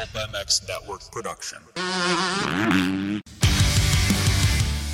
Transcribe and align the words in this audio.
Pulp 0.00 0.30
MX 0.32 0.66
Network 0.66 1.10
production. 1.12 1.58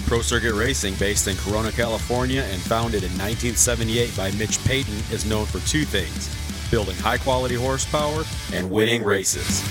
Pro 0.06 0.20
Circuit 0.20 0.54
Racing, 0.54 0.94
based 0.94 1.28
in 1.28 1.36
Corona, 1.36 1.70
California, 1.70 2.42
and 2.42 2.60
founded 2.60 3.04
in 3.04 3.10
1978 3.10 4.16
by 4.16 4.32
Mitch 4.32 4.58
Payton, 4.64 4.96
is 5.12 5.24
known 5.24 5.46
for 5.46 5.60
two 5.68 5.84
things 5.84 6.34
building 6.72 6.96
high 6.96 7.18
quality 7.18 7.54
horsepower 7.54 8.24
and 8.52 8.68
winning 8.68 9.04
races. 9.04 9.62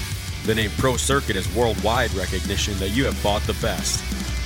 The 0.45 0.55
name 0.55 0.71
Pro 0.77 0.95
Circuit 0.95 1.35
is 1.35 1.53
worldwide 1.53 2.13
recognition 2.13 2.79
that 2.79 2.91
you 2.91 3.03
have 3.03 3.21
bought 3.21 3.41
the 3.41 3.57
best, 3.61 4.01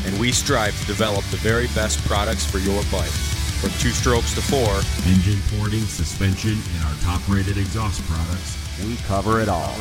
and 0.08 0.20
we 0.20 0.32
strive 0.32 0.80
to 0.80 0.88
develop 0.88 1.24
the 1.26 1.38
very 1.38 1.68
best 1.76 2.04
products 2.08 2.50
for 2.50 2.58
your 2.58 2.82
bike. 2.92 3.14
From 3.62 3.70
two 3.80 3.92
strokes 3.92 4.34
to 4.34 4.42
four, 4.42 4.82
engine 5.06 5.40
porting, 5.56 5.82
suspension, 5.82 6.58
and 6.74 6.84
our 6.86 6.96
top 7.04 7.22
rated 7.30 7.60
exhaust 7.60 8.02
products, 8.08 8.58
we 8.84 8.96
cover 9.06 9.40
it 9.40 9.50
all. 9.50 9.76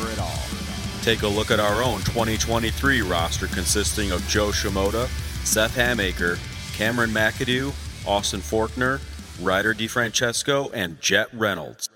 Take 1.01 1.23
a 1.23 1.27
look 1.27 1.49
at 1.51 1.59
our 1.59 1.81
own 1.81 1.99
2023 1.99 3.01
roster 3.01 3.47
consisting 3.47 4.11
of 4.11 4.25
Jo 4.27 4.49
Shimoda, 4.49 5.07
Seth 5.45 5.75
Hammaker, 5.75 6.37
Cameron 6.75 7.11
McAdoo, 7.11 7.73
Austin 8.05 8.41
Forkner, 8.41 8.99
Ryder 9.41 9.73
DiFrancesco, 9.73 10.71
and 10.73 10.99
Jett 11.01 11.27
Reynolds. 11.33 11.89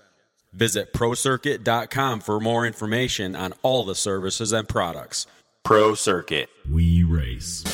Visit 0.52 0.92
ProCircuit.com 0.92 2.20
for 2.20 2.40
more 2.40 2.66
information 2.66 3.34
on 3.34 3.54
all 3.62 3.84
the 3.84 3.94
services 3.94 4.52
and 4.52 4.68
products. 4.68 5.26
Pro 5.64 5.94
Circuit. 5.94 6.48
We 6.70 7.02
race. 7.04 7.64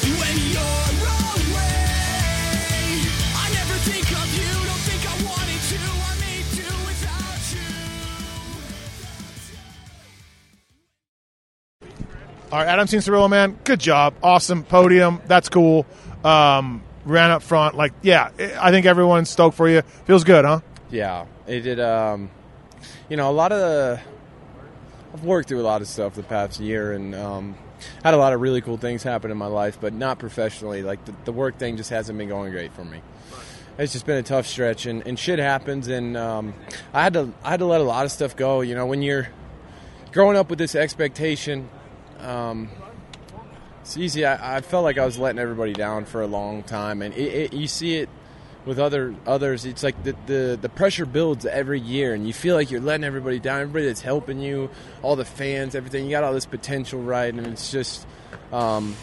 All 12.52 12.58
right, 12.58 12.66
Adam 12.66 12.88
Cianciarulo, 12.88 13.30
man, 13.30 13.56
good 13.62 13.78
job, 13.78 14.12
awesome 14.24 14.64
podium. 14.64 15.20
That's 15.28 15.48
cool. 15.48 15.86
Um, 16.24 16.82
ran 17.04 17.30
up 17.30 17.44
front, 17.44 17.76
like, 17.76 17.92
yeah, 18.02 18.30
I 18.60 18.72
think 18.72 18.86
everyone's 18.86 19.30
stoked 19.30 19.56
for 19.56 19.68
you. 19.68 19.82
Feels 19.82 20.24
good, 20.24 20.44
huh? 20.44 20.58
Yeah, 20.90 21.26
it 21.46 21.60
did. 21.60 21.78
Um, 21.78 22.28
you 23.08 23.16
know, 23.16 23.30
a 23.30 23.32
lot 23.32 23.52
of 23.52 23.60
the. 23.60 24.00
I've 25.14 25.24
worked 25.24 25.48
through 25.48 25.60
a 25.60 25.62
lot 25.62 25.80
of 25.80 25.86
stuff 25.86 26.14
the 26.14 26.24
past 26.24 26.58
year, 26.58 26.92
and 26.92 27.14
um, 27.14 27.54
had 28.02 28.14
a 28.14 28.16
lot 28.16 28.32
of 28.32 28.40
really 28.40 28.60
cool 28.60 28.78
things 28.78 29.04
happen 29.04 29.30
in 29.30 29.38
my 29.38 29.46
life, 29.46 29.78
but 29.80 29.92
not 29.92 30.18
professionally. 30.18 30.82
Like 30.82 31.04
the, 31.04 31.14
the 31.26 31.32
work 31.32 31.56
thing 31.56 31.76
just 31.76 31.90
hasn't 31.90 32.18
been 32.18 32.28
going 32.28 32.50
great 32.50 32.72
for 32.72 32.84
me. 32.84 33.00
It's 33.78 33.92
just 33.92 34.06
been 34.06 34.18
a 34.18 34.24
tough 34.24 34.48
stretch, 34.48 34.86
and, 34.86 35.06
and 35.06 35.16
shit 35.16 35.38
happens, 35.38 35.86
and 35.86 36.16
um, 36.16 36.54
I 36.92 37.04
had 37.04 37.12
to 37.12 37.32
I 37.44 37.50
had 37.50 37.60
to 37.60 37.66
let 37.66 37.80
a 37.80 37.84
lot 37.84 38.06
of 38.06 38.10
stuff 38.10 38.34
go. 38.34 38.60
You 38.60 38.74
know, 38.74 38.86
when 38.86 39.02
you're 39.02 39.28
growing 40.10 40.36
up 40.36 40.50
with 40.50 40.58
this 40.58 40.74
expectation 40.74 41.68
um, 42.22 42.68
it's 43.80 43.96
easy. 43.96 44.24
I, 44.24 44.58
I, 44.58 44.60
felt 44.60 44.84
like 44.84 44.98
I 44.98 45.04
was 45.04 45.18
letting 45.18 45.38
everybody 45.38 45.72
down 45.72 46.04
for 46.04 46.22
a 46.22 46.26
long 46.26 46.62
time, 46.62 47.02
and 47.02 47.14
it, 47.14 47.52
it, 47.52 47.52
you 47.52 47.66
see 47.66 47.96
it 47.96 48.08
with 48.64 48.78
other 48.78 49.14
others. 49.26 49.64
It's 49.64 49.82
like 49.82 50.02
the, 50.04 50.14
the 50.26 50.58
the 50.60 50.68
pressure 50.68 51.06
builds 51.06 51.46
every 51.46 51.80
year, 51.80 52.14
and 52.14 52.26
you 52.26 52.32
feel 52.32 52.54
like 52.54 52.70
you're 52.70 52.80
letting 52.80 53.04
everybody 53.04 53.38
down. 53.38 53.62
Everybody 53.62 53.86
that's 53.86 54.02
helping 54.02 54.40
you, 54.40 54.70
all 55.02 55.16
the 55.16 55.24
fans, 55.24 55.74
everything. 55.74 56.04
You 56.04 56.10
got 56.10 56.24
all 56.24 56.34
this 56.34 56.46
potential, 56.46 57.02
right? 57.02 57.32
And 57.32 57.46
it's 57.46 57.70
just 57.70 58.06
um, 58.52 58.94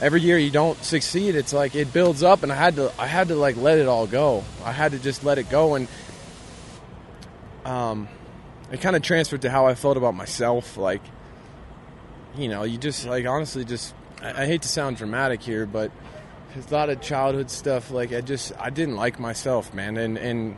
every 0.00 0.20
year 0.20 0.38
you 0.38 0.50
don't 0.50 0.82
succeed. 0.82 1.34
It's 1.34 1.52
like 1.52 1.74
it 1.74 1.92
builds 1.92 2.22
up, 2.22 2.42
and 2.42 2.52
I 2.52 2.56
had 2.56 2.76
to 2.76 2.92
I 2.98 3.06
had 3.06 3.28
to 3.28 3.36
like 3.36 3.56
let 3.56 3.78
it 3.78 3.86
all 3.86 4.06
go. 4.06 4.44
I 4.64 4.72
had 4.72 4.92
to 4.92 4.98
just 4.98 5.24
let 5.24 5.38
it 5.38 5.48
go, 5.48 5.76
and 5.76 5.88
um, 7.64 8.08
it 8.70 8.80
kind 8.80 8.96
of 8.96 9.02
transferred 9.02 9.42
to 9.42 9.50
how 9.50 9.66
I 9.66 9.74
felt 9.74 9.96
about 9.96 10.14
myself, 10.14 10.76
like 10.76 11.02
you 12.36 12.48
know, 12.48 12.64
you 12.64 12.78
just 12.78 13.06
like 13.06 13.26
honestly 13.26 13.64
just 13.64 13.94
I, 14.22 14.42
I 14.42 14.46
hate 14.46 14.62
to 14.62 14.68
sound 14.68 14.96
dramatic 14.96 15.42
here, 15.42 15.66
but 15.66 15.90
a 16.56 16.74
lot 16.74 16.88
of 16.88 17.00
childhood 17.00 17.50
stuff. 17.50 17.90
Like 17.90 18.12
I 18.12 18.20
just 18.20 18.52
I 18.58 18.70
didn't 18.70 18.96
like 18.96 19.18
myself, 19.18 19.74
man, 19.74 19.96
and 19.96 20.16
and 20.18 20.56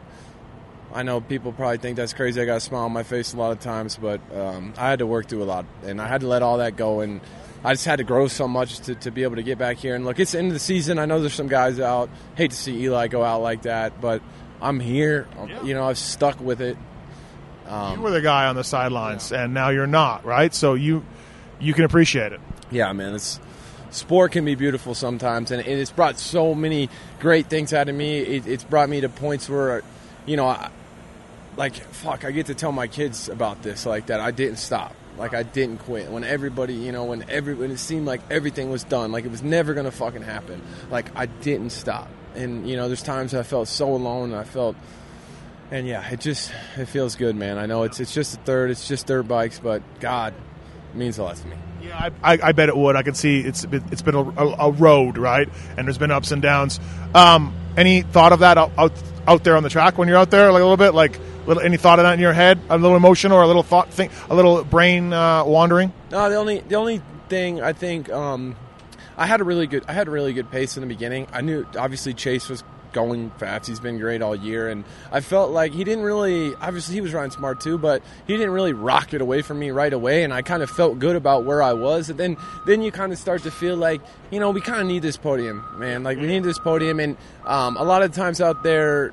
I 0.92 1.02
know 1.02 1.20
people 1.20 1.52
probably 1.52 1.78
think 1.78 1.96
that's 1.96 2.12
crazy. 2.12 2.40
I 2.40 2.44
got 2.44 2.56
a 2.56 2.60
smile 2.60 2.84
on 2.84 2.92
my 2.92 3.02
face 3.02 3.34
a 3.34 3.36
lot 3.36 3.52
of 3.52 3.60
times, 3.60 3.96
but 3.96 4.20
um, 4.34 4.74
I 4.78 4.88
had 4.90 5.00
to 5.00 5.06
work 5.06 5.28
through 5.28 5.42
a 5.42 5.44
lot, 5.44 5.66
and 5.84 6.00
I 6.00 6.08
had 6.08 6.22
to 6.22 6.28
let 6.28 6.42
all 6.42 6.58
that 6.58 6.76
go, 6.76 7.00
and 7.00 7.20
I 7.64 7.74
just 7.74 7.84
had 7.84 7.96
to 7.96 8.04
grow 8.04 8.28
so 8.28 8.48
much 8.48 8.80
to, 8.80 8.94
to 8.94 9.10
be 9.10 9.24
able 9.24 9.36
to 9.36 9.42
get 9.42 9.58
back 9.58 9.78
here. 9.78 9.94
And 9.94 10.04
look, 10.04 10.18
it's 10.18 10.32
the 10.32 10.38
end 10.38 10.48
of 10.48 10.54
the 10.54 10.60
season. 10.60 10.98
I 10.98 11.06
know 11.06 11.20
there's 11.20 11.34
some 11.34 11.48
guys 11.48 11.80
out. 11.80 12.08
Hate 12.36 12.52
to 12.52 12.56
see 12.56 12.84
Eli 12.84 13.08
go 13.08 13.22
out 13.22 13.42
like 13.42 13.62
that, 13.62 14.00
but 14.00 14.22
I'm 14.62 14.80
here. 14.80 15.26
Yeah. 15.36 15.62
You 15.62 15.74
know, 15.74 15.84
I've 15.88 15.98
stuck 15.98 16.40
with 16.40 16.60
it. 16.60 16.76
Um, 17.66 17.98
you 17.98 18.02
were 18.02 18.10
the 18.10 18.22
guy 18.22 18.46
on 18.46 18.56
the 18.56 18.64
sidelines, 18.64 19.30
yeah. 19.30 19.44
and 19.44 19.52
now 19.52 19.68
you're 19.68 19.86
not, 19.86 20.24
right? 20.24 20.54
So 20.54 20.74
you 20.74 21.04
you 21.60 21.74
can 21.74 21.84
appreciate 21.84 22.32
it. 22.32 22.40
Yeah, 22.70 22.92
man. 22.92 23.14
It's 23.14 23.40
sport 23.90 24.32
can 24.32 24.44
be 24.44 24.54
beautiful 24.54 24.94
sometimes, 24.94 25.50
and 25.50 25.66
it's 25.66 25.90
brought 25.90 26.18
so 26.18 26.54
many 26.54 26.88
great 27.20 27.46
things 27.46 27.72
out 27.72 27.88
of 27.88 27.94
me. 27.94 28.18
It, 28.18 28.46
it's 28.46 28.64
brought 28.64 28.88
me 28.88 29.00
to 29.00 29.08
points 29.08 29.48
where, 29.48 29.82
you 30.26 30.36
know, 30.36 30.46
I, 30.46 30.70
like 31.56 31.74
fuck, 31.74 32.24
I 32.24 32.30
get 32.30 32.46
to 32.46 32.54
tell 32.54 32.72
my 32.72 32.86
kids 32.86 33.28
about 33.28 33.62
this, 33.62 33.86
like 33.86 34.06
that. 34.06 34.20
I 34.20 34.30
didn't 34.30 34.58
stop, 34.58 34.94
like 35.16 35.34
I 35.34 35.42
didn't 35.42 35.78
quit. 35.78 36.10
When 36.10 36.24
everybody, 36.24 36.74
you 36.74 36.92
know, 36.92 37.04
when 37.04 37.28
every 37.28 37.54
when 37.54 37.70
it 37.70 37.78
seemed 37.78 38.06
like 38.06 38.20
everything 38.30 38.70
was 38.70 38.84
done, 38.84 39.12
like 39.12 39.24
it 39.24 39.30
was 39.30 39.42
never 39.42 39.74
gonna 39.74 39.90
fucking 39.90 40.22
happen, 40.22 40.62
like 40.90 41.14
I 41.16 41.26
didn't 41.26 41.70
stop. 41.70 42.08
And 42.34 42.68
you 42.68 42.76
know, 42.76 42.86
there's 42.86 43.02
times 43.02 43.34
I 43.34 43.42
felt 43.42 43.68
so 43.68 43.94
alone. 43.94 44.34
I 44.34 44.44
felt. 44.44 44.76
And 45.70 45.86
yeah, 45.86 46.08
it 46.08 46.20
just 46.20 46.50
it 46.78 46.86
feels 46.86 47.14
good, 47.16 47.36
man. 47.36 47.58
I 47.58 47.66
know 47.66 47.82
it's 47.82 48.00
it's 48.00 48.14
just 48.14 48.34
a 48.34 48.40
third, 48.40 48.70
it's 48.70 48.88
just 48.88 49.06
dirt 49.06 49.24
bikes, 49.24 49.58
but 49.58 49.82
God, 50.00 50.32
means 50.94 51.18
a 51.18 51.22
lot 51.22 51.36
to 51.36 51.46
me. 51.46 51.56
Yeah, 51.82 52.10
I, 52.22 52.34
I, 52.34 52.38
I, 52.42 52.52
bet 52.52 52.68
it 52.68 52.76
would. 52.76 52.96
I 52.96 53.02
can 53.02 53.14
see 53.14 53.40
it's 53.40 53.64
it's 53.64 54.02
been 54.02 54.14
a, 54.14 54.20
a, 54.20 54.70
road, 54.70 55.16
right? 55.16 55.48
And 55.76 55.86
there's 55.86 55.98
been 55.98 56.10
ups 56.10 56.32
and 56.32 56.42
downs. 56.42 56.80
Um, 57.14 57.54
any 57.76 58.02
thought 58.02 58.32
of 58.32 58.40
that 58.40 58.58
out, 58.58 58.72
out, 58.76 58.92
out 59.26 59.44
there 59.44 59.56
on 59.56 59.62
the 59.62 59.70
track 59.70 59.96
when 59.96 60.08
you're 60.08 60.16
out 60.16 60.30
there, 60.30 60.50
like 60.50 60.60
a 60.60 60.64
little 60.64 60.76
bit, 60.76 60.92
like 60.92 61.18
little, 61.46 61.62
any 61.62 61.76
thought 61.76 61.98
of 61.98 62.04
that 62.04 62.14
in 62.14 62.20
your 62.20 62.32
head? 62.32 62.60
A 62.68 62.76
little 62.76 62.96
emotion 62.96 63.32
or 63.32 63.42
a 63.42 63.46
little 63.46 63.62
thought 63.62 63.92
thing, 63.92 64.10
a 64.28 64.34
little 64.34 64.64
brain 64.64 65.12
uh, 65.12 65.44
wandering? 65.44 65.92
No, 66.10 66.28
the 66.28 66.36
only 66.36 66.60
the 66.60 66.74
only 66.74 67.00
thing 67.28 67.60
I 67.62 67.72
think 67.72 68.10
um, 68.10 68.56
I 69.16 69.26
had 69.26 69.40
a 69.40 69.44
really 69.44 69.66
good 69.66 69.84
I 69.88 69.92
had 69.92 70.08
a 70.08 70.10
really 70.10 70.32
good 70.32 70.50
pace 70.50 70.76
in 70.76 70.80
the 70.80 70.86
beginning. 70.86 71.26
I 71.32 71.40
knew 71.40 71.66
obviously 71.76 72.14
Chase 72.14 72.48
was 72.48 72.64
going 72.92 73.30
fast. 73.32 73.66
He's 73.66 73.80
been 73.80 73.98
great 73.98 74.22
all 74.22 74.34
year, 74.34 74.68
and 74.68 74.84
I 75.12 75.20
felt 75.20 75.50
like 75.50 75.72
he 75.72 75.84
didn't 75.84 76.04
really. 76.04 76.54
Obviously, 76.56 76.94
he 76.94 77.00
was 77.00 77.12
riding 77.12 77.30
smart 77.30 77.60
too, 77.60 77.78
but 77.78 78.02
he 78.26 78.36
didn't 78.36 78.52
really 78.52 78.72
rock 78.72 79.14
it 79.14 79.20
away 79.20 79.42
from 79.42 79.58
me 79.58 79.70
right 79.70 79.92
away, 79.92 80.24
and 80.24 80.32
I 80.32 80.42
kind 80.42 80.62
of 80.62 80.70
felt 80.70 80.98
good 80.98 81.16
about 81.16 81.44
where 81.44 81.62
I 81.62 81.72
was. 81.72 82.10
And 82.10 82.18
then, 82.18 82.36
then 82.66 82.82
you 82.82 82.90
kind 82.90 83.12
of 83.12 83.18
start 83.18 83.42
to 83.42 83.50
feel 83.50 83.76
like, 83.76 84.00
you 84.30 84.40
know, 84.40 84.50
we 84.50 84.60
kind 84.60 84.80
of 84.80 84.86
need 84.86 85.02
this 85.02 85.16
podium, 85.16 85.64
man. 85.78 86.02
Like 86.02 86.18
we 86.18 86.26
need 86.26 86.44
this 86.44 86.58
podium, 86.58 87.00
and 87.00 87.16
um, 87.44 87.76
a 87.76 87.84
lot 87.84 88.02
of 88.02 88.12
times 88.12 88.40
out 88.40 88.62
there, 88.62 89.12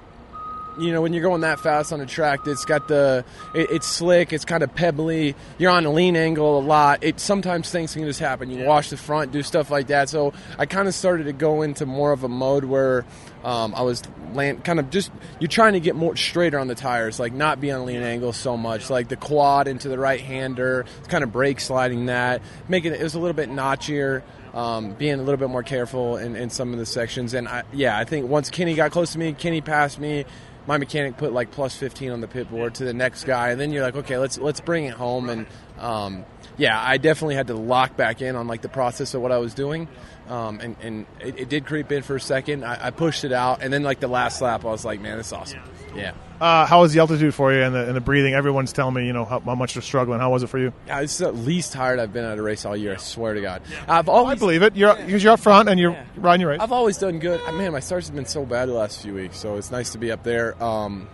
you 0.79 0.91
know 0.91 1.01
when 1.01 1.13
you're 1.13 1.23
going 1.23 1.41
that 1.41 1.59
fast 1.59 1.93
on 1.93 2.01
a 2.01 2.05
track 2.05 2.39
it's 2.45 2.65
got 2.65 2.87
the 2.87 3.23
it, 3.53 3.69
it's 3.71 3.87
slick 3.87 4.33
it's 4.33 4.45
kind 4.45 4.63
of 4.63 4.73
pebbly 4.75 5.35
you're 5.57 5.71
on 5.71 5.85
a 5.85 5.91
lean 5.91 6.15
angle 6.15 6.59
a 6.59 6.61
lot 6.61 7.03
it 7.03 7.19
sometimes 7.19 7.69
things 7.69 7.93
can 7.93 8.03
just 8.03 8.19
happen. 8.19 8.49
You 8.49 8.65
wash 8.65 8.89
the 8.89 8.97
front 8.97 9.31
do 9.31 9.41
stuff 9.43 9.69
like 9.71 9.87
that. 9.87 10.09
So 10.09 10.33
i 10.57 10.65
kind 10.65 10.87
of 10.87 10.93
started 10.93 11.25
to 11.25 11.33
go 11.33 11.61
into 11.61 11.85
more 11.85 12.11
of 12.11 12.23
a 12.23 12.29
mode 12.29 12.65
where 12.65 13.05
um, 13.43 13.75
i 13.75 13.81
was 13.81 14.01
land, 14.33 14.63
kind 14.63 14.79
of 14.79 14.89
just 14.89 15.11
you're 15.39 15.47
trying 15.47 15.73
to 15.73 15.79
get 15.79 15.95
more 15.95 16.15
straighter 16.15 16.59
on 16.59 16.67
the 16.67 16.75
tires 16.75 17.19
like 17.19 17.33
not 17.33 17.61
be 17.61 17.71
on 17.71 17.81
a 17.81 17.83
lean 17.83 18.01
angle 18.01 18.33
so 18.33 18.57
much. 18.57 18.89
Like 18.89 19.07
the 19.07 19.15
quad 19.15 19.67
into 19.67 19.89
the 19.89 19.97
right 19.97 20.19
hander 20.19 20.85
kind 21.07 21.23
of 21.23 21.31
brake 21.31 21.59
sliding 21.59 22.07
that 22.07 22.41
making 22.67 22.93
it, 22.93 23.01
it 23.01 23.03
was 23.03 23.15
a 23.15 23.19
little 23.19 23.33
bit 23.33 23.49
notchier 23.49 24.23
um, 24.55 24.93
being 24.93 25.15
a 25.15 25.23
little 25.23 25.37
bit 25.37 25.49
more 25.49 25.63
careful 25.63 26.15
in, 26.15 26.35
in 26.35 26.49
some 26.49 26.71
of 26.71 26.79
the 26.79 26.85
sections. 26.85 27.33
And 27.33 27.47
I, 27.47 27.63
yeah, 27.73 27.97
I 27.97 28.05
think 28.05 28.29
once 28.29 28.49
Kenny 28.49 28.73
got 28.73 28.91
close 28.91 29.11
to 29.11 29.19
me, 29.19 29.33
Kenny 29.33 29.59
passed 29.59 29.99
me 29.99 30.25
my 30.67 30.77
mechanic 30.77 31.17
put 31.17 31.33
like 31.33 31.51
plus 31.51 31.75
15 31.75 32.11
on 32.11 32.21
the 32.21 32.27
pit 32.27 32.49
board 32.49 32.75
to 32.75 32.85
the 32.85 32.93
next 32.93 33.23
guy 33.23 33.49
and 33.49 33.59
then 33.59 33.71
you're 33.71 33.83
like 33.83 33.95
okay 33.95 34.17
let's 34.17 34.37
let's 34.37 34.59
bring 34.59 34.85
it 34.85 34.93
home 34.93 35.29
and 35.29 35.45
um, 35.79 36.25
yeah 36.57 36.81
i 36.81 36.97
definitely 36.97 37.35
had 37.35 37.47
to 37.47 37.55
lock 37.55 37.95
back 37.95 38.21
in 38.21 38.35
on 38.35 38.47
like 38.47 38.61
the 38.61 38.69
process 38.69 39.13
of 39.13 39.21
what 39.21 39.31
i 39.31 39.37
was 39.37 39.53
doing 39.53 39.87
um, 40.27 40.59
and, 40.59 40.75
and 40.81 41.05
it, 41.19 41.41
it, 41.41 41.49
did 41.49 41.67
creep 41.67 41.91
in 41.91 42.01
for 42.01 42.15
a 42.15 42.19
second. 42.19 42.65
I, 42.65 42.87
I, 42.87 42.89
pushed 42.89 43.25
it 43.25 43.31
out 43.31 43.61
and 43.61 43.71
then 43.71 43.83
like 43.83 43.99
the 43.99 44.07
last 44.07 44.41
lap 44.41 44.65
i 44.65 44.69
was 44.69 44.83
like 44.83 44.99
man 44.99 45.19
it's 45.19 45.31
awesome. 45.31 45.59
Yeah 45.95 46.13
uh, 46.39 46.65
how 46.65 46.81
was 46.81 46.93
the 46.93 46.99
altitude 46.99 47.33
for 47.33 47.53
you 47.53 47.61
and 47.61 47.73
the, 47.73 47.87
and 47.87 47.95
the 47.95 48.01
breathing? 48.01 48.33
Everyone's 48.33 48.73
telling 48.73 48.93
me, 48.93 49.07
you 49.07 49.13
know, 49.13 49.25
how, 49.25 49.39
how, 49.39 49.55
much 49.55 49.73
they're 49.73 49.81
struggling. 49.81 50.19
How 50.19 50.31
was 50.31 50.43
it 50.43 50.47
for 50.47 50.59
you? 50.59 50.73
Yeah, 50.87 51.01
it's 51.01 51.17
the 51.17 51.31
least 51.31 51.73
tired 51.73 51.99
I've 51.99 52.13
been 52.13 52.25
at 52.25 52.37
a 52.37 52.41
race 52.41 52.65
all 52.65 52.75
year. 52.75 52.93
I 52.93 52.97
swear 52.97 53.33
to 53.33 53.41
God. 53.41 53.61
I've 53.87 54.09
always. 54.09 54.37
I 54.37 54.39
believe 54.39 54.61
it. 54.61 54.75
You're 54.75 54.95
because 54.95 55.23
you're 55.23 55.33
up 55.33 55.39
front 55.39 55.69
and 55.69 55.79
you're 55.79 55.91
yeah. 55.91 56.05
riding 56.17 56.41
your 56.41 56.49
race. 56.51 56.59
I've 56.59 56.71
always 56.71 56.97
done 56.97 57.19
good. 57.19 57.41
Man, 57.53 57.71
my 57.71 57.79
starts 57.79 58.07
have 58.07 58.15
been 58.15 58.25
so 58.25 58.45
bad 58.45 58.67
the 58.67 58.73
last 58.73 59.01
few 59.01 59.13
weeks, 59.13 59.37
so 59.37 59.55
it's 59.55 59.71
nice 59.71 59.91
to 59.91 59.97
be 59.97 60.11
up 60.11 60.23
there. 60.23 60.61
Um, 60.61 61.07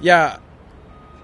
yeah, 0.00 0.38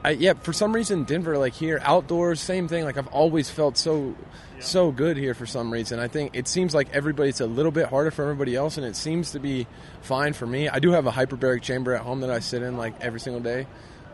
I, 0.03 0.11
yeah. 0.11 0.35
For 0.35 0.53
some 0.53 0.73
reason, 0.73 1.05
Denver, 1.05 1.37
like 1.37 1.53
here, 1.53 1.81
outdoors, 1.83 2.41
same 2.41 2.69
thing. 2.69 2.85
Like 2.85 2.97
I've 2.97 3.09
always 3.09 3.51
felt 3.51 3.77
so 3.77 4.15
so 4.59 4.91
good 4.93 5.17
here 5.17 5.35
for 5.35 5.47
some 5.47 5.73
reason. 5.73 5.99
I 5.99 6.09
think 6.09 6.35
it 6.35 6.47
seems 6.49 6.75
like 6.75 6.89
everybody's 6.95 7.41
a 7.41 7.47
little 7.47 7.73
bit 7.73 7.87
harder 7.87 8.11
for 8.11 8.23
everybody 8.23 8.57
else, 8.57 8.77
and 8.77 8.87
it 8.87 8.97
seems 8.97 9.33
to 9.33 9.39
be 9.39 9.67
fine 10.03 10.33
for 10.33 10.47
me. 10.47 10.69
I 10.69 10.79
do 10.79 10.93
have 10.93 11.07
a 11.07 11.11
hyperbaric 11.11 11.63
chamber 11.63 11.95
at 11.95 12.03
home 12.03 12.21
that 12.21 12.31
I 12.31 12.41
sit 12.41 12.63
in 12.63 12.77
like 12.77 13.01
every 13.01 13.21
single 13.21 13.43
day. 13.43 13.67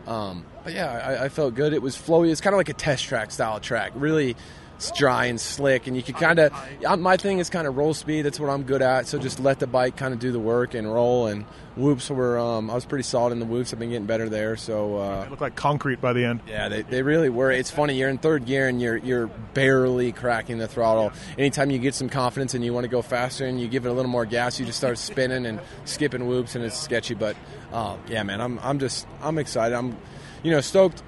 Um, 0.07 0.45
but 0.63 0.73
yeah, 0.73 1.19
I, 1.21 1.25
I, 1.25 1.29
felt 1.29 1.57
good. 1.57 1.73
It 1.73 1.83
was 1.83 1.97
flowy. 1.97 2.31
It's 2.31 2.41
kind 2.41 2.55
of 2.55 2.59
like 2.59 2.69
a 2.69 2.75
test 2.75 3.05
track 3.05 3.33
style 3.33 3.59
track. 3.59 3.91
Really, 3.97 4.37
it's 4.77 4.91
dry 4.93 5.27
and 5.27 5.41
slick, 5.41 5.87
and 5.87 5.97
you 5.97 6.03
can 6.03 6.15
kind 6.15 6.39
of. 6.39 6.53
My 7.01 7.17
thing 7.17 7.39
is 7.39 7.51
kind 7.51 7.67
of 7.67 7.77
roll 7.77 7.95
speed. 7.95 8.23
That's 8.23 8.39
what 8.39 8.51
I'm 8.51 8.63
good 8.63 8.83
at. 8.83 9.07
So 9.07 9.19
just 9.19 9.41
let 9.41 9.59
the 9.59 9.67
bike 9.67 9.97
kind 9.97 10.15
of 10.15 10.21
do 10.21 10.31
the 10.33 10.39
work 10.39 10.75
and 10.75 10.93
roll. 10.93 11.27
And 11.27 11.45
whoops 11.77 12.09
were. 12.11 12.39
Um, 12.39 12.71
I 12.71 12.75
was 12.75 12.85
pretty 12.85 13.03
solid 13.05 13.33
in 13.33 13.39
the 13.39 13.47
whoops. 13.47 13.73
I've 13.73 13.79
been 13.79 13.91
getting 13.91 14.07
better 14.07 14.29
there. 14.29 14.57
So 14.57 14.97
uh, 14.99 15.25
They 15.25 15.31
look 15.31 15.41
like 15.41 15.57
concrete 15.57 16.01
by 16.01 16.13
the 16.13 16.25
end. 16.25 16.41
yeah, 16.47 16.69
they, 16.69 16.83
they 16.83 17.03
really 17.03 17.29
were. 17.31 17.51
It's 17.51 17.71
funny. 17.71 17.95
You're 17.99 18.09
in 18.11 18.19
third 18.19 18.45
gear 18.47 18.69
and 18.69 18.81
you're 18.81 18.97
you're 18.99 19.27
barely 19.55 20.13
cracking 20.13 20.59
the 20.59 20.69
throttle. 20.69 21.13
Anytime 21.39 21.71
you 21.71 21.79
get 21.79 21.95
some 21.95 22.09
confidence 22.09 22.55
and 22.55 22.65
you 22.65 22.73
want 22.75 22.85
to 22.85 22.89
go 22.89 23.03
faster 23.03 23.47
and 23.47 23.61
you 23.61 23.69
give 23.69 23.87
it 23.87 23.89
a 23.89 23.93
little 23.93 24.11
more 24.11 24.27
gas, 24.27 24.61
you 24.61 24.67
just 24.67 24.79
start 24.79 24.99
spinning 25.11 25.47
and 25.47 25.61
skipping 25.87 26.27
whoops 26.27 26.55
and 26.55 26.65
it's 26.65 26.79
sketchy. 26.79 27.15
But 27.15 27.35
uh, 27.73 27.97
yeah, 28.09 28.23
man, 28.23 28.41
I'm 28.41 28.59
I'm 28.61 28.79
just 28.79 29.07
I'm 29.23 29.39
excited. 29.39 29.75
I'm 29.75 29.97
you 30.43 30.51
know 30.51 30.61
stoked. 30.61 31.03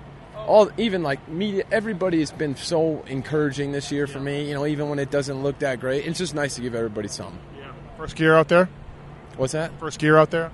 All 0.49 0.71
even 0.79 1.03
like 1.03 1.29
media, 1.29 1.65
everybody 1.71 2.21
has 2.21 2.33
been 2.33 2.57
so 2.57 3.05
encouraging 3.07 3.73
this 3.73 3.93
year 3.93 4.07
for 4.07 4.19
me. 4.19 4.49
You 4.49 4.55
know, 4.55 4.67
even 4.67 4.89
when 4.89 4.99
it 4.99 5.11
doesn't 5.11 5.43
look 5.43 5.59
that 5.59 5.79
great, 5.79 6.07
it's 6.07 6.19
just 6.19 6.35
nice 6.35 6.55
to 6.57 6.63
give 6.63 6.75
everybody 6.75 7.09
something. 7.09 7.39
First 7.99 8.17
gear 8.17 8.35
out 8.35 8.49
there. 8.49 8.69
What's 9.37 9.53
that? 9.53 9.79
First 9.79 9.99
gear 9.99 10.17
out 10.17 10.31
there. 10.31 10.51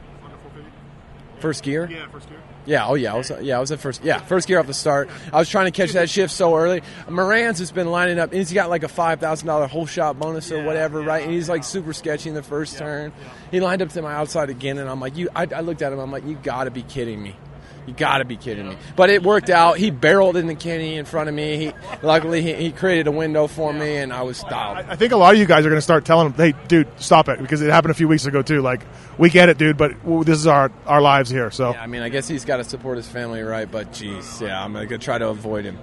First 1.38 1.62
gear? 1.62 1.88
Yeah, 1.90 2.08
first 2.08 2.28
gear. 2.28 2.38
Yeah, 2.66 2.86
oh 2.86 2.94
yeah, 2.94 3.12
I 3.12 3.16
was 3.18 3.30
yeah, 3.42 3.58
I 3.58 3.60
was 3.60 3.70
at 3.70 3.80
first 3.80 4.02
yeah, 4.02 4.18
first 4.18 4.48
gear 4.48 4.58
off 4.58 4.66
the 4.66 4.72
start. 4.72 5.10
I 5.30 5.38
was 5.38 5.48
trying 5.50 5.66
to 5.66 5.70
catch 5.70 5.92
that 5.92 6.08
shift 6.08 6.32
so 6.32 6.56
early. 6.56 6.82
Moran's 7.08 7.58
has 7.58 7.70
been 7.70 7.90
lining 7.90 8.18
up 8.18 8.30
and 8.30 8.38
he's 8.38 8.52
got 8.52 8.70
like 8.70 8.82
a 8.82 8.88
five 8.88 9.20
thousand 9.20 9.46
dollar 9.46 9.66
whole 9.66 9.84
shot 9.84 10.18
bonus 10.18 10.50
or 10.50 10.64
whatever, 10.64 11.02
right? 11.02 11.22
And 11.22 11.30
he's 11.30 11.48
like 11.48 11.62
super 11.62 11.92
sketchy 11.92 12.30
in 12.30 12.34
the 12.34 12.42
first 12.42 12.78
turn. 12.78 13.12
He 13.50 13.60
lined 13.60 13.82
up 13.82 13.90
to 13.90 14.00
my 14.00 14.14
outside 14.14 14.48
again 14.48 14.78
and 14.78 14.88
I'm 14.88 15.00
like, 15.00 15.16
You 15.18 15.28
I, 15.36 15.46
I 15.54 15.60
looked 15.60 15.82
at 15.82 15.92
him, 15.92 15.98
I'm 15.98 16.10
like, 16.10 16.24
You 16.24 16.36
gotta 16.42 16.70
be 16.70 16.82
kidding 16.82 17.22
me. 17.22 17.36
You 17.86 17.94
gotta 17.94 18.24
be 18.24 18.36
kidding 18.36 18.68
me. 18.68 18.76
But 18.96 19.10
it 19.10 19.22
worked 19.22 19.50
out. 19.50 19.76
He 19.78 19.90
barreled 19.90 20.36
in 20.36 20.46
the 20.46 20.54
Kenny 20.54 20.96
in 20.96 21.04
front 21.04 21.28
of 21.28 21.34
me. 21.34 21.56
He 21.56 21.72
luckily 22.02 22.42
he, 22.42 22.54
he 22.54 22.72
created 22.72 23.06
a 23.06 23.10
window 23.10 23.46
for 23.46 23.72
me 23.72 23.96
and 23.96 24.12
I 24.12 24.22
was 24.22 24.38
styled. 24.38 24.86
I 24.88 24.96
think 24.96 25.12
a 25.12 25.16
lot 25.16 25.34
of 25.34 25.40
you 25.40 25.46
guys 25.46 25.66
are 25.66 25.68
going 25.68 25.78
to 25.78 25.82
start 25.82 26.04
telling 26.04 26.30
them, 26.32 26.36
"Hey, 26.36 26.58
dude, 26.68 26.88
stop 26.96 27.28
it," 27.28 27.40
because 27.40 27.60
it 27.62 27.70
happened 27.70 27.90
a 27.90 27.94
few 27.94 28.08
weeks 28.08 28.26
ago 28.26 28.42
too. 28.42 28.60
Like, 28.62 28.82
we 29.18 29.30
get 29.30 29.48
it, 29.48 29.58
dude, 29.58 29.76
but 29.76 29.92
this 30.24 30.38
is 30.38 30.46
our 30.46 30.70
our 30.86 31.00
lives 31.00 31.30
here. 31.30 31.50
So 31.50 31.72
Yeah, 31.72 31.82
I 31.82 31.86
mean 31.86 32.02
I 32.02 32.08
guess 32.08 32.26
he's 32.28 32.44
gotta 32.44 32.64
support 32.64 32.96
his 32.96 33.08
family, 33.08 33.42
right? 33.42 33.70
But 33.70 33.92
geez, 33.92 34.40
yeah, 34.40 34.62
I'm 34.62 34.72
gonna 34.72 34.98
try 34.98 35.18
to 35.18 35.28
avoid 35.28 35.64
him. 35.64 35.78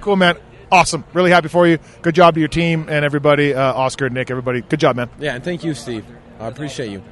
cool, 0.00 0.16
man. 0.16 0.36
Awesome. 0.70 1.04
Really 1.12 1.30
happy 1.30 1.48
for 1.48 1.66
you. 1.66 1.78
Good 2.00 2.14
job 2.14 2.32
to 2.34 2.40
your 2.40 2.48
team 2.48 2.86
and 2.88 3.04
everybody. 3.04 3.52
Uh, 3.54 3.74
Oscar, 3.74 4.08
Nick, 4.08 4.30
everybody. 4.30 4.62
Good 4.62 4.80
job, 4.80 4.96
man. 4.96 5.10
Yeah, 5.20 5.34
and 5.34 5.44
thank 5.44 5.64
you, 5.64 5.74
Steve. 5.74 6.04
I 6.40 6.48
appreciate 6.48 6.90
you. 6.90 7.02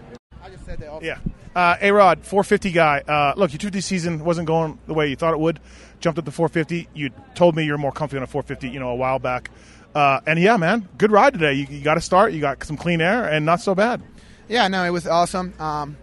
Yeah. 1.02 1.19
Uh, 1.54 1.76
A 1.81 1.90
Rod, 1.90 2.19
450 2.20 2.70
guy. 2.72 3.00
Uh, 3.00 3.34
look, 3.37 3.52
your 3.52 3.58
250 3.58 3.81
season 3.81 4.25
wasn't 4.25 4.46
going 4.46 4.78
the 4.87 4.94
way 4.94 5.08
you 5.08 5.16
thought 5.16 5.34
it 5.34 5.40
would. 5.40 5.60
Jumped 6.00 6.19
up 6.19 6.25
to 6.25 6.31
450. 6.31 6.88
You 6.94 7.10
told 7.34 7.56
me 7.56 7.64
you're 7.64 7.78
more 7.78 7.92
comfy 7.92 8.16
on 8.16 8.22
a 8.22 8.26
450, 8.26 8.69
you 8.69 8.81
know, 8.81 8.90
a 8.90 8.94
while 8.94 9.19
back. 9.19 9.50
Uh, 9.94 10.20
and 10.26 10.38
yeah, 10.38 10.56
man, 10.56 10.88
good 10.98 11.10
ride 11.10 11.32
today. 11.32 11.54
You, 11.54 11.66
you 11.69 11.82
got 11.82 11.94
to 11.94 12.00
start. 12.00 12.32
You 12.32 12.40
got 12.40 12.62
some 12.64 12.76
clean 12.76 13.00
air 13.00 13.28
and 13.28 13.44
not 13.44 13.60
so 13.60 13.75
bad. 13.75 14.00
Yeah, 14.48 14.69
no, 14.69 14.84
it 14.84 14.90
was 14.90 15.06
awesome. 15.06 15.52
Um, 15.58 15.96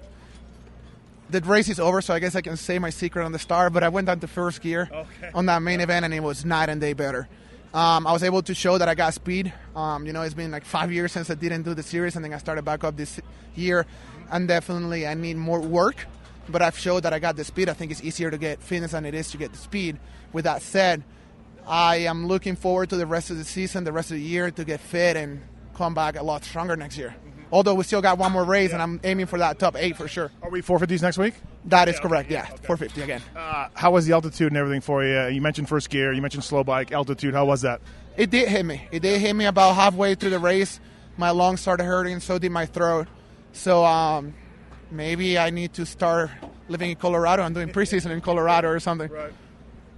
the 1.29 1.41
race 1.41 1.67
is 1.69 1.79
over, 1.79 2.01
so 2.01 2.13
I 2.13 2.19
guess 2.19 2.35
I 2.35 2.41
can 2.41 2.55
say 2.57 2.79
my 2.79 2.89
secret 2.89 3.23
on 3.23 3.31
the 3.31 3.39
start. 3.39 3.73
But 3.73 3.83
I 3.83 3.89
went 3.89 4.07
down 4.07 4.19
to 4.21 4.27
first 4.27 4.61
gear 4.61 4.89
on 5.33 5.45
that 5.47 5.61
main 5.61 5.81
event, 5.81 6.05
and 6.05 6.13
it 6.13 6.21
was 6.21 6.45
night 6.45 6.69
and 6.69 6.79
day 6.79 6.93
better. 6.93 7.27
Um, 7.77 8.07
I 8.07 8.11
was 8.11 8.23
able 8.23 8.41
to 8.41 8.55
show 8.55 8.79
that 8.79 8.89
I 8.89 8.95
got 8.95 9.13
speed. 9.13 9.53
Um, 9.75 10.07
you 10.07 10.11
know, 10.11 10.23
it's 10.23 10.33
been 10.33 10.49
like 10.49 10.65
five 10.65 10.91
years 10.91 11.11
since 11.11 11.29
I 11.29 11.35
didn't 11.35 11.61
do 11.61 11.75
the 11.75 11.83
series, 11.83 12.15
and 12.15 12.25
then 12.25 12.33
I 12.33 12.39
started 12.39 12.65
back 12.65 12.83
up 12.83 12.97
this 12.97 13.21
year. 13.55 13.85
And 14.31 14.47
definitely, 14.47 15.05
I 15.05 15.13
need 15.13 15.37
more 15.37 15.61
work. 15.61 16.07
But 16.49 16.63
I've 16.63 16.75
showed 16.75 17.03
that 17.03 17.13
I 17.13 17.19
got 17.19 17.35
the 17.35 17.43
speed. 17.43 17.69
I 17.69 17.73
think 17.73 17.91
it's 17.91 18.03
easier 18.03 18.31
to 18.31 18.37
get 18.39 18.63
fitness 18.63 18.93
than 18.93 19.05
it 19.05 19.13
is 19.13 19.29
to 19.29 19.37
get 19.37 19.51
the 19.51 19.59
speed. 19.59 19.99
With 20.33 20.45
that 20.45 20.63
said, 20.63 21.03
I 21.67 21.97
am 21.97 22.25
looking 22.25 22.55
forward 22.55 22.89
to 22.89 22.95
the 22.95 23.05
rest 23.05 23.29
of 23.29 23.37
the 23.37 23.43
season, 23.43 23.83
the 23.83 23.91
rest 23.91 24.09
of 24.09 24.17
the 24.17 24.23
year, 24.23 24.49
to 24.49 24.65
get 24.65 24.79
fit 24.79 25.15
and 25.15 25.39
come 25.75 25.93
back 25.93 26.15
a 26.15 26.23
lot 26.23 26.45
stronger 26.45 26.75
next 26.75 26.97
year. 26.97 27.15
Although 27.51 27.75
we 27.75 27.83
still 27.83 28.01
got 28.01 28.17
one 28.17 28.31
more 28.31 28.43
race, 28.43 28.73
and 28.73 28.81
I'm 28.81 28.99
aiming 29.03 29.27
for 29.27 29.37
that 29.37 29.59
top 29.59 29.75
eight 29.77 29.97
for 29.97 30.07
sure. 30.07 30.31
Are 30.41 30.49
we 30.49 30.63
450s 30.63 31.03
next 31.03 31.19
week? 31.19 31.35
That 31.67 31.89
is 31.89 31.99
correct. 31.99 32.31
Yeah, 32.31 32.45
450 32.45 33.01
again. 33.01 33.21
Uh, 33.35 33.67
how 33.73 33.91
was 33.91 34.05
the 34.05 34.13
altitude 34.13 34.47
and 34.47 34.57
everything 34.57 34.81
for 34.81 35.03
you? 35.03 35.27
You 35.27 35.41
mentioned 35.41 35.67
first 35.67 35.89
gear. 35.89 36.13
You 36.13 36.21
mentioned 36.21 36.43
slow 36.43 36.63
bike, 36.63 36.91
altitude. 36.91 37.33
How 37.33 37.45
was 37.45 37.61
that? 37.61 37.81
It 38.15 38.29
did 38.29 38.47
hit 38.47 38.65
me. 38.65 38.87
It 38.91 39.01
did 39.01 39.19
hit 39.19 39.33
me 39.35 39.45
about 39.45 39.75
halfway 39.75 40.15
through 40.15 40.31
the 40.31 40.39
race. 40.39 40.79
My 41.17 41.31
lungs 41.31 41.61
started 41.61 41.83
hurting, 41.83 42.21
so 42.21 42.39
did 42.39 42.51
my 42.51 42.65
throat. 42.65 43.07
So 43.51 43.83
um, 43.83 44.33
maybe 44.91 45.37
I 45.37 45.49
need 45.49 45.73
to 45.73 45.85
start 45.85 46.31
living 46.69 46.91
in 46.91 46.95
Colorado 46.95 47.43
and 47.43 47.53
doing 47.53 47.69
preseason 47.69 48.11
in 48.11 48.21
Colorado 48.21 48.69
or 48.69 48.79
something. 48.79 49.09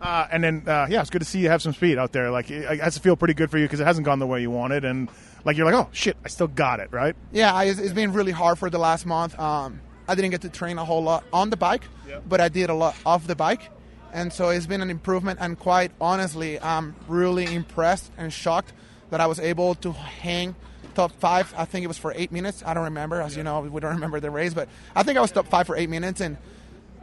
Uh, 0.01 0.27
and 0.31 0.43
then, 0.43 0.63
uh, 0.65 0.87
yeah, 0.89 1.01
it's 1.01 1.09
good 1.09 1.19
to 1.19 1.25
see 1.25 1.39
you 1.39 1.49
have 1.49 1.61
some 1.61 1.73
speed 1.73 1.97
out 1.97 2.13
there. 2.13 2.31
Like, 2.31 2.49
it, 2.49 2.63
it 2.63 2.79
has 2.79 2.95
to 2.95 3.01
feel 3.01 3.15
pretty 3.15 3.33
good 3.33 3.51
for 3.51 3.57
you 3.57 3.65
because 3.65 3.79
it 3.79 3.85
hasn't 3.85 4.05
gone 4.05 4.19
the 4.19 4.27
way 4.27 4.41
you 4.41 4.49
wanted. 4.49 4.85
And, 4.85 5.09
like, 5.43 5.57
you're 5.57 5.69
like, 5.69 5.75
oh, 5.75 5.89
shit, 5.91 6.15
I 6.23 6.29
still 6.29 6.47
got 6.47 6.79
it, 6.79 6.91
right? 6.91 7.15
Yeah, 7.33 7.53
I, 7.53 7.65
it's 7.65 7.91
been 7.91 8.13
really 8.13 8.31
hard 8.31 8.57
for 8.57 8.69
the 8.69 8.77
last 8.77 9.05
month. 9.05 9.37
Um, 9.37 9.81
I 10.09 10.15
didn't 10.15 10.31
get 10.31 10.41
to 10.41 10.49
train 10.49 10.77
a 10.79 10.85
whole 10.85 11.03
lot 11.03 11.23
on 11.31 11.51
the 11.51 11.57
bike, 11.57 11.83
but 12.27 12.41
I 12.41 12.49
did 12.49 12.69
a 12.69 12.73
lot 12.73 12.95
off 13.05 13.27
the 13.27 13.35
bike. 13.35 13.69
And 14.11 14.33
so 14.33 14.49
it's 14.49 14.65
been 14.65 14.81
an 14.81 14.89
improvement. 14.89 15.37
And 15.39 15.57
quite 15.57 15.91
honestly, 16.01 16.59
I'm 16.59 16.95
really 17.07 17.45
impressed 17.53 18.11
and 18.17 18.33
shocked 18.33 18.73
that 19.11 19.21
I 19.21 19.27
was 19.27 19.39
able 19.39 19.75
to 19.75 19.91
hang 19.91 20.55
top 20.95 21.11
five. 21.19 21.53
I 21.55 21.65
think 21.65 21.83
it 21.83 21.87
was 21.87 21.99
for 21.99 22.11
eight 22.15 22.31
minutes. 22.31 22.63
I 22.65 22.73
don't 22.73 22.85
remember. 22.85 23.21
As 23.21 23.37
you 23.37 23.43
know, 23.43 23.59
we 23.61 23.79
don't 23.79 23.93
remember 23.93 24.19
the 24.19 24.31
race, 24.31 24.53
but 24.55 24.67
I 24.95 25.03
think 25.03 25.19
I 25.19 25.21
was 25.21 25.31
top 25.31 25.47
five 25.47 25.67
for 25.67 25.75
eight 25.75 25.89
minutes. 25.91 26.21
And 26.21 26.37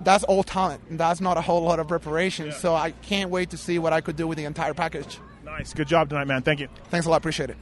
that's 0.01 0.25
all 0.25 0.43
talent. 0.43 0.83
That's 0.91 1.21
not 1.21 1.37
a 1.37 1.41
whole 1.41 1.63
lot 1.63 1.79
of 1.79 1.87
preparation. 1.87 2.51
So 2.51 2.75
I 2.75 2.91
can't 2.91 3.31
wait 3.31 3.51
to 3.51 3.57
see 3.57 3.79
what 3.79 3.93
I 3.93 4.01
could 4.01 4.17
do 4.17 4.27
with 4.27 4.37
the 4.37 4.45
entire 4.45 4.75
package. 4.75 5.19
Nice. 5.45 5.73
Good 5.73 5.87
job 5.87 6.09
tonight, 6.09 6.27
man. 6.27 6.43
Thank 6.43 6.59
you. 6.59 6.69
Thanks 6.91 7.07
a 7.07 7.11
lot. 7.11 7.19
Appreciate 7.19 7.51
it. 7.51 7.57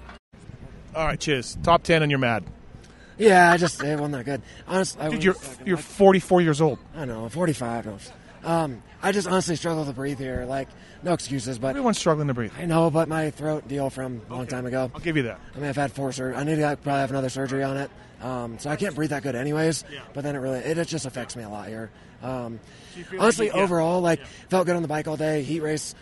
All 0.94 1.04
right, 1.04 1.20
cheers. 1.20 1.58
Top 1.62 1.82
10 1.82 2.02
and 2.02 2.10
you're 2.10 2.18
mad. 2.18 2.44
Yeah, 3.18 3.52
I 3.52 3.56
just 3.56 3.82
it 3.82 3.98
wasn't 3.98 4.12
that 4.12 4.24
good. 4.24 4.42
Honestly, 4.66 5.10
Dude, 5.10 5.24
you're, 5.24 5.36
you're 5.64 5.76
44 5.76 6.40
years 6.40 6.60
old. 6.60 6.78
I 6.96 7.04
know, 7.04 7.28
45. 7.28 7.86
No. 7.86 7.98
Um, 8.44 8.82
I 9.02 9.12
just 9.12 9.26
honestly 9.26 9.56
struggle 9.56 9.84
to 9.86 9.92
breathe 9.92 10.18
here. 10.18 10.44
Like, 10.46 10.68
no 11.02 11.12
excuses, 11.12 11.58
but 11.58 11.68
Everyone's 11.68 11.98
struggling 11.98 12.28
to 12.28 12.34
breathe. 12.34 12.52
I 12.58 12.66
know, 12.66 12.90
but 12.90 13.08
my 13.08 13.30
throat 13.30 13.66
deal 13.68 13.90
from 13.90 14.22
a 14.28 14.34
long 14.34 14.46
time 14.46 14.66
ago. 14.66 14.90
I'll 14.94 15.00
give 15.00 15.16
you 15.16 15.24
that. 15.24 15.40
I 15.54 15.58
mean, 15.58 15.68
I've 15.68 15.76
had 15.76 15.92
four 15.92 16.12
surgery. 16.12 16.36
I 16.36 16.44
need 16.44 16.56
to 16.56 16.78
probably 16.82 17.00
have 17.00 17.10
another 17.10 17.28
surgery 17.28 17.62
on 17.62 17.76
it. 17.76 17.90
Um, 18.22 18.58
so 18.58 18.70
I 18.70 18.76
can't 18.76 18.94
breathe 18.94 19.10
that 19.10 19.22
good, 19.22 19.34
anyways. 19.34 19.84
Yeah. 19.92 20.00
But 20.12 20.24
then 20.24 20.34
it 20.34 20.38
really, 20.38 20.58
it, 20.58 20.78
it 20.78 20.88
just 20.88 21.04
affects 21.04 21.36
me 21.36 21.42
a 21.42 21.48
lot 21.48 21.68
here. 21.68 21.90
Um, 22.22 22.58
honestly, 23.18 23.48
like 23.48 23.56
yeah. 23.56 23.62
overall, 23.62 24.00
like, 24.00 24.24
felt 24.48 24.66
good 24.66 24.76
on 24.76 24.82
the 24.82 24.88
bike 24.88 25.06
all 25.06 25.16
day. 25.16 25.42
Heat 25.42 25.60
race, 25.60 25.94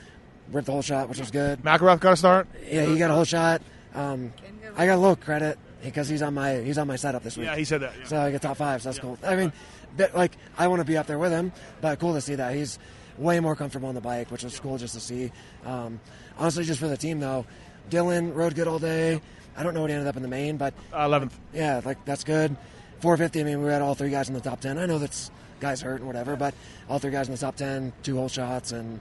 ripped 0.53 0.67
the 0.67 0.73
whole 0.73 0.83
shot, 0.83 1.09
which 1.09 1.19
was 1.19 1.31
good. 1.31 1.63
McElrath 1.63 2.01
got 2.01 2.13
a 2.13 2.17
start. 2.17 2.47
Yeah, 2.69 2.85
he 2.85 2.99
got 2.99 3.11
a 3.11 3.15
whole 3.15 3.25
shot. 3.25 3.63
Um, 3.95 4.33
I 4.77 4.87
got 4.87 4.95
a 4.95 5.01
little 5.01 5.17
credit 5.17 5.59
because 5.83 6.09
he's 6.09 6.23
on 6.23 6.35
my 6.35 6.57
he's 6.61 6.79
on 6.79 6.87
my 6.87 6.97
setup 6.97 7.23
this 7.23 7.37
week. 7.37 7.47
Yeah, 7.47 7.57
he 7.57 7.65
said 7.65 7.81
that. 7.83 7.93
yeah. 8.01 8.07
So 8.07 8.21
I 8.21 8.31
get 8.31 8.43
top 8.43 8.57
five. 8.57 8.83
So 8.83 8.89
that's 8.91 8.99
cool. 8.99 9.19
I 9.25 9.37
mean, 9.37 9.53
but, 9.97 10.15
like 10.15 10.33
I 10.59 10.69
want 10.69 10.81
to 10.81 10.85
be 10.85 10.97
up 10.97 11.07
there 11.07 11.19
with 11.19 11.33
him, 11.33 11.53
but 11.81 11.99
cool 11.99 12.15
to 12.15 12.21
see 12.21 12.35
that 12.37 12.55
he's 12.55 12.79
way 13.19 13.41
more 13.41 13.55
comfortable 13.57 13.89
on 13.89 13.95
the 13.95 14.01
bike, 14.01 14.31
which 14.31 14.43
was 14.45 14.59
cool 14.61 14.79
just 14.79 14.95
to 14.95 15.01
see. 15.01 15.31
Um, 15.67 16.01
honestly, 16.39 16.65
just 16.65 16.81
for 16.81 16.89
the 16.89 16.97
team 16.97 17.21
though, 17.21 17.45
Dylan 17.91 18.35
rode 18.35 18.55
good 18.55 18.69
all 18.69 18.79
day. 18.79 19.21
I 19.57 19.63
don't 19.63 19.75
know 19.75 19.83
what 19.83 19.91
he 19.91 19.95
ended 19.95 20.09
up 20.09 20.17
in 20.17 20.23
the 20.23 20.29
main, 20.29 20.57
but 20.57 20.73
Uh, 20.93 21.07
11th. 21.09 21.33
yeah, 21.53 21.81
like 21.85 22.03
that's 22.05 22.25
good. 22.25 22.57
450. 23.01 23.41
I 23.41 23.45
mean, 23.45 23.63
we 23.63 23.71
had 23.71 23.83
all 23.83 23.95
three 23.95 24.11
guys 24.11 24.29
in 24.29 24.35
the 24.35 24.41
top 24.41 24.61
10. 24.61 24.79
I 24.79 24.87
know 24.87 24.99
that's 24.99 25.31
guys 25.61 25.81
hurt 25.83 25.97
and 25.99 26.07
whatever, 26.07 26.37
but 26.37 26.55
all 26.89 26.99
three 26.99 27.11
guys 27.11 27.29
in 27.29 27.35
the 27.35 27.39
top 27.41 27.57
10, 27.57 27.93
two 28.03 28.17
whole 28.17 28.29
shots, 28.29 28.73
and 28.73 28.99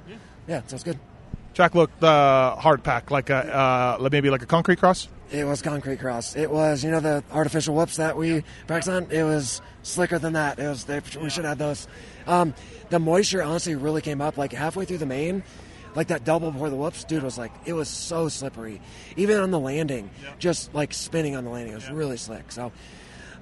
yeah, 0.48 0.62
so 0.68 0.76
it's 0.76 0.84
good. 0.84 1.00
Track 1.54 1.74
looked 1.76 2.04
uh, 2.04 2.56
hard 2.56 2.84
pack, 2.84 3.12
like 3.12 3.30
a 3.30 3.56
uh, 4.02 4.10
maybe 4.12 4.30
like 4.30 4.42
a 4.42 4.46
concrete 4.46 4.78
cross. 4.80 5.08
It 5.32 5.46
was 5.46 5.62
concrete 5.62 6.00
cross. 6.00 6.36
It 6.36 6.52
was, 6.52 6.84
you 6.84 6.92
know, 6.92 7.00
the 7.00 7.24
artificial 7.32 7.74
whoops 7.74 7.96
that 7.96 8.18
we 8.18 8.44
practice 8.68 8.90
on. 8.90 9.10
It 9.12 9.24
was 9.24 9.62
slicker 9.82 10.20
than 10.20 10.34
that. 10.34 10.60
It 10.60 10.68
was. 10.68 10.84
They, 10.84 11.02
we 11.22 11.30
should 11.30 11.46
have 11.46 11.58
those. 11.58 11.88
Um, 12.28 12.54
the 12.90 13.00
moisture 13.00 13.42
honestly 13.42 13.76
really 13.76 14.02
came 14.02 14.20
up 14.20 14.38
like 14.38 14.52
halfway 14.52 14.84
through 14.84 14.98
the 14.98 15.06
main, 15.06 15.44
like 15.96 16.08
that 16.08 16.26
double 16.26 16.52
before 16.52 16.70
the 16.70 16.76
whoops. 16.76 17.06
Dude 17.06 17.24
was 17.24 17.38
like, 17.38 17.52
it 17.66 17.72
was 17.72 17.88
so 17.88 18.28
slippery. 18.28 18.82
Even 19.16 19.40
on 19.40 19.52
the 19.52 19.60
landing, 19.60 20.10
just 20.38 20.74
like 20.76 20.94
spinning 20.94 21.38
on 21.38 21.46
the 21.46 21.50
landing, 21.50 21.72
it 21.72 21.76
was 21.76 21.90
really 21.90 22.18
slick. 22.18 22.52
So, 22.52 22.74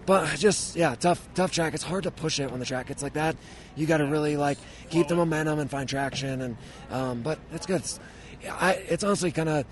but 0.05 0.38
just 0.38 0.75
yeah, 0.75 0.93
tough, 0.93 1.27
tough 1.34 1.51
track. 1.51 1.74
It's 1.74 1.84
hard 1.84 2.03
to 2.03 2.12
push 2.12 2.39
it 2.39 2.51
when 2.51 2.60
the 2.60 2.67
track 2.67 2.88
gets 2.88 3.01
like 3.01 3.13
that. 3.13 3.36
You 3.75 3.88
got 3.88 3.98
to 3.98 4.05
really 4.05 4.38
like 4.38 4.60
keep 4.91 5.08
the 5.08 5.15
momentum 5.15 5.58
and 5.58 5.72
find 5.72 5.89
traction. 5.89 6.41
And 6.41 6.58
um, 6.91 7.22
but 7.24 7.39
it's 7.51 7.65
good. 7.65 7.81
It's, 7.81 8.00
I, 8.48 8.74
it's 8.74 9.03
honestly 9.03 9.31
kind 9.31 9.50
of. 9.50 9.65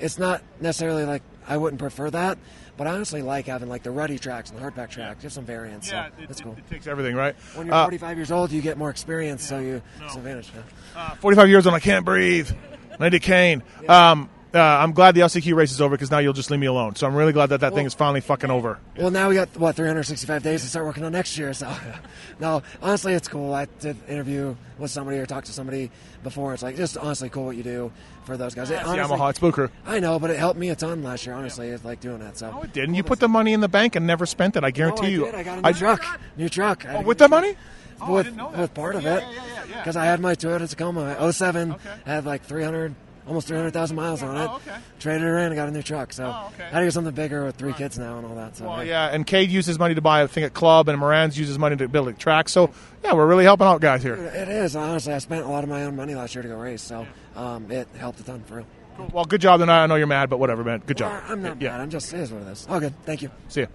It's 0.00 0.18
not 0.18 0.42
necessarily 0.62 1.04
like 1.04 1.22
I 1.50 1.56
wouldn't 1.56 1.80
prefer 1.80 2.08
that, 2.10 2.38
but 2.76 2.86
I 2.86 2.92
honestly 2.92 3.22
like 3.22 3.46
having 3.46 3.68
like 3.68 3.82
the 3.82 3.90
ruddy 3.90 4.18
tracks 4.18 4.50
and 4.50 4.58
the 4.58 4.62
hardback 4.62 4.88
track. 4.90 5.20
Just 5.20 5.34
some 5.34 5.44
variance. 5.44 5.90
so 5.90 6.06
that's 6.26 6.40
cool. 6.40 6.54
It 6.56 6.70
takes 6.70 6.86
everything, 6.86 7.16
right? 7.16 7.34
When 7.54 7.66
you're 7.66 7.74
Uh, 7.74 7.84
45 7.84 8.16
years 8.16 8.30
old, 8.30 8.52
you 8.52 8.62
get 8.62 8.78
more 8.78 8.88
experience, 8.88 9.44
so 9.44 9.58
you 9.58 9.82
it's 10.02 10.14
an 10.14 10.20
advantage. 10.20 10.50
Yeah. 10.94 11.10
45 11.16 11.48
years 11.48 11.66
old, 11.66 11.74
I 11.74 11.80
can't 11.80 12.04
breathe. 12.04 12.50
Lady 13.00 13.18
Kane. 13.18 13.62
Um, 13.88 14.30
uh, 14.54 14.58
I'm 14.58 14.92
glad 14.92 15.14
the 15.14 15.20
LCQ 15.20 15.54
race 15.54 15.70
is 15.70 15.80
over 15.80 15.94
because 15.96 16.10
now 16.10 16.18
you'll 16.18 16.32
just 16.32 16.50
leave 16.50 16.60
me 16.60 16.66
alone. 16.66 16.96
So 16.96 17.06
I'm 17.06 17.14
really 17.14 17.32
glad 17.32 17.46
that 17.50 17.60
that 17.60 17.74
thing 17.74 17.86
is 17.86 17.94
finally 17.94 18.20
fucking 18.20 18.50
over. 18.50 18.78
Well, 18.96 19.10
now 19.10 19.28
we 19.28 19.34
got 19.36 19.48
what 19.56 19.76
365 19.76 20.42
days 20.42 20.62
to 20.62 20.68
start 20.68 20.86
working 20.86 21.04
on 21.04 21.12
next 21.12 21.38
year. 21.38 21.52
So, 21.54 21.72
no, 22.40 22.62
honestly, 22.82 23.12
it's 23.14 23.28
cool. 23.28 23.54
I 23.54 23.66
did 23.80 23.96
interview 24.08 24.56
with 24.78 24.90
somebody 24.90 25.18
or 25.18 25.26
talk 25.26 25.44
to 25.44 25.52
somebody 25.52 25.90
before. 26.22 26.52
It's 26.54 26.62
like 26.62 26.76
just 26.76 26.96
honestly 26.96 27.28
cool 27.28 27.44
what 27.46 27.56
you 27.56 27.62
do 27.62 27.92
for 28.24 28.36
those 28.36 28.54
guys. 28.54 28.70
It, 28.70 28.84
honestly, 28.84 29.16
Yamaha, 29.16 29.30
it's 29.30 29.38
Booker. 29.38 29.70
I 29.86 30.00
know, 30.00 30.18
but 30.18 30.30
it 30.30 30.38
helped 30.38 30.58
me 30.58 30.70
a 30.70 30.76
ton 30.76 31.02
last 31.02 31.26
year. 31.26 31.34
Honestly, 31.34 31.68
it's 31.68 31.84
like 31.84 32.00
doing 32.00 32.18
that. 32.20 32.36
So, 32.38 32.50
No, 32.50 32.62
it 32.62 32.72
didn't. 32.72 32.94
You 32.96 33.02
put 33.02 33.20
the 33.20 33.28
money 33.28 33.52
in 33.52 33.60
the 33.60 33.68
bank 33.68 33.94
and 33.96 34.06
never 34.06 34.26
spent 34.26 34.56
it. 34.56 34.64
I 34.64 34.70
guarantee 34.70 35.06
I 35.06 35.10
you. 35.10 35.24
did. 35.26 35.34
I 35.34 35.42
got 35.42 35.58
a 35.58 35.62
new 35.62 35.72
truck. 35.78 36.20
New 36.36 36.48
truck. 36.48 36.86
I 36.86 36.96
Oh, 36.96 37.02
with 37.02 37.18
that 37.18 37.30
money? 37.30 37.54
Oh, 38.00 38.06
I 38.06 38.10
with 38.10 38.24
didn't 38.26 38.36
know 38.38 38.50
that. 38.50 38.60
with 38.60 38.74
part 38.74 38.96
of 38.96 39.02
Yeah, 39.04 39.16
it 39.16 39.22
yeah, 39.22 39.30
yeah, 39.30 39.36
yeah, 39.44 39.64
yeah. 39.70 39.76
because 39.78 39.94
I 39.96 40.06
had 40.06 40.20
my 40.20 40.34
Toyota 40.34 40.68
Tacoma 40.68 41.32
07 41.32 41.72
Okay. 41.72 41.80
had 42.06 42.24
like 42.24 42.42
300 42.44 42.94
almost 43.30 43.46
300,000 43.46 43.94
miles 43.96 44.22
on 44.24 44.36
it 44.36 44.48
Oh, 44.50 44.56
okay. 44.56 44.76
traded 44.98 45.22
it 45.22 45.30
in 45.30 45.38
and 45.46 45.54
got 45.54 45.68
a 45.68 45.70
new 45.70 45.82
truck 45.82 46.12
so 46.12 46.24
Oh, 46.26 46.48
okay. 46.52 46.64
I 46.64 46.68
had 46.70 46.78
to 46.80 46.86
get 46.86 46.92
something 46.92 47.14
bigger 47.14 47.44
with 47.44 47.54
three 47.54 47.72
kids 47.72 47.96
now 47.98 48.18
and 48.18 48.26
all 48.26 48.34
that 48.34 48.56
so 48.56 48.66
Well, 48.66 48.84
yeah, 48.84 49.06
and 49.06 49.24
Cade 49.26 49.50
uses 49.50 49.78
money 49.78 49.94
to 49.94 50.00
buy 50.00 50.22
a 50.22 50.28
thing 50.28 50.42
at 50.44 50.52
club, 50.52 50.88
and 50.88 50.98
Moran's 50.98 51.38
uses 51.38 51.56
money 51.58 51.76
to 51.76 51.88
build 51.88 52.08
a 52.08 52.12
track. 52.12 52.48
So, 52.48 52.70
yeah, 53.04 53.12
we're 53.14 53.26
really 53.26 53.44
helping 53.44 53.66
out 53.68 53.80
guys 53.80 54.02
here. 54.02 54.14
it 54.16 54.48
is 54.48 54.74
honestly 54.74 55.12
I 55.14 55.18
spent 55.18 55.44
a 55.44 55.48
lot 55.48 55.62
of 55.64 55.70
my 55.70 55.84
own 55.84 55.94
money 55.96 56.14
last 56.16 56.34
year 56.34 56.42
to 56.42 56.48
go 56.48 56.56
race 56.58 56.82
so 56.82 57.06
um, 57.36 57.70
it 57.70 57.86
helped 57.96 58.18
a 58.20 58.24
ton 58.24 58.42
for 58.46 58.56
real 58.56 58.66
Well, 59.12 59.24
good 59.24 59.40
job 59.40 59.60
tonight. 59.60 59.84
I 59.84 59.86
know 59.86 59.94
you're 59.94 60.06
mad, 60.08 60.28
but 60.28 60.38
whatever, 60.38 60.64
man. 60.64 60.82
Good 60.84 60.96
job. 60.98 61.22
I'm 61.28 61.40
not 61.40 61.62
Yeah. 61.62 61.70
mad 61.70 61.80
I'm 61.82 61.90
just 61.90 62.12
it 62.12 62.20
is 62.20 62.32
what 62.32 62.42
it 62.42 62.48
is 62.48 62.66
all 62.68 62.80
good 62.80 62.94
thank 63.06 63.22
you 63.22 63.30
See 63.48 63.60
ya. 63.62 63.66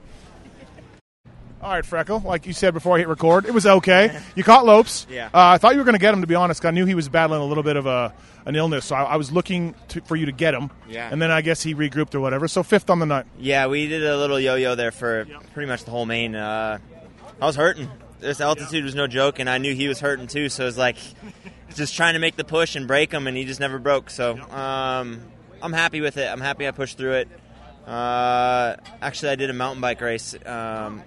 All 1.66 1.72
right, 1.72 1.84
Freckle. 1.84 2.24
Like 2.24 2.46
you 2.46 2.54
said 2.54 2.76
before 2.76 2.96
I 2.96 3.00
hit 3.00 3.08
record, 3.08 3.48
it 3.48 3.52
was 3.52 3.66
okay. 3.66 4.22
You 4.36 4.44
caught 4.44 4.68
Lopes. 4.68 5.08
Yeah. 5.10 5.26
Uh, 5.28 5.30
I 5.34 5.58
thought 5.58 5.74
you 5.74 5.80
were 5.80 5.84
going 5.84 5.96
to 5.96 6.00
get 6.00 6.14
him. 6.14 6.22
To 6.22 6.28
be 6.28 6.36
honest. 6.36 6.64
I 6.64 6.70
knew 6.70 6.86
he 6.86 6.94
was 6.94 7.10
battling 7.10 7.42
a 7.42 7.46
little 7.46 7.64
bit 7.64 7.76
of 7.76 7.88
a 7.88 8.14
an 8.46 8.56
illness, 8.56 8.86
so 8.86 8.96
I, 8.96 9.02
I 9.02 9.16
was 9.16 9.32
looking 9.32 9.74
to, 9.88 10.02
for 10.02 10.16
you 10.16 10.28
to 10.28 10.32
get 10.32 10.54
him. 10.54 10.70
Yeah. 10.88 11.10
And 11.12 11.20
then 11.20 11.32
I 11.32 11.42
guess 11.42 11.64
he 11.64 11.74
regrouped 11.74 12.14
or 12.14 12.20
whatever. 12.20 12.48
So 12.48 12.62
fifth 12.62 12.92
on 12.92 13.00
the 13.00 13.08
night. 13.08 13.26
Yeah, 13.40 13.66
we 13.66 13.88
did 13.88 14.06
a 14.06 14.16
little 14.16 14.40
yo-yo 14.40 14.76
there 14.76 14.92
for 14.92 15.26
pretty 15.56 15.68
much 15.68 15.86
the 15.86 15.90
whole 15.90 16.06
main. 16.06 16.36
Uh, 16.36 16.78
I 17.42 17.46
was 17.48 17.56
hurting. 17.56 17.90
This 18.20 18.42
altitude 18.42 18.84
was 18.84 18.94
no 18.94 19.08
joke, 19.08 19.40
and 19.40 19.50
I 19.50 19.58
knew 19.58 19.74
he 19.74 19.88
was 19.88 20.00
hurting 20.00 20.28
too. 20.28 20.50
So 20.50 20.62
it 20.62 20.66
was 20.68 20.78
like 20.78 20.98
just 21.74 21.96
trying 21.96 22.14
to 22.14 22.20
make 22.20 22.36
the 22.36 22.44
push 22.44 22.76
and 22.76 22.88
break 22.88 23.12
him, 23.12 23.26
and 23.26 23.36
he 23.36 23.44
just 23.44 23.60
never 23.60 23.80
broke. 23.80 24.12
So 24.12 24.38
um, 24.52 25.20
I'm 25.64 25.74
happy 25.74 26.02
with 26.02 26.18
it. 26.18 26.32
I'm 26.32 26.42
happy 26.42 26.68
I 26.68 26.72
pushed 26.72 27.00
through 27.00 27.14
it. 27.14 27.30
Uh, 27.88 28.76
actually, 29.02 29.30
I 29.30 29.36
did 29.36 29.50
a 29.50 29.54
mountain 29.54 29.82
bike 29.82 30.02
race, 30.02 30.36
um, 30.46 31.02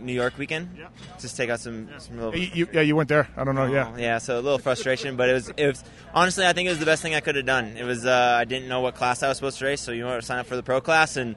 New 0.00 0.12
York 0.12 0.36
weekend. 0.38 0.76
Just 1.20 1.36
take 1.36 1.50
out 1.50 1.60
some 1.60 1.88
some 1.98 2.16
little. 2.16 2.36
You, 2.36 2.50
you- 2.54 2.68
yeah, 2.72 2.80
you 2.82 2.96
went 2.96 3.08
there. 3.08 3.28
I 3.36 3.44
don't 3.44 3.54
know. 3.54 3.66
Yeah. 3.66 3.96
Yeah, 3.96 4.18
so 4.18 4.38
a 4.38 4.42
little 4.42 4.58
frustration, 4.58 5.16
but 5.16 5.28
it 5.28 5.32
was 5.32 5.48
it 5.56 5.66
was 5.66 5.84
honestly 6.14 6.46
I 6.46 6.52
think 6.52 6.66
it 6.66 6.70
was 6.70 6.78
the 6.80 6.86
best 6.86 7.02
thing 7.02 7.14
I 7.14 7.20
could 7.20 7.36
have 7.36 7.46
done. 7.46 7.76
It 7.76 7.84
was 7.84 8.04
uh, 8.06 8.36
I 8.40 8.44
didn't 8.44 8.68
know 8.68 8.80
what 8.80 8.94
class 8.94 9.22
I 9.22 9.28
was 9.28 9.36
supposed 9.38 9.58
to 9.58 9.64
race, 9.64 9.80
so 9.80 9.92
you 9.92 10.02
know 10.04 10.20
sign 10.20 10.38
up 10.38 10.46
for 10.46 10.56
the 10.56 10.62
pro 10.62 10.80
class, 10.80 11.16
and 11.16 11.36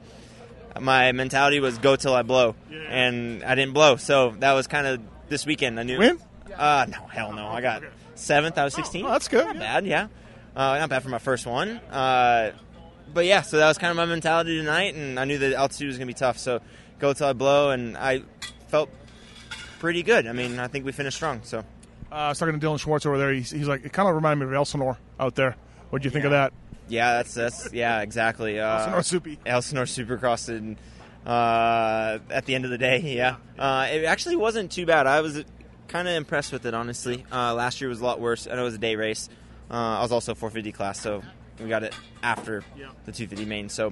my 0.80 1.12
mentality 1.12 1.60
was 1.60 1.78
go 1.78 1.96
till 1.96 2.14
I 2.14 2.22
blow, 2.22 2.54
and 2.88 3.42
I 3.44 3.54
didn't 3.54 3.74
blow. 3.74 3.96
So 3.96 4.30
that 4.38 4.52
was 4.52 4.66
kind 4.66 4.86
of 4.86 5.00
this 5.28 5.44
weekend. 5.46 5.78
I 5.80 5.82
knew. 5.82 5.98
Win? 5.98 6.18
Uh, 6.56 6.86
no, 6.88 6.98
hell 7.08 7.32
no. 7.32 7.46
I 7.48 7.60
got 7.60 7.82
seventh. 8.14 8.58
I 8.58 8.64
was 8.64 8.74
sixteen. 8.74 9.04
Oh, 9.04 9.10
that's 9.10 9.28
good, 9.28 9.44
Not 9.46 9.54
yeah. 9.56 9.60
bad, 9.60 9.86
yeah. 9.86 10.08
Uh, 10.56 10.78
not 10.78 10.88
bad 10.88 11.02
for 11.02 11.08
my 11.08 11.18
first 11.18 11.46
one. 11.46 11.76
Uh, 11.90 12.52
but 13.14 13.24
yeah, 13.26 13.42
so 13.42 13.56
that 13.58 13.68
was 13.68 13.78
kind 13.78 13.90
of 13.90 13.96
my 13.96 14.04
mentality 14.06 14.58
tonight, 14.58 14.94
and 14.94 15.18
I 15.20 15.24
knew 15.24 15.38
the 15.38 15.54
altitude 15.54 15.86
was 15.88 15.96
going 15.98 16.08
to 16.08 16.12
be 16.14 16.18
tough. 16.18 16.36
So 16.38 16.60
go 16.98 17.12
till 17.12 17.26
I 17.28 17.32
blow, 17.32 17.70
and 17.70 17.96
I 17.96 18.22
felt 18.68 18.90
pretty 19.78 20.02
good. 20.02 20.26
I 20.26 20.32
mean, 20.32 20.58
I 20.58 20.68
think 20.68 20.84
we 20.84 20.92
finished 20.92 21.16
strong. 21.16 21.40
So. 21.44 21.58
Uh, 22.10 22.14
I 22.14 22.28
was 22.30 22.38
talking 22.38 22.58
to 22.58 22.66
Dylan 22.66 22.80
Schwartz 22.80 23.04
over 23.04 23.18
there. 23.18 23.32
He's, 23.32 23.50
he's 23.50 23.68
like, 23.68 23.84
it 23.84 23.92
kind 23.92 24.08
of 24.08 24.14
reminded 24.14 24.44
me 24.44 24.50
of 24.50 24.54
Elsinore 24.54 24.98
out 25.20 25.34
there. 25.34 25.56
What 25.90 26.02
do 26.02 26.06
you 26.06 26.10
think 26.10 26.24
of 26.24 26.30
that? 26.30 26.52
Yeah, 26.88 27.14
that's 27.18 27.34
that's 27.34 27.72
yeah, 27.72 28.00
exactly. 28.00 28.58
Uh, 28.58 28.78
Elsinore 28.78 29.02
Soupy. 29.02 29.38
Elsinore 29.44 29.84
Supercross, 29.84 30.48
and 30.48 30.76
uh, 31.26 32.18
at 32.30 32.46
the 32.46 32.54
end 32.54 32.64
of 32.64 32.70
the 32.70 32.78
day, 32.78 33.00
yeah, 33.16 33.36
uh, 33.58 33.86
it 33.90 34.04
actually 34.04 34.36
wasn't 34.36 34.72
too 34.72 34.86
bad. 34.86 35.06
I 35.06 35.20
was 35.20 35.44
kind 35.88 36.08
of 36.08 36.14
impressed 36.14 36.52
with 36.52 36.66
it, 36.66 36.74
honestly. 36.74 37.24
Uh, 37.30 37.54
last 37.54 37.80
year 37.80 37.90
was 37.90 38.00
a 38.00 38.04
lot 38.04 38.20
worse. 38.20 38.46
and 38.46 38.58
it 38.58 38.62
was 38.62 38.74
a 38.74 38.78
day 38.78 38.96
race. 38.96 39.28
Uh, 39.70 39.74
I 39.74 40.02
was 40.02 40.12
also 40.12 40.34
450 40.34 40.72
class, 40.72 41.00
so 41.00 41.22
we 41.60 41.68
got 41.68 41.82
it 41.82 41.94
after 42.22 42.64
the 43.04 43.12
250 43.12 43.44
main. 43.44 43.68
So 43.68 43.90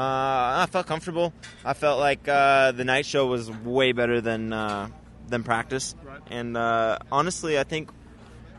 I 0.00 0.66
felt 0.70 0.86
comfortable. 0.86 1.32
I 1.64 1.74
felt 1.74 2.00
like 2.00 2.26
uh, 2.28 2.72
the 2.72 2.84
night 2.84 3.06
show 3.06 3.26
was 3.26 3.50
way 3.50 3.92
better 3.92 4.20
than 4.20 4.52
uh, 4.52 4.88
than 5.28 5.42
practice, 5.44 5.94
and 6.28 6.56
uh, 6.56 6.98
honestly, 7.10 7.58
I 7.58 7.64
think. 7.64 7.90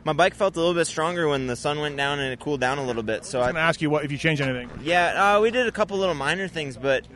My 0.03 0.13
bike 0.13 0.35
felt 0.35 0.55
a 0.55 0.59
little 0.59 0.75
bit 0.75 0.85
stronger 0.85 1.27
when 1.27 1.47
the 1.47 1.55
sun 1.55 1.79
went 1.79 1.97
down 1.97 2.19
and 2.19 2.31
it 2.31 2.39
cooled 2.39 2.61
down 2.61 2.77
a 2.77 2.85
little 2.85 3.01
bit. 3.01 3.25
So 3.25 3.39
I 3.39 3.45
I, 3.45 3.45
was 3.47 3.53
going 3.53 3.55
to 3.55 3.67
ask 3.67 3.81
you 3.81 3.89
what 3.89 4.05
if 4.05 4.11
you 4.11 4.19
changed 4.19 4.39
anything. 4.39 4.69
yeah, 4.83 5.37
uh, 5.37 5.41
we 5.41 5.49
did 5.49 5.65
a 5.65 5.71
couple 5.71 5.97
little 5.97 6.13
minor 6.13 6.47
things, 6.47 6.77
but 6.77 7.07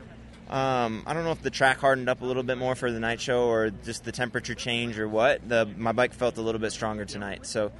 um, 0.49 1.03
I 1.05 1.13
don't 1.13 1.23
know 1.23 1.31
if 1.31 1.43
the 1.43 1.51
track 1.51 1.77
hardened 1.77 2.09
up 2.09 2.21
a 2.21 2.25
little 2.25 2.41
bit 2.41 2.57
more 2.57 2.73
for 2.73 2.91
the 2.91 2.99
night 2.99 3.21
show 3.21 3.43
or 3.43 3.69
just 3.69 4.05
the 4.05 4.11
temperature 4.11 4.55
change 4.55 4.97
or 4.97 5.07
what. 5.07 5.47
The 5.47 5.69
my 5.77 5.91
bike 5.91 6.13
felt 6.13 6.37
a 6.37 6.41
little 6.41 6.59
bit 6.59 6.71
stronger 6.71 7.05
tonight, 7.05 7.45
so 7.45 7.71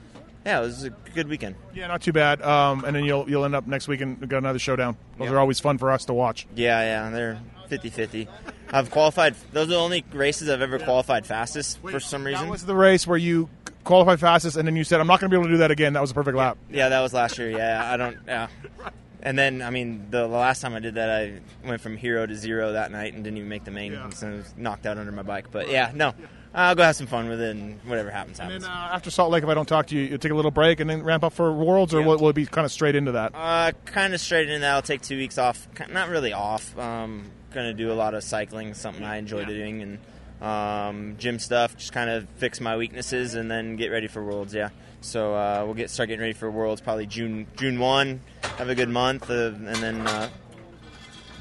yeah, 0.45 0.59
it 0.59 0.61
was 0.61 0.83
a 0.85 0.89
good 0.89 1.27
weekend. 1.27 1.55
Yeah, 1.73 1.87
not 1.87 2.01
too 2.01 2.13
bad. 2.13 2.41
Um, 2.41 2.83
and 2.85 2.95
then 2.95 3.03
you'll 3.05 3.29
you'll 3.29 3.45
end 3.45 3.55
up 3.55 3.67
next 3.67 3.87
week 3.87 4.01
and 4.01 4.19
got 4.27 4.37
another 4.37 4.59
showdown. 4.59 4.97
Those 5.17 5.27
Yeah. 5.29 5.33
are 5.35 5.39
always 5.39 5.59
fun 5.59 5.77
for 5.77 5.91
us 5.91 6.05
to 6.05 6.13
watch. 6.13 6.47
Yeah, 6.55 6.81
yeah, 6.81 7.09
they're 7.09 7.39
50-50. 7.69 8.27
I've 8.71 8.89
qualified. 8.91 9.35
Those 9.51 9.67
are 9.67 9.71
the 9.71 9.75
only 9.77 10.03
races 10.13 10.49
I've 10.49 10.61
ever 10.61 10.79
qualified 10.79 11.25
fastest 11.25 11.79
for 11.81 11.99
some 11.99 12.23
reason. 12.25 12.45
That 12.45 12.51
was 12.51 12.65
the 12.65 12.75
race 12.75 13.05
where 13.07 13.17
you 13.17 13.49
qualified 13.83 14.19
fastest, 14.19 14.57
and 14.57 14.67
then 14.67 14.75
you 14.75 14.83
said, 14.83 14.99
"I'm 14.99 15.07
not 15.07 15.19
going 15.19 15.29
to 15.31 15.35
be 15.35 15.39
able 15.39 15.47
to 15.49 15.53
do 15.53 15.57
that 15.59 15.71
again." 15.71 15.93
That 15.93 16.01
was 16.01 16.11
a 16.11 16.13
perfect 16.15 16.37
lap. 16.37 16.57
Yeah, 16.69 16.89
that 16.89 16.99
was 17.01 17.13
last 17.13 17.37
year. 17.37 17.49
Yeah, 17.49 17.91
I 17.91 17.97
don't. 17.97 18.17
Yeah. 18.27 18.47
And 19.21 19.37
then, 19.37 19.61
I 19.61 19.69
mean, 19.69 20.07
the, 20.11 20.21
the 20.21 20.27
last 20.29 20.61
time 20.61 20.73
I 20.75 20.79
did 20.79 20.95
that, 20.95 21.09
I 21.09 21.41
went 21.67 21.81
from 21.81 21.97
hero 21.97 22.25
to 22.25 22.33
zero 22.37 22.71
that 22.71 22.89
night 22.89 23.13
and 23.13 23.21
didn't 23.21 23.35
even 23.35 23.49
make 23.49 23.65
the 23.65 23.69
main, 23.71 23.91
Yeah. 23.91 24.07
so 24.11 24.29
I 24.29 24.31
was 24.35 24.53
knocked 24.55 24.85
out 24.85 24.97
under 24.97 25.11
my 25.11 25.23
bike. 25.23 25.47
But 25.51 25.69
yeah, 25.69 25.91
no, 25.93 26.13
I'll 26.53 26.73
go 26.75 26.83
have 26.83 26.95
some 26.95 27.05
fun 27.07 27.29
with 27.29 27.39
it, 27.41 27.55
and 27.55 27.79
whatever 27.85 28.09
happens, 28.09 28.39
And 28.39 28.49
then 28.49 28.63
uh, 28.63 28.89
after 28.91 29.11
Salt 29.11 29.29
Lake, 29.31 29.43
if 29.43 29.49
I 29.49 29.53
don't 29.53 29.67
talk 29.67 29.85
to 29.87 29.95
you, 29.95 30.01
you'll 30.03 30.17
take 30.17 30.31
a 30.31 30.35
little 30.35 30.49
break 30.51 30.79
and 30.79 30.89
then 30.89 31.03
ramp 31.03 31.23
up 31.23 31.33
for 31.33 31.51
Worlds, 31.53 31.93
or 31.93 31.99
Yeah. 32.01 32.07
will, 32.07 32.17
will 32.17 32.29
it 32.29 32.33
be 32.33 32.45
kind 32.47 32.65
of 32.65 32.71
straight 32.71 32.95
into 32.95 33.11
that? 33.11 33.33
Uh, 33.35 33.71
kind 33.85 34.13
of 34.15 34.19
straight 34.19 34.49
into 34.49 34.61
that. 34.61 34.73
I'll 34.73 34.81
take 34.81 35.01
two 35.01 35.17
weeks 35.17 35.37
off. 35.37 35.67
Not 35.91 36.09
really 36.09 36.33
off. 36.33 36.77
Um, 36.77 37.29
gonna 37.53 37.73
do 37.73 37.91
a 37.91 37.93
lot 37.93 38.13
of 38.15 38.23
cycling, 38.23 38.73
something 38.73 39.03
I 39.03 39.17
enjoy 39.17 39.45
doing, 39.45 39.81
and 39.83 40.43
um, 40.47 41.15
gym 41.19 41.37
stuff. 41.37 41.77
Just 41.77 41.93
kind 41.93 42.09
of 42.09 42.27
fix 42.37 42.59
my 42.59 42.77
weaknesses, 42.77 43.35
and 43.35 43.49
then 43.49 43.75
get 43.75 43.89
ready 43.89 44.07
for 44.07 44.23
Worlds. 44.23 44.53
Yeah. 44.53 44.69
So 45.01 45.35
uh, 45.35 45.61
we'll 45.65 45.75
get 45.75 45.89
start 45.91 46.09
getting 46.09 46.21
ready 46.21 46.33
for 46.33 46.49
Worlds 46.49 46.81
probably 46.81 47.05
June 47.05 47.45
June 47.57 47.79
one. 47.79 48.21
Have 48.57 48.69
a 48.69 48.75
good 48.75 48.89
month, 48.89 49.29
uh, 49.29 49.51
and 49.53 49.67
then 49.75 50.07
uh, 50.07 50.29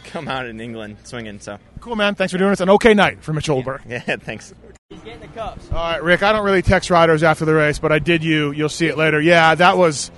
come 0.05 0.29
out 0.29 0.47
in 0.47 0.61
England 0.61 0.99
swinging. 1.05 1.41
So 1.41 1.59
Cool, 1.81 1.97
man. 1.97 2.15
Thanks 2.15 2.33
for 2.33 2.38
doing 2.38 2.50
this. 2.50 2.61
An 2.61 2.71
okay 2.71 2.93
night 2.95 3.23
for 3.23 3.33
Mitch 3.33 3.49
Oldenburg. 3.49 3.83
yeah, 3.88 4.00
thanks. 4.17 4.53
All 4.90 5.54
right, 5.71 6.02
Rick. 6.02 6.23
I 6.23 6.33
don't 6.33 6.47
really 6.47 6.62
text 6.62 6.88
riders 6.88 7.23
after 7.23 7.45
the 7.45 7.52
race, 7.52 7.78
but 7.78 7.92
I 7.92 7.99
did 7.99 8.25
you. 8.25 8.52
You'll 8.52 8.71
see 8.71 8.87
it 8.87 8.97
later. 8.97 9.21
Yeah, 9.21 9.54
that 9.54 9.76
was 9.76 10.11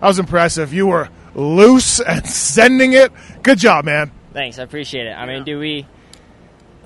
that 0.00 0.06
was 0.08 0.18
impressive. 0.18 0.74
You 0.74 0.88
were 0.88 1.08
loose 1.36 2.00
and 2.00 2.26
sending 2.28 2.92
it. 2.92 3.12
Good 3.44 3.58
job, 3.58 3.84
man. 3.84 4.10
Thanks, 4.32 4.58
I 4.58 4.64
appreciate 4.64 5.06
it. 5.06 5.12
I 5.12 5.26
mean, 5.26 5.44
do 5.44 5.60
we? 5.60 5.86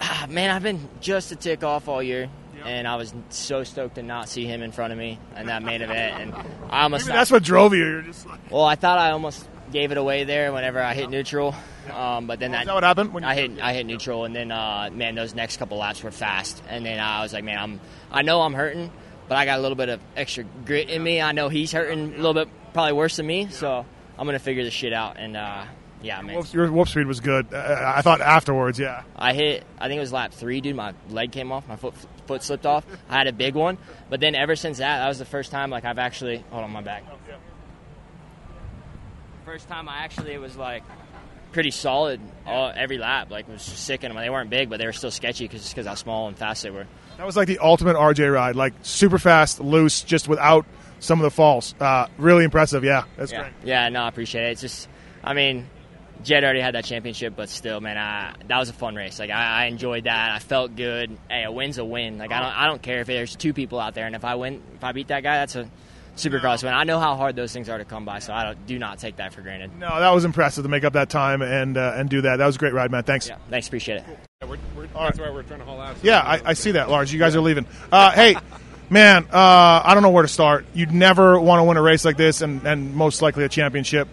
Ah, 0.02 0.26
man, 0.28 0.50
I've 0.50 0.62
been 0.62 0.87
just 1.00 1.32
a 1.32 1.37
tick 1.37 1.64
off 1.64 1.88
all 1.88 2.02
year, 2.02 2.28
and 2.64 2.87
I 2.87 2.97
was 2.97 3.14
so 3.31 3.64
stoked 3.64 3.97
to 3.97 4.02
not 4.02 4.29
see 4.29 4.45
him 4.47 4.62
in 4.62 4.73
front 4.73 4.93
of 4.93 4.99
me 4.99 5.19
in 5.37 5.47
that 5.47 5.62
main 5.62 5.83
event. 5.83 6.21
And 6.21 6.35
I 6.71 6.83
almost 6.83 7.07
Maybe 7.07 7.17
that's 7.17 7.31
what 7.31 7.43
drove 7.43 7.75
you. 7.75 7.85
You're 7.85 8.02
just 8.02 8.26
like, 8.26 8.50
well, 8.50 8.64
I 8.64 8.75
thought 8.75 8.99
I 8.99 9.11
almost 9.11 9.49
gave 9.73 9.93
it 9.93 9.99
away 9.99 10.25
there 10.25 10.52
whenever 10.52 10.83
I 10.83 10.95
hit 10.95 11.11
neutral, 11.11 11.55
um, 11.93 12.26
but 12.26 12.40
then 12.40 12.52
that, 12.52 12.67
that 12.67 12.75
what 12.75 12.83
happened? 12.85 13.12
When 13.12 13.23
you, 13.23 13.29
I 13.29 13.35
hit 13.35 13.61
I 13.61 13.73
hit 13.73 13.87
neutral, 13.87 14.25
and 14.25 14.35
then 14.35 14.50
uh, 14.50 14.90
man, 14.93 15.14
those 15.14 15.35
next 15.35 15.59
couple 15.59 15.79
laps 15.79 16.02
were 16.02 16.11
fast, 16.11 16.62
and 16.69 16.85
then 16.85 16.99
I 16.99 17.23
was 17.23 17.33
like, 17.33 17.45
man, 17.45 17.59
I'm 17.59 17.81
I 18.11 18.23
know 18.23 18.43
I'm 18.43 18.55
hurting, 18.55 18.90
but 19.29 19.37
I 19.37 19.45
got 19.45 19.59
a 19.59 19.62
little 19.62 19.76
bit 19.76 19.88
of 19.88 20.00
extra 20.17 20.45
grit 20.64 20.90
in 20.90 21.02
me. 21.02 21.21
I 21.21 21.33
know 21.33 21.49
he's 21.49 21.73
hurting 21.73 22.14
a 22.14 22.17
little 22.17 22.35
bit, 22.35 22.49
probably 22.73 22.93
worse 22.93 23.17
than 23.17 23.26
me, 23.26 23.49
so 23.50 23.87
I'm 24.19 24.26
gonna 24.26 24.38
figure 24.38 24.64
this 24.64 24.75
shit 24.75 24.93
out. 24.93 25.17
And 25.19 25.37
uh, 25.37 25.64
yeah, 26.02 26.21
man, 26.23 26.42
your 26.52 26.71
whoop 26.71 26.88
speed 26.88 27.07
was 27.07 27.21
good. 27.21 27.52
Uh, 27.52 27.92
I 27.97 28.02
thought 28.02 28.21
afterwards, 28.21 28.78
yeah. 28.78 29.02
I 29.16 29.35
hit. 29.35 29.64
I 29.78 29.88
think 29.88 29.99
it 29.99 30.00
was 30.00 30.12
lap 30.12 30.33
three, 30.33 30.61
dude. 30.61 30.76
My 30.76 30.95
leg 31.09 31.33
came 31.33 31.52
off. 31.52 31.69
My 31.69 31.76
foot 31.76 31.95
foot 32.26 32.42
slipped 32.42 32.66
off. 32.66 32.87
I 33.09 33.19
had 33.19 33.26
a 33.26 33.33
big 33.33 33.54
one, 33.54 33.78
but 34.09 34.21
then 34.21 34.35
ever 34.35 34.57
since 34.57 34.78
that, 34.78 34.99
that 34.99 35.09
was 35.09 35.19
the 35.19 35.25
first 35.25 35.50
time 35.50 35.71
like 35.71 35.85
I've 35.85 35.99
actually. 35.99 36.45
Hold 36.50 36.64
on, 36.64 36.71
my 36.71 36.83
back. 36.83 37.04
First 39.45 39.69
time 39.69 39.88
I 39.88 39.99
actually 39.99 40.33
it 40.33 40.40
was 40.40 40.57
like 40.57 40.85
pretty 41.52 41.71
solid 41.71 42.21
all, 42.47 42.73
every 42.75 42.99
lap. 42.99 43.30
Like 43.30 43.49
it 43.49 43.52
was 43.52 43.64
just 43.64 43.85
sick 43.85 44.04
in 44.04 44.12
them. 44.12 44.23
They 44.23 44.30
weren't 44.30 44.50
big, 44.50 44.71
but 44.71 44.78
they 44.78 44.87
were 44.87 44.92
still 44.92 45.11
sketchy 45.11 45.45
because 45.45 45.69
because 45.69 45.87
how 45.87 45.95
small 45.95 46.28
and 46.28 46.38
fast 46.38 46.62
they 46.62 46.71
were. 46.71 46.87
That 47.16 47.26
was 47.26 47.37
like 47.37 47.49
the 47.49 47.59
ultimate 47.59 47.97
RJ 47.97 48.33
ride, 48.33 48.57
like 48.57 48.73
super 48.83 49.19
fast, 49.19 49.61
loose, 49.61 50.02
just 50.02 50.28
without 50.28 50.64
some 51.00 51.19
of 51.19 51.25
the 51.25 51.30
falls. 51.30 51.75
Uh, 51.78 52.07
really 52.16 52.45
impressive. 52.45 52.85
Yeah, 52.85 53.04
that's 53.16 53.33
yeah. 53.33 53.42
great. 53.42 53.52
Yeah, 53.64 53.88
no, 53.90 54.02
I 54.02 54.09
appreciate 54.09 54.45
it. 54.45 54.52
It's 54.52 54.61
just, 54.62 54.88
I 55.23 55.35
mean, 55.35 55.69
Jett 56.23 56.45
already 56.45 56.61
had 56.61 56.75
that 56.75 56.85
championship, 56.85 57.35
but 57.37 57.49
still, 57.49 57.81
man, 57.81 57.97
I, 57.97 58.35
that 58.49 58.59
was 58.59 58.69
a 58.69 58.73
fun 58.73 58.95
race. 58.95 59.19
Like 59.19 59.31
I, 59.31 59.62
I 59.62 59.65
enjoyed 59.67 60.05
that. 60.05 60.31
I 60.31 60.39
felt 60.39 60.77
good. 60.77 61.17
Hey, 61.29 61.45
a 61.45 61.53
win's 61.53 61.79
a 61.79 61.85
win. 61.85 62.19
Like 62.19 62.33
I 62.33 62.41
don't, 62.41 62.59
I 62.59 62.67
don't 62.67 62.83
care 62.83 63.00
if 63.00 63.07
there's 63.07 63.37
two 63.37 63.53
people 63.53 63.81
out 63.81 63.95
there, 63.95 64.07
and 64.07 64.15
if 64.15 64.25
I 64.25 64.35
win, 64.35 64.62
if 64.75 64.85
I 64.85 64.93
beat 64.93 65.09
that 65.09 65.23
guy, 65.23 65.39
that's 65.39 65.57
a, 65.57 65.71
Supercross 66.17 66.62
win. 66.62 66.75
I 66.75 66.85
know 66.85 66.99
how 66.99 67.17
hard 67.17 67.37
those 67.37 67.53
things 67.53 67.69
are 67.69 67.79
to 67.79 67.85
come 67.85 68.05
by, 68.05 68.19
so 68.19 68.33
I 68.35 68.45
don't, 68.45 68.67
do 68.67 68.79
not 68.79 68.99
take 68.99 69.17
that 69.17 69.33
for 69.33 69.41
granted. 69.43 69.79
No, 69.79 69.89
that 70.00 70.11
was 70.11 70.25
impressive 70.25 70.65
to 70.65 70.69
make 70.69 70.85
up 70.85 70.93
that 70.93 71.09
time 71.09 71.41
and 71.41 71.77
uh, 71.77 71.95
and 71.97 72.11
do 72.11 72.21
that. 72.23 72.37
That 72.37 72.47
was 72.47 72.57
a 72.57 72.59
great 72.59 72.75
ride, 72.75 72.91
man. 72.91 73.05
Thanks. 73.05 73.29
Yeah, 73.29 73.37
thanks, 73.49 73.69
appreciate 73.69 73.99
it. 73.99 74.05
Yeah, 74.43 74.49
we're, 74.49 74.59
we're, 74.77 74.87
that's 74.87 75.19
why 75.19 75.31
we're 75.31 75.43
trying 75.43 75.61
to 75.61 75.65
haul 75.65 75.81
out. 75.81 75.97
Yeah, 76.03 76.21
I, 76.21 76.41
I 76.45 76.53
see 76.55 76.73
that, 76.73 76.91
Lars. 76.91 77.12
You 77.12 77.19
guys 77.19 77.37
are 77.37 77.41
leaving. 77.41 77.67
Uh, 77.91 78.11
hey, 78.11 78.37
man, 78.91 79.27
uh, 79.33 79.83
I 79.85 79.95
don't 79.95 80.03
know 80.03 80.11
where 80.11 80.23
to 80.23 80.29
start. 80.29 80.67
You'd 80.75 80.93
never 80.93 81.41
want 81.41 81.61
to 81.61 81.65
win 81.65 81.77
a 81.77 81.83
race 81.83 82.05
like 82.05 82.17
this, 82.17 82.43
and, 82.43 82.67
and 82.67 82.95
most 82.95 83.23
likely 83.23 83.45
a 83.45 83.49
championship. 83.49 84.09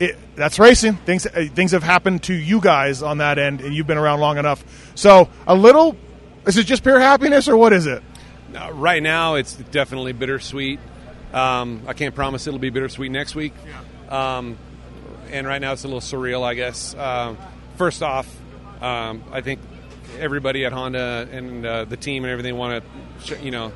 It, 0.00 0.16
that's 0.34 0.58
racing. 0.58 0.96
Things 0.96 1.26
uh, 1.26 1.46
things 1.54 1.72
have 1.72 1.82
happened 1.82 2.22
to 2.24 2.34
you 2.34 2.60
guys 2.60 3.02
on 3.02 3.18
that 3.18 3.38
end, 3.38 3.60
and 3.60 3.74
you've 3.74 3.86
been 3.86 3.98
around 3.98 4.20
long 4.20 4.38
enough. 4.38 4.64
So 4.94 5.28
a 5.46 5.54
little. 5.54 5.96
Is 6.46 6.56
it 6.56 6.64
just 6.64 6.82
pure 6.82 6.98
happiness, 6.98 7.48
or 7.48 7.56
what 7.56 7.74
is 7.74 7.86
it? 7.86 8.02
Uh, 8.56 8.72
right 8.72 9.02
now, 9.02 9.34
it's 9.34 9.54
definitely 9.54 10.12
bittersweet. 10.12 10.80
Um, 11.34 11.82
I 11.86 11.92
can't 11.92 12.14
promise 12.14 12.46
it'll 12.46 12.58
be 12.58 12.70
bittersweet 12.70 13.10
next 13.12 13.34
week. 13.34 13.52
Um, 14.08 14.56
and 15.30 15.46
right 15.46 15.60
now, 15.60 15.72
it's 15.72 15.84
a 15.84 15.86
little 15.86 16.00
surreal, 16.00 16.42
I 16.42 16.54
guess. 16.54 16.94
Um, 16.94 17.36
first 17.76 18.02
off, 18.02 18.26
um, 18.80 19.22
I 19.30 19.42
think 19.42 19.60
everybody 20.18 20.64
at 20.64 20.72
Honda 20.72 21.28
and 21.30 21.64
uh, 21.64 21.84
the 21.84 21.96
team 21.96 22.24
and 22.24 22.32
everything 22.32 22.56
want 22.56 22.82
to, 23.24 23.38
you 23.40 23.50
know, 23.50 23.72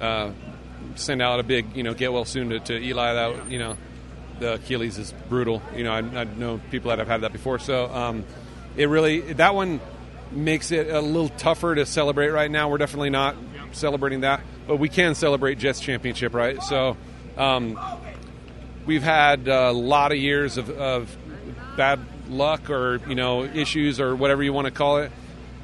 uh, 0.00 0.30
send 0.94 1.22
out 1.22 1.40
a 1.40 1.42
big, 1.42 1.74
you 1.74 1.82
know, 1.82 1.94
get 1.94 2.12
well 2.12 2.24
soon 2.24 2.50
to, 2.50 2.60
to 2.60 2.78
Eli. 2.78 3.14
That 3.14 3.50
you 3.50 3.58
know, 3.58 3.76
the 4.40 4.54
Achilles 4.54 4.98
is 4.98 5.12
brutal. 5.28 5.62
You 5.74 5.84
know, 5.84 5.92
I, 5.92 6.24
know 6.24 6.60
people 6.70 6.90
that 6.90 6.98
have 6.98 7.08
had 7.08 7.22
that 7.22 7.32
before, 7.32 7.58
so 7.58 7.86
um, 7.92 8.24
it 8.76 8.88
really 8.88 9.20
that 9.34 9.54
one 9.54 9.80
makes 10.30 10.72
it 10.72 10.88
a 10.88 11.00
little 11.00 11.28
tougher 11.30 11.74
to 11.74 11.86
celebrate 11.86 12.28
right 12.28 12.50
now. 12.50 12.68
We're 12.68 12.78
definitely 12.78 13.10
not 13.10 13.36
celebrating 13.72 14.20
that, 14.20 14.40
but 14.66 14.76
we 14.76 14.88
can 14.88 15.14
celebrate 15.14 15.58
Jett's 15.58 15.80
championship, 15.80 16.34
right? 16.34 16.62
So 16.62 16.96
um, 17.36 17.78
we've 18.86 19.02
had 19.02 19.48
a 19.48 19.72
lot 19.72 20.12
of 20.12 20.18
years 20.18 20.56
of, 20.56 20.70
of 20.70 21.16
bad 21.76 22.00
luck 22.28 22.70
or 22.70 23.00
you 23.08 23.14
know 23.14 23.44
issues 23.44 24.00
or 24.00 24.16
whatever 24.16 24.42
you 24.42 24.52
want 24.52 24.66
to 24.66 24.70
call 24.70 24.98
it, 24.98 25.12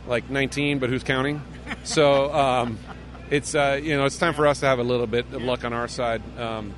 like 0.06 0.30
19, 0.30 0.78
but 0.78 0.90
who's 0.90 1.04
counting? 1.04 1.42
So 1.84 2.32
um, 2.34 2.78
it's 3.30 3.54
uh, 3.54 3.80
you 3.82 3.96
know 3.96 4.04
it's 4.04 4.18
time 4.18 4.34
for 4.34 4.46
us 4.46 4.60
to 4.60 4.66
have 4.66 4.78
a 4.78 4.84
little 4.84 5.06
bit 5.06 5.26
of 5.32 5.42
luck 5.42 5.64
on 5.64 5.72
our 5.72 5.88
side. 5.88 6.22
Um, 6.38 6.74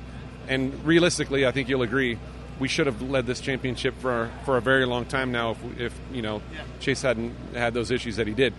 and 0.47 0.85
realistically, 0.85 1.45
I 1.45 1.51
think 1.51 1.69
you'll 1.69 1.81
agree 1.81 2.17
we 2.59 2.67
should 2.67 2.85
have 2.85 3.01
led 3.01 3.25
this 3.25 3.39
championship 3.39 3.95
for 3.99 4.29
for 4.45 4.57
a 4.57 4.61
very 4.61 4.85
long 4.85 5.05
time 5.05 5.31
now. 5.31 5.51
If, 5.51 5.79
if 5.79 5.99
you 6.11 6.21
know 6.21 6.41
Chase 6.79 7.01
hadn't 7.01 7.33
had 7.53 7.73
those 7.73 7.91
issues 7.91 8.17
that 8.17 8.27
he 8.27 8.33
did, 8.33 8.53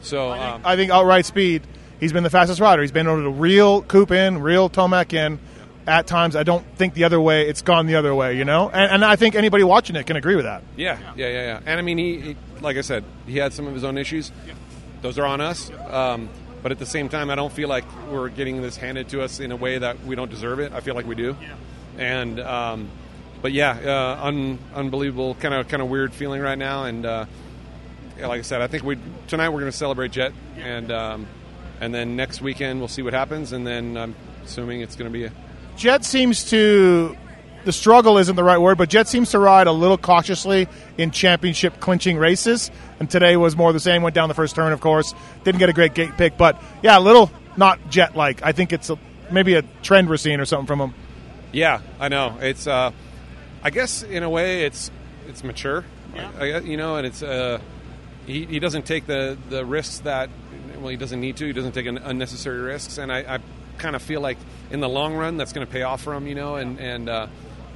so 0.00 0.32
um, 0.32 0.62
I 0.64 0.76
think 0.76 0.90
outright 0.90 1.26
speed. 1.26 1.62
He's 2.00 2.12
been 2.12 2.24
the 2.24 2.30
fastest 2.30 2.60
rider. 2.60 2.82
He's 2.82 2.90
been 2.90 3.06
able 3.06 3.22
to 3.22 3.30
reel 3.30 3.82
Coop 3.82 4.10
in, 4.10 4.42
reel 4.42 4.68
Tomac 4.68 5.12
in. 5.12 5.38
At 5.84 6.06
times, 6.06 6.36
I 6.36 6.44
don't 6.44 6.64
think 6.76 6.94
the 6.94 7.04
other 7.04 7.20
way. 7.20 7.48
It's 7.48 7.62
gone 7.62 7.86
the 7.86 7.96
other 7.96 8.14
way, 8.14 8.36
you 8.36 8.44
know. 8.44 8.70
And, 8.70 8.92
and 8.92 9.04
I 9.04 9.16
think 9.16 9.34
anybody 9.34 9.64
watching 9.64 9.96
it 9.96 10.06
can 10.06 10.16
agree 10.16 10.36
with 10.36 10.44
that. 10.44 10.62
yeah, 10.76 10.98
yeah, 11.16 11.26
yeah, 11.26 11.42
yeah. 11.42 11.60
And 11.66 11.78
I 11.78 11.82
mean, 11.82 11.98
he, 11.98 12.20
he 12.20 12.36
like 12.60 12.76
I 12.76 12.82
said, 12.82 13.04
he 13.26 13.38
had 13.38 13.52
some 13.52 13.66
of 13.66 13.74
his 13.74 13.82
own 13.82 13.98
issues. 13.98 14.30
Those 15.00 15.18
are 15.18 15.26
on 15.26 15.40
us. 15.40 15.70
Um, 15.90 16.28
but 16.62 16.72
at 16.72 16.78
the 16.78 16.86
same 16.86 17.08
time, 17.08 17.30
I 17.30 17.34
don't 17.34 17.52
feel 17.52 17.68
like 17.68 17.84
we're 18.10 18.28
getting 18.28 18.62
this 18.62 18.76
handed 18.76 19.08
to 19.10 19.22
us 19.22 19.40
in 19.40 19.52
a 19.52 19.56
way 19.56 19.78
that 19.78 20.04
we 20.04 20.14
don't 20.14 20.30
deserve 20.30 20.60
it. 20.60 20.72
I 20.72 20.80
feel 20.80 20.94
like 20.94 21.06
we 21.06 21.14
do. 21.14 21.36
And 21.98 22.40
um, 22.40 22.88
but 23.42 23.52
yeah, 23.52 23.78
uh, 23.84 24.26
un, 24.26 24.58
unbelievable, 24.74 25.34
kind 25.34 25.54
of 25.54 25.68
kind 25.68 25.82
of 25.82 25.88
weird 25.88 26.12
feeling 26.12 26.40
right 26.40 26.58
now. 26.58 26.84
And 26.84 27.04
uh, 27.04 27.26
like 28.20 28.38
I 28.38 28.42
said, 28.42 28.62
I 28.62 28.68
think 28.68 28.84
we 28.84 28.96
tonight 29.26 29.48
we're 29.48 29.60
going 29.60 29.72
to 29.72 29.76
celebrate 29.76 30.12
Jett, 30.12 30.32
and 30.56 30.90
um, 30.92 31.26
and 31.80 31.92
then 31.92 32.14
next 32.14 32.40
weekend 32.40 32.78
we'll 32.78 32.88
see 32.88 33.02
what 33.02 33.12
happens. 33.12 33.52
And 33.52 33.66
then 33.66 33.96
I'm 33.96 34.14
assuming 34.44 34.80
it's 34.80 34.96
going 34.96 35.10
to 35.10 35.12
be 35.12 35.24
a 35.24 35.32
Jett 35.76 36.04
seems 36.04 36.48
to 36.50 37.16
the 37.64 37.72
struggle 37.72 38.18
isn't 38.18 38.36
the 38.36 38.44
right 38.44 38.58
word, 38.58 38.78
but 38.78 38.88
Jett 38.88 39.08
seems 39.08 39.30
to 39.30 39.38
ride 39.38 39.66
a 39.66 39.72
little 39.72 39.98
cautiously 39.98 40.68
in 40.98 41.10
championship 41.10 41.80
clinching 41.80 42.18
races. 42.18 42.70
And 43.00 43.10
today 43.10 43.36
was 43.36 43.56
more 43.56 43.72
the 43.72 43.80
same. 43.80 44.02
Went 44.02 44.14
down 44.14 44.28
the 44.28 44.34
first 44.34 44.54
turn, 44.54 44.72
of 44.72 44.80
course. 44.80 45.14
Didn't 45.44 45.58
get 45.58 45.68
a 45.68 45.72
great 45.72 45.94
gate 45.94 46.16
pick, 46.16 46.36
but 46.36 46.62
yeah, 46.82 46.98
a 46.98 47.00
little 47.00 47.30
not 47.56 47.78
Jett 47.90 48.16
like. 48.16 48.42
I 48.42 48.52
think 48.52 48.72
it's 48.72 48.90
a, 48.90 48.98
maybe 49.30 49.54
a 49.54 49.62
trend 49.82 50.08
we're 50.08 50.16
seeing 50.16 50.40
or 50.40 50.44
something 50.44 50.66
from 50.66 50.80
him. 50.80 50.94
Yeah, 51.52 51.80
I 52.00 52.08
know. 52.08 52.38
It's, 52.40 52.66
uh, 52.66 52.92
I 53.62 53.70
guess, 53.70 54.02
in 54.02 54.22
a 54.22 54.30
way, 54.30 54.64
it's 54.64 54.90
it's 55.28 55.44
mature. 55.44 55.84
I, 56.16 56.52
I, 56.52 56.58
you 56.60 56.76
know, 56.76 56.96
and 56.96 57.06
it's 57.06 57.22
uh, 57.22 57.58
he, 58.26 58.44
he 58.44 58.58
doesn't 58.58 58.86
take 58.86 59.06
the 59.06 59.38
the 59.50 59.64
risks 59.64 60.00
that 60.00 60.30
well 60.78 60.88
he 60.88 60.96
doesn't 60.96 61.20
need 61.20 61.36
to. 61.38 61.46
He 61.46 61.52
doesn't 61.52 61.72
take 61.72 61.86
un- 61.86 61.98
unnecessary 61.98 62.60
risks, 62.60 62.98
and 62.98 63.12
I, 63.12 63.36
I 63.36 63.38
kind 63.78 63.96
of 63.96 64.02
feel 64.02 64.20
like 64.20 64.38
in 64.70 64.80
the 64.80 64.88
long 64.88 65.14
run 65.14 65.36
that's 65.36 65.52
going 65.52 65.66
to 65.66 65.72
pay 65.72 65.82
off 65.82 66.02
for 66.02 66.14
him. 66.14 66.26
You 66.26 66.34
know, 66.34 66.56
and 66.56 66.80
and 66.80 67.08
uh, 67.08 67.26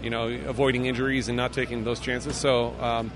you 0.06 0.10
know 0.10 0.28
avoiding 0.28 0.86
injuries 0.86 1.28
and 1.28 1.36
not 1.36 1.52
taking 1.52 1.84
those 1.84 2.00
chances. 2.00 2.36
So 2.36 2.68
um, 2.80 3.10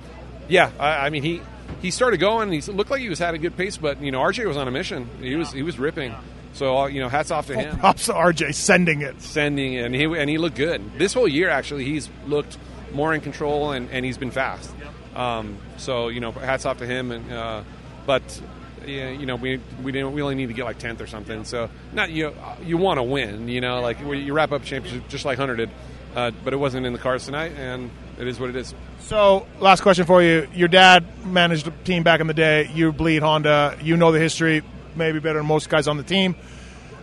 yeah, 0.49 0.71
I, 0.79 1.07
I 1.07 1.11
mean 1.11 1.23
he. 1.23 1.41
He 1.83 1.93
started 1.93 2.19
going. 2.19 2.51
He 2.51 2.61
looked 2.73 2.91
like 2.91 3.01
he 3.01 3.09
was 3.09 3.21
had 3.21 3.33
a 3.33 3.39
good 3.39 3.57
pace, 3.57 3.77
but 3.77 4.03
you 4.03 4.11
know 4.11 4.19
RJ 4.19 4.45
was 4.45 4.57
on 4.57 4.67
a 4.67 4.73
mission. 4.73 5.09
He 5.21 5.37
was 5.37 5.53
he 5.53 5.63
was 5.63 5.79
ripping. 5.79 6.13
So 6.53 6.77
uh, 6.79 6.87
you 6.89 7.01
know, 7.01 7.09
hats 7.09 7.31
off 7.31 7.47
to 7.47 7.55
him. 7.55 7.79
Props 7.79 8.07
to 8.07 8.13
RJ 8.13 8.55
sending 8.55 9.03
it. 9.03 9.23
sending 9.23 9.75
it, 9.75 9.85
and 9.85 9.95
he 9.95 10.05
and 10.05 10.29
he 10.29 10.37
looked 10.37 10.57
good 10.57 10.83
this 10.99 11.15
whole 11.15 11.29
year. 11.29 11.49
Actually, 11.49 11.85
he's 11.85 12.11
looked 12.27 12.59
more 12.93 13.15
in 13.15 13.21
control, 13.21 13.71
and, 13.71 13.89
and 13.91 14.05
he's 14.05 14.19
been 14.19 14.33
fast. 14.33 14.75
Um, 15.15 15.59
so 15.77 16.09
you 16.09 16.21
know, 16.21 16.33
hats 16.33 16.67
off 16.67 16.79
to 16.79 16.87
him. 16.87 17.13
And 17.13 17.33
uh, 17.33 17.63
but 18.07 18.43
yeah, 18.87 19.11
you 19.11 19.27
know, 19.27 19.37
we 19.37 19.61
we 19.83 19.93
didn't 19.93 20.13
we 20.13 20.23
only 20.23 20.35
need 20.35 20.49
to 20.49 20.55
get 20.55 20.65
like 20.65 20.79
tenth 20.79 21.01
or 21.01 21.07
something. 21.07 21.45
So 21.45 21.71
not 21.93 22.11
you 22.11 22.35
you 22.65 22.77
want 22.77 22.99
to 22.99 23.03
win. 23.03 23.49
You 23.49 23.61
know, 23.61 23.81
like 23.81 24.01
you 24.01 24.33
wrap 24.33 24.53
up 24.53 24.65
championship 24.65 25.09
just 25.09 25.25
like 25.25 25.39
Hunter 25.39 25.57
did, 25.57 25.71
uh, 26.15 26.31
but 26.45 26.53
it 26.53 26.57
wasn't 26.57 26.87
in 26.87 26.93
the 26.93 26.99
cards 26.99 27.27
tonight, 27.27 27.53
and 27.57 27.91
it 28.19 28.27
is 28.27 28.41
what 28.41 28.51
it 28.51 28.57
is. 28.57 28.75
So, 29.01 29.47
last 29.59 29.83
question 29.83 30.07
for 30.07 30.23
you. 30.23 30.49
Your 30.55 30.69
dad 30.69 31.27
managed 31.27 31.67
a 31.67 31.71
team 31.85 32.03
back 32.03 32.21
in 32.21 32.27
the 32.27 32.35
day. 32.35 32.71
You 32.75 32.93
bleed 32.93 33.23
Honda. 33.23 33.77
You 33.83 33.97
know 33.97 34.13
the 34.13 34.19
history, 34.19 34.63
maybe 34.95 35.19
better 35.19 35.39
than 35.39 35.47
most 35.47 35.69
guys 35.69 35.89
on 35.89 35.97
the 35.97 36.03
team. 36.03 36.37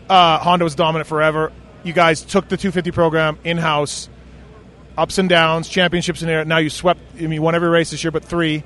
Uh, 0.09 0.39
Honda 0.39 0.63
was 0.63 0.75
dominant 0.75 1.07
forever. 1.07 1.51
You 1.83 1.93
guys 1.93 2.21
took 2.21 2.47
the 2.47 2.57
250 2.57 2.91
program 2.91 3.37
in 3.43 3.57
house, 3.57 4.09
ups 4.97 5.17
and 5.17 5.27
downs, 5.27 5.67
championships 5.67 6.21
in 6.21 6.27
there. 6.27 6.45
Now 6.45 6.57
you 6.57 6.69
swept. 6.69 6.99
I 7.17 7.21
mean, 7.21 7.33
you 7.33 7.41
won 7.41 7.55
every 7.55 7.69
race 7.69 7.91
this 7.91 8.03
year, 8.03 8.11
but 8.11 8.23
three, 8.23 8.63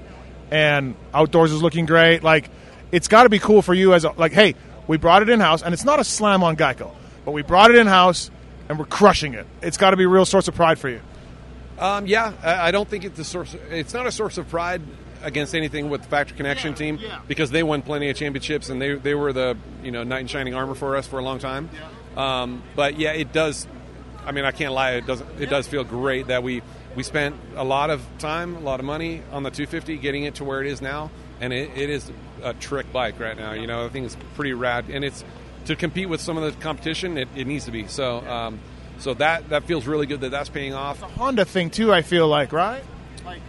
and 0.51 0.95
outdoors 1.13 1.51
is 1.51 1.61
looking 1.61 1.85
great. 1.85 2.23
Like, 2.23 2.49
it's 2.91 3.07
got 3.07 3.23
to 3.23 3.29
be 3.29 3.39
cool 3.39 3.61
for 3.61 3.73
you 3.73 3.93
as 3.93 4.05
a, 4.05 4.11
like, 4.11 4.33
hey, 4.33 4.55
we 4.87 4.97
brought 4.97 5.21
it 5.21 5.29
in 5.29 5.39
house, 5.39 5.63
and 5.63 5.73
it's 5.73 5.85
not 5.85 5.99
a 5.99 6.03
slam 6.03 6.43
on 6.43 6.57
Geico, 6.57 6.91
but 7.25 7.31
we 7.31 7.41
brought 7.41 7.71
it 7.71 7.77
in 7.77 7.87
house, 7.87 8.29
and 8.71 8.79
we're 8.79 8.85
crushing 8.85 9.33
it. 9.33 9.45
It's 9.61 9.75
got 9.75 9.89
to 9.89 9.97
be 9.97 10.05
a 10.05 10.07
real 10.07 10.25
source 10.25 10.47
of 10.47 10.55
pride 10.55 10.79
for 10.79 10.87
you. 10.87 11.01
Um, 11.77 12.07
yeah, 12.07 12.31
I, 12.41 12.69
I 12.69 12.71
don't 12.71 12.87
think 12.87 13.03
it's 13.03 13.19
a 13.19 13.23
source. 13.25 13.53
It's 13.69 13.93
not 13.93 14.07
a 14.07 14.13
source 14.13 14.37
of 14.37 14.47
pride 14.47 14.81
against 15.23 15.53
anything 15.53 15.89
with 15.89 16.03
the 16.03 16.07
Factory 16.07 16.37
Connection 16.37 16.73
team 16.73 16.97
because 17.27 17.51
they 17.51 17.63
won 17.63 17.81
plenty 17.81 18.09
of 18.09 18.15
championships 18.15 18.69
and 18.69 18.81
they 18.81 18.95
they 18.95 19.13
were 19.13 19.33
the 19.33 19.57
you 19.83 19.91
know 19.91 20.03
knight 20.03 20.21
in 20.21 20.27
shining 20.27 20.53
armor 20.53 20.73
for 20.73 20.95
us 20.95 21.05
for 21.05 21.19
a 21.19 21.23
long 21.23 21.37
time. 21.37 21.69
Um, 22.15 22.63
but 22.75 22.97
yeah, 22.97 23.11
it 23.11 23.33
does. 23.33 23.67
I 24.25 24.31
mean, 24.31 24.45
I 24.45 24.51
can't 24.51 24.73
lie. 24.73 24.93
It 24.93 25.05
doesn't. 25.05 25.41
It 25.41 25.49
does 25.49 25.67
feel 25.67 25.83
great 25.83 26.27
that 26.27 26.41
we 26.41 26.61
we 26.95 27.03
spent 27.03 27.35
a 27.57 27.65
lot 27.65 27.89
of 27.89 28.01
time, 28.19 28.55
a 28.55 28.61
lot 28.61 28.79
of 28.79 28.85
money 28.85 29.21
on 29.33 29.43
the 29.43 29.51
250, 29.51 29.97
getting 29.97 30.23
it 30.23 30.35
to 30.35 30.45
where 30.45 30.61
it 30.61 30.67
is 30.67 30.81
now, 30.81 31.11
and 31.41 31.51
it, 31.51 31.71
it 31.75 31.89
is 31.89 32.09
a 32.41 32.53
trick 32.53 32.91
bike 32.93 33.19
right 33.19 33.37
now. 33.37 33.51
You 33.51 33.67
know, 33.67 33.85
I 33.85 33.89
think 33.89 34.05
it's 34.05 34.17
pretty 34.35 34.53
rad, 34.53 34.85
and 34.89 35.03
it's 35.03 35.25
to 35.65 35.75
compete 35.75 36.09
with 36.09 36.21
some 36.21 36.37
of 36.37 36.43
the 36.43 36.59
competition. 36.61 37.17
It, 37.17 37.27
it 37.35 37.47
needs 37.47 37.65
to 37.65 37.71
be 37.71 37.87
so. 37.87 38.19
Um, 38.27 38.59
so 38.99 39.13
that 39.15 39.49
that 39.49 39.63
feels 39.63 39.87
really 39.87 40.05
good 40.05 40.21
that 40.21 40.31
that's 40.31 40.49
paying 40.49 40.73
off. 40.73 40.99
The 40.99 41.07
Honda 41.07 41.45
thing 41.45 41.69
too. 41.69 41.91
I 41.93 42.01
feel 42.01 42.27
like 42.27 42.51
right, 42.53 42.83
like 43.25 43.41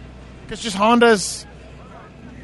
because 0.43 0.61
just 0.61 0.75
Honda's. 0.75 1.45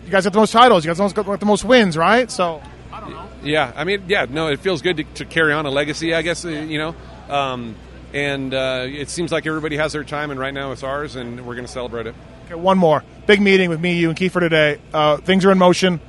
You 0.06 0.12
guys 0.12 0.24
got 0.24 0.34
the 0.34 0.40
most 0.40 0.52
titles. 0.52 0.84
You 0.84 0.94
guys 0.94 1.14
got 1.14 1.40
the 1.40 1.46
most 1.46 1.64
wins, 1.64 1.96
right? 1.96 2.32
So 2.32 2.64
I 2.92 3.00
don't 3.00 3.12
know. 3.12 3.30
Yeah, 3.44 3.72
I 3.76 3.84
mean, 3.84 4.04
yeah, 4.08 4.26
no, 4.28 4.48
it 4.48 4.60
feels 4.60 4.82
good 4.82 4.98
to, 4.98 5.04
to 5.04 5.26
carry 5.26 5.54
on 5.54 5.66
a 5.66 5.70
legacy, 5.70 6.14
I 6.14 6.24
guess, 6.24 6.44
uh, 6.46 6.50
you 6.50 6.78
know. 6.78 6.96
Um, 7.30 7.76
and 8.14 8.54
uh, 8.54 8.88
it 8.88 9.10
seems 9.10 9.32
like 9.32 9.46
everybody 9.46 9.78
has 9.78 9.94
their 9.94 10.04
time, 10.04 10.32
and 10.32 10.40
right 10.40 10.54
now 10.54 10.72
it's 10.72 10.84
ours, 10.84 11.16
and 11.16 11.46
we're 11.46 11.54
going 11.54 11.66
to 11.66 11.72
celebrate 11.72 12.08
it. 12.08 12.16
okay, 12.46 12.56
one 12.56 12.78
more 12.78 13.04
big 13.28 13.40
meeting 13.40 13.70
with 13.70 13.80
me, 13.80 14.00
you, 14.00 14.10
and 14.10 14.18
Kiefer 14.18 14.40
today. 14.40 14.80
Uh, 14.92 15.18
things 15.18 15.46
are 15.46 15.52
in 15.52 15.60
motion. 15.60 16.00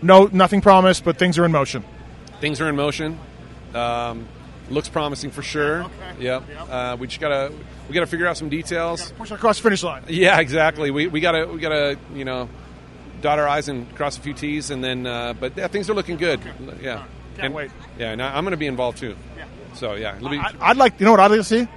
No, 0.00 0.28
nothing 0.32 0.60
promised, 0.60 1.04
but 1.04 1.18
things 1.18 1.38
are 1.38 1.44
in 1.44 1.52
motion. 1.52 1.84
Things 2.40 2.60
are 2.60 2.68
in 2.68 2.76
motion. 2.76 3.18
Um, 3.74 4.26
looks 4.70 4.88
promising 4.88 5.30
for 5.30 5.42
sure. 5.42 5.86
Yep. 6.18 6.42
Uh, 6.68 6.96
we 6.98 7.06
just 7.06 7.20
gotta 7.20 7.52
we 7.88 7.94
gotta 7.94 8.06
figure 8.06 8.26
out 8.26 8.36
some 8.36 8.48
details. 8.48 9.12
Push 9.12 9.30
across 9.30 9.58
the 9.58 9.62
finish 9.64 9.82
line. 9.82 10.04
Yeah, 10.08 10.40
exactly. 10.40 10.90
We, 10.90 11.06
we 11.06 11.20
gotta 11.20 11.46
we 11.46 11.60
gotta 11.60 11.98
you 12.14 12.24
know 12.24 12.48
dot 13.20 13.38
our 13.38 13.46
i's 13.48 13.68
and 13.68 13.94
cross 13.96 14.16
a 14.16 14.20
few 14.20 14.32
t's, 14.32 14.70
and 14.70 14.82
then 14.82 15.06
uh, 15.06 15.34
but 15.34 15.56
yeah, 15.56 15.68
things 15.68 15.90
are 15.90 15.94
looking 15.94 16.16
good. 16.16 16.40
Yeah. 16.82 17.04
Can't 17.36 17.46
And- 17.46 17.54
wait. 17.54 17.70
Yeah, 17.98 18.12
and 18.12 18.22
I'm 18.22 18.44
going 18.44 18.52
to 18.52 18.56
be 18.56 18.66
involved 18.66 18.98
too. 18.98 19.14
Yeah. 19.36 19.44
So 19.74 19.94
yeah, 19.94 20.18
be, 20.18 20.38
I, 20.38 20.52
I'd 20.60 20.76
like, 20.78 20.98
you 20.98 21.04
know 21.04 21.10
what 21.12 21.20
I'd 21.20 21.30
like 21.30 21.40
to 21.40 21.44
see? 21.44 21.68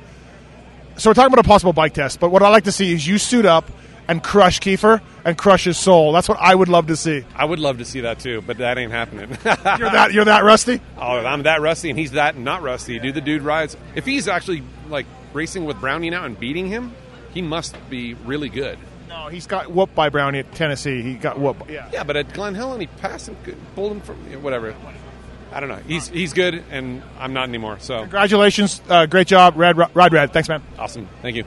So 0.97 1.10
we're 1.10 1.13
talking 1.15 1.34
about 1.34 1.45
a 1.45 1.47
possible 1.47 1.73
bike 1.73 1.93
test, 1.93 2.19
but 2.19 2.30
what 2.32 2.41
I'd 2.41 2.49
like 2.49 2.63
to 2.63 2.71
see 2.71 2.93
is 2.93 3.06
you 3.06 3.17
suit 3.17 3.45
up 3.45 3.69
and 4.08 4.24
crush 4.24 4.60
Kiefer 4.60 5.02
and 5.26 5.38
crush 5.38 5.63
his 5.63 5.78
soul. 5.78 6.12
That's 6.12 6.28
what 6.28 6.38
I 6.39 6.54
would 6.54 6.70
love 6.70 6.88
to 6.88 6.96
see. 6.96 7.24
I 7.36 7.46
would 7.46 7.60
love 7.60 7.78
to 7.78 7.86
see 7.86 8.02
that 8.02 8.20
too, 8.20 8.42
but 8.42 8.58
that 8.58 8.78
ain't 8.78 8.92
happening. 8.92 9.30
You're 9.46 9.89
that 9.92 10.10
you're 10.13 10.26
that 10.26 10.44
rusty. 10.44 10.82
Oh, 10.98 11.02
I'm 11.20 11.44
that 11.44 11.62
rusty, 11.62 11.89
and 11.89 11.98
he's 11.98 12.12
that 12.12 12.38
not 12.38 12.62
rusty. 12.62 13.00
Dude, 13.00 13.16
the 13.16 13.22
dude 13.22 13.42
rides. 13.42 13.78
If 13.96 14.06
he's 14.06 14.28
actually 14.28 14.63
like 14.89 15.06
racing 15.34 15.66
with 15.66 15.80
Brownie 15.80 16.10
now 16.10 16.26
and 16.26 16.39
beating 16.39 16.68
him, 16.68 16.94
he 17.34 17.42
must 17.42 17.76
be 17.89 18.13
really 18.13 18.50
good. 18.50 18.78
No, 19.10 19.28
he's 19.28 19.48
got 19.48 19.72
whooped 19.72 19.96
by 19.96 20.10
Brownie 20.10 20.39
at 20.39 20.52
Tennessee. 20.54 21.02
He 21.02 21.13
got 21.16 21.39
whooped. 21.39 21.70
Yeah. 21.70 21.89
Yeah, 21.94 22.04
but 22.04 22.18
at 22.18 22.34
Glen 22.34 22.56
Helen, 22.56 22.82
he 22.82 22.88
passed 22.88 23.30
him, 23.30 23.38
pulled 23.76 23.92
him 23.92 24.02
from 24.02 24.18
whatever. 24.42 24.76
I 25.52 25.60
don't 25.60 25.70
know. 25.70 25.80
He's 25.88 26.08
he's 26.08 26.34
good, 26.34 26.63
and 26.72 27.04
I'm 27.20 27.34
not 27.34 27.48
anymore. 27.48 27.78
So 27.80 28.02
Congratulations, 28.02 28.82
uh, 28.89 29.06
great 29.06 29.28
job, 29.28 29.56
Rad 29.56 29.78
Rod 29.78 30.12
Rad. 30.13 30.34
Thanks, 30.34 30.50
man. 30.50 30.63
awesome. 30.80 31.08
Thank 31.22 31.36
you. 31.36 31.46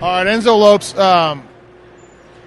All 0.00 0.08
right, 0.08 0.26
Enzo 0.26 0.58
Lopes. 0.58 0.96
Um, 0.96 1.46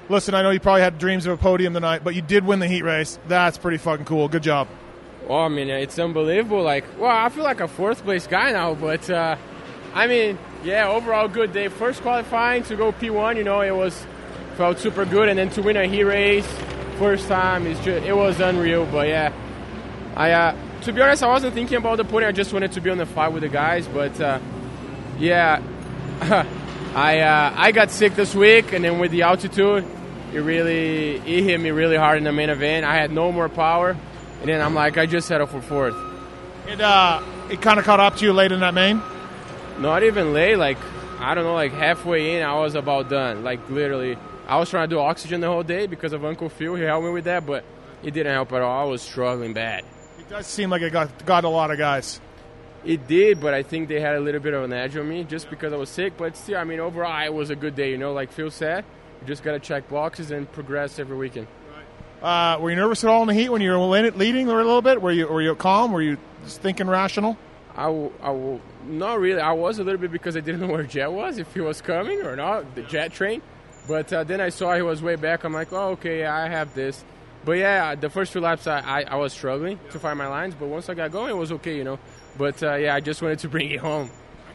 listen, 0.09 0.33
I 0.33 0.41
know 0.41 0.49
you 0.49 0.59
probably 0.59 0.81
had 0.81 0.97
dreams 0.97 1.27
of 1.27 1.33
a 1.33 1.37
podium 1.37 1.75
tonight, 1.75 2.03
but 2.03 2.15
you 2.15 2.23
did 2.23 2.45
win 2.45 2.57
the 2.57 2.67
heat 2.67 2.81
race. 2.81 3.19
That's 3.27 3.59
pretty 3.59 3.77
fucking 3.77 4.05
cool. 4.05 4.27
Good 4.27 4.41
job. 4.41 4.67
Well, 5.27 5.39
I 5.39 5.49
mean, 5.49 5.69
it's 5.69 5.99
unbelievable. 5.99 6.63
Like, 6.63 6.83
well, 6.99 7.15
I 7.15 7.29
feel 7.29 7.43
like 7.43 7.59
a 7.59 7.67
fourth 7.67 8.03
place 8.03 8.25
guy 8.25 8.51
now, 8.53 8.73
but 8.73 9.07
uh, 9.07 9.35
I 9.93 10.07
mean, 10.07 10.39
yeah, 10.63 10.89
overall 10.89 11.27
good 11.27 11.53
day. 11.53 11.67
First 11.67 12.01
qualifying 12.01 12.63
to 12.63 12.75
go 12.75 12.91
P1, 12.91 13.37
you 13.37 13.43
know, 13.43 13.61
it 13.61 13.75
was 13.75 14.05
felt 14.55 14.79
super 14.79 15.05
good, 15.05 15.29
and 15.29 15.37
then 15.37 15.49
to 15.51 15.61
win 15.61 15.77
a 15.77 15.85
heat 15.85 16.03
race 16.05 16.47
first 16.97 17.27
time 17.27 17.67
is 17.67 17.79
just 17.81 18.05
it 18.05 18.15
was 18.15 18.39
unreal. 18.39 18.87
But 18.87 19.09
yeah, 19.09 19.31
I 20.15 20.31
uh, 20.31 20.55
to 20.81 20.91
be 20.91 21.01
honest, 21.01 21.21
I 21.21 21.27
wasn't 21.27 21.53
thinking 21.53 21.77
about 21.77 21.97
the 21.97 22.03
podium. 22.03 22.29
I 22.29 22.31
just 22.31 22.51
wanted 22.51 22.71
to 22.71 22.81
be 22.81 22.89
on 22.89 22.97
the 22.97 23.05
fight 23.05 23.31
with 23.31 23.43
the 23.43 23.49
guys. 23.49 23.87
But 23.87 24.19
uh, 24.19 24.39
yeah, 25.19 25.61
I 26.95 27.21
uh, 27.21 27.53
I 27.55 27.71
got 27.71 27.89
sick 27.89 28.15
this 28.15 28.35
week, 28.35 28.71
and 28.71 28.85
then 28.85 28.99
with 28.99 29.09
the 29.09 29.23
altitude, 29.23 29.83
it 30.31 30.39
really 30.39 31.15
it 31.15 31.43
hit 31.43 31.59
me 31.59 31.71
really 31.71 31.97
hard 31.97 32.19
in 32.19 32.23
the 32.23 32.31
main 32.31 32.51
event. 32.51 32.85
I 32.85 32.93
had 32.93 33.11
no 33.11 33.31
more 33.31 33.49
power, 33.49 33.97
and 34.41 34.49
then 34.49 34.61
I'm 34.61 34.75
like, 34.75 34.97
I 34.99 35.07
just 35.07 35.27
settled 35.27 35.49
for 35.49 35.61
fourth. 35.61 35.95
It 36.67 36.79
uh, 36.79 37.23
it 37.49 37.61
kind 37.61 37.79
of 37.79 37.85
caught 37.85 37.99
up 37.99 38.17
to 38.17 38.25
you 38.25 38.31
late 38.31 38.51
in 38.51 38.59
that 38.59 38.75
main. 38.75 39.01
Not 39.79 40.03
even 40.03 40.33
late, 40.33 40.55
like 40.57 40.77
I 41.19 41.33
don't 41.33 41.45
know, 41.45 41.55
like 41.55 41.71
halfway 41.71 42.37
in, 42.37 42.43
I 42.43 42.59
was 42.59 42.75
about 42.75 43.09
done. 43.09 43.43
Like 43.43 43.67
literally, 43.71 44.15
I 44.47 44.57
was 44.59 44.69
trying 44.69 44.87
to 44.87 44.95
do 44.95 44.99
oxygen 44.99 45.41
the 45.41 45.47
whole 45.47 45.63
day 45.63 45.87
because 45.87 46.13
of 46.13 46.23
Uncle 46.23 46.49
Phil. 46.49 46.75
He 46.75 46.83
helped 46.83 47.05
me 47.05 47.11
with 47.11 47.23
that, 47.23 47.43
but 47.43 47.63
it 48.03 48.11
didn't 48.11 48.33
help 48.33 48.53
at 48.53 48.61
all. 48.61 48.87
I 48.87 48.89
was 48.89 49.01
struggling 49.01 49.53
bad. 49.53 49.83
It 50.19 50.29
does 50.29 50.45
seem 50.45 50.69
like 50.69 50.83
it 50.83 50.93
got 50.93 51.25
got 51.25 51.43
a 51.43 51.49
lot 51.49 51.71
of 51.71 51.79
guys. 51.79 52.21
It 52.85 53.07
did, 53.07 53.39
but 53.39 53.53
I 53.53 53.63
think 53.63 53.87
they 53.87 53.99
had 53.99 54.15
a 54.15 54.19
little 54.19 54.41
bit 54.41 54.53
of 54.53 54.63
an 54.63 54.73
edge 54.73 54.97
on 54.97 55.07
me 55.07 55.23
just 55.23 55.49
because 55.49 55.71
I 55.71 55.77
was 55.77 55.89
sick. 55.89 56.17
But 56.17 56.35
still, 56.35 56.57
I 56.57 56.63
mean, 56.65 56.79
overall, 56.79 57.23
it 57.25 57.33
was 57.33 57.49
a 57.49 57.55
good 57.55 57.75
day. 57.75 57.91
You 57.91 57.97
know, 57.97 58.13
like 58.13 58.31
Phil 58.31 58.51
said, 58.51 58.83
you 59.21 59.27
just 59.27 59.43
got 59.43 59.53
to 59.53 59.59
check 59.59 59.87
boxes 59.89 60.31
and 60.31 60.51
progress 60.51 60.99
every 60.99 61.15
weekend. 61.17 61.47
Uh, 62.21 62.57
were 62.59 62.69
you 62.69 62.75
nervous 62.75 63.03
at 63.03 63.09
all 63.09 63.21
in 63.21 63.27
the 63.27 63.33
heat 63.33 63.49
when 63.49 63.61
you 63.61 63.71
were 63.71 63.77
leading 64.11 64.49
or 64.49 64.59
a 64.61 64.63
little 64.63 64.81
bit? 64.81 65.01
Were 65.01 65.11
you 65.11 65.27
were 65.27 65.41
you 65.41 65.55
calm? 65.55 65.91
Were 65.91 66.01
you 66.01 66.17
just 66.45 66.61
thinking 66.61 66.87
rational? 66.87 67.37
I, 67.75 67.85
w- 67.85 68.11
I 68.21 68.27
w- 68.27 68.61
not 68.85 69.19
really. 69.19 69.41
I 69.41 69.51
was 69.53 69.79
a 69.79 69.83
little 69.83 69.99
bit 69.99 70.11
because 70.11 70.37
I 70.37 70.39
didn't 70.41 70.61
know 70.67 70.67
where 70.67 70.83
Jett 70.83 71.11
was, 71.11 71.37
if 71.37 71.53
he 71.53 71.59
was 71.61 71.81
coming 71.81 72.21
or 72.21 72.35
not, 72.35 72.75
the 72.75 72.83
Jett 72.83 73.11
train. 73.13 73.41
But 73.87 74.13
uh, 74.13 74.23
then 74.23 74.39
I 74.39 74.49
saw 74.49 74.73
he 74.75 74.81
was 74.81 75.01
way 75.01 75.15
back. 75.15 75.43
I'm 75.43 75.53
like, 75.53 75.73
oh, 75.73 75.89
okay, 75.91 76.19
yeah, 76.19 76.33
I 76.35 76.47
have 76.47 76.73
this. 76.73 77.03
But 77.43 77.53
yeah, 77.53 77.95
the 77.95 78.09
first 78.09 78.31
two 78.31 78.39
laps 78.39 78.67
I, 78.67 78.79
I, 78.79 79.01
I 79.03 79.15
was 79.15 79.33
struggling 79.33 79.77
to 79.91 79.99
find 79.99 80.17
my 80.17 80.27
lines, 80.27 80.55
but 80.55 80.67
once 80.67 80.87
I 80.87 80.93
got 80.93 81.11
going, 81.11 81.31
it 81.31 81.37
was 81.37 81.51
okay, 81.53 81.75
you 81.75 81.83
know. 81.83 81.99
But 82.37 82.61
uh, 82.63 82.75
yeah, 82.75 82.95
I 82.95 82.99
just 82.99 83.21
wanted 83.21 83.39
to 83.39 83.49
bring 83.49 83.71
it 83.71 83.79
home. 83.79 84.09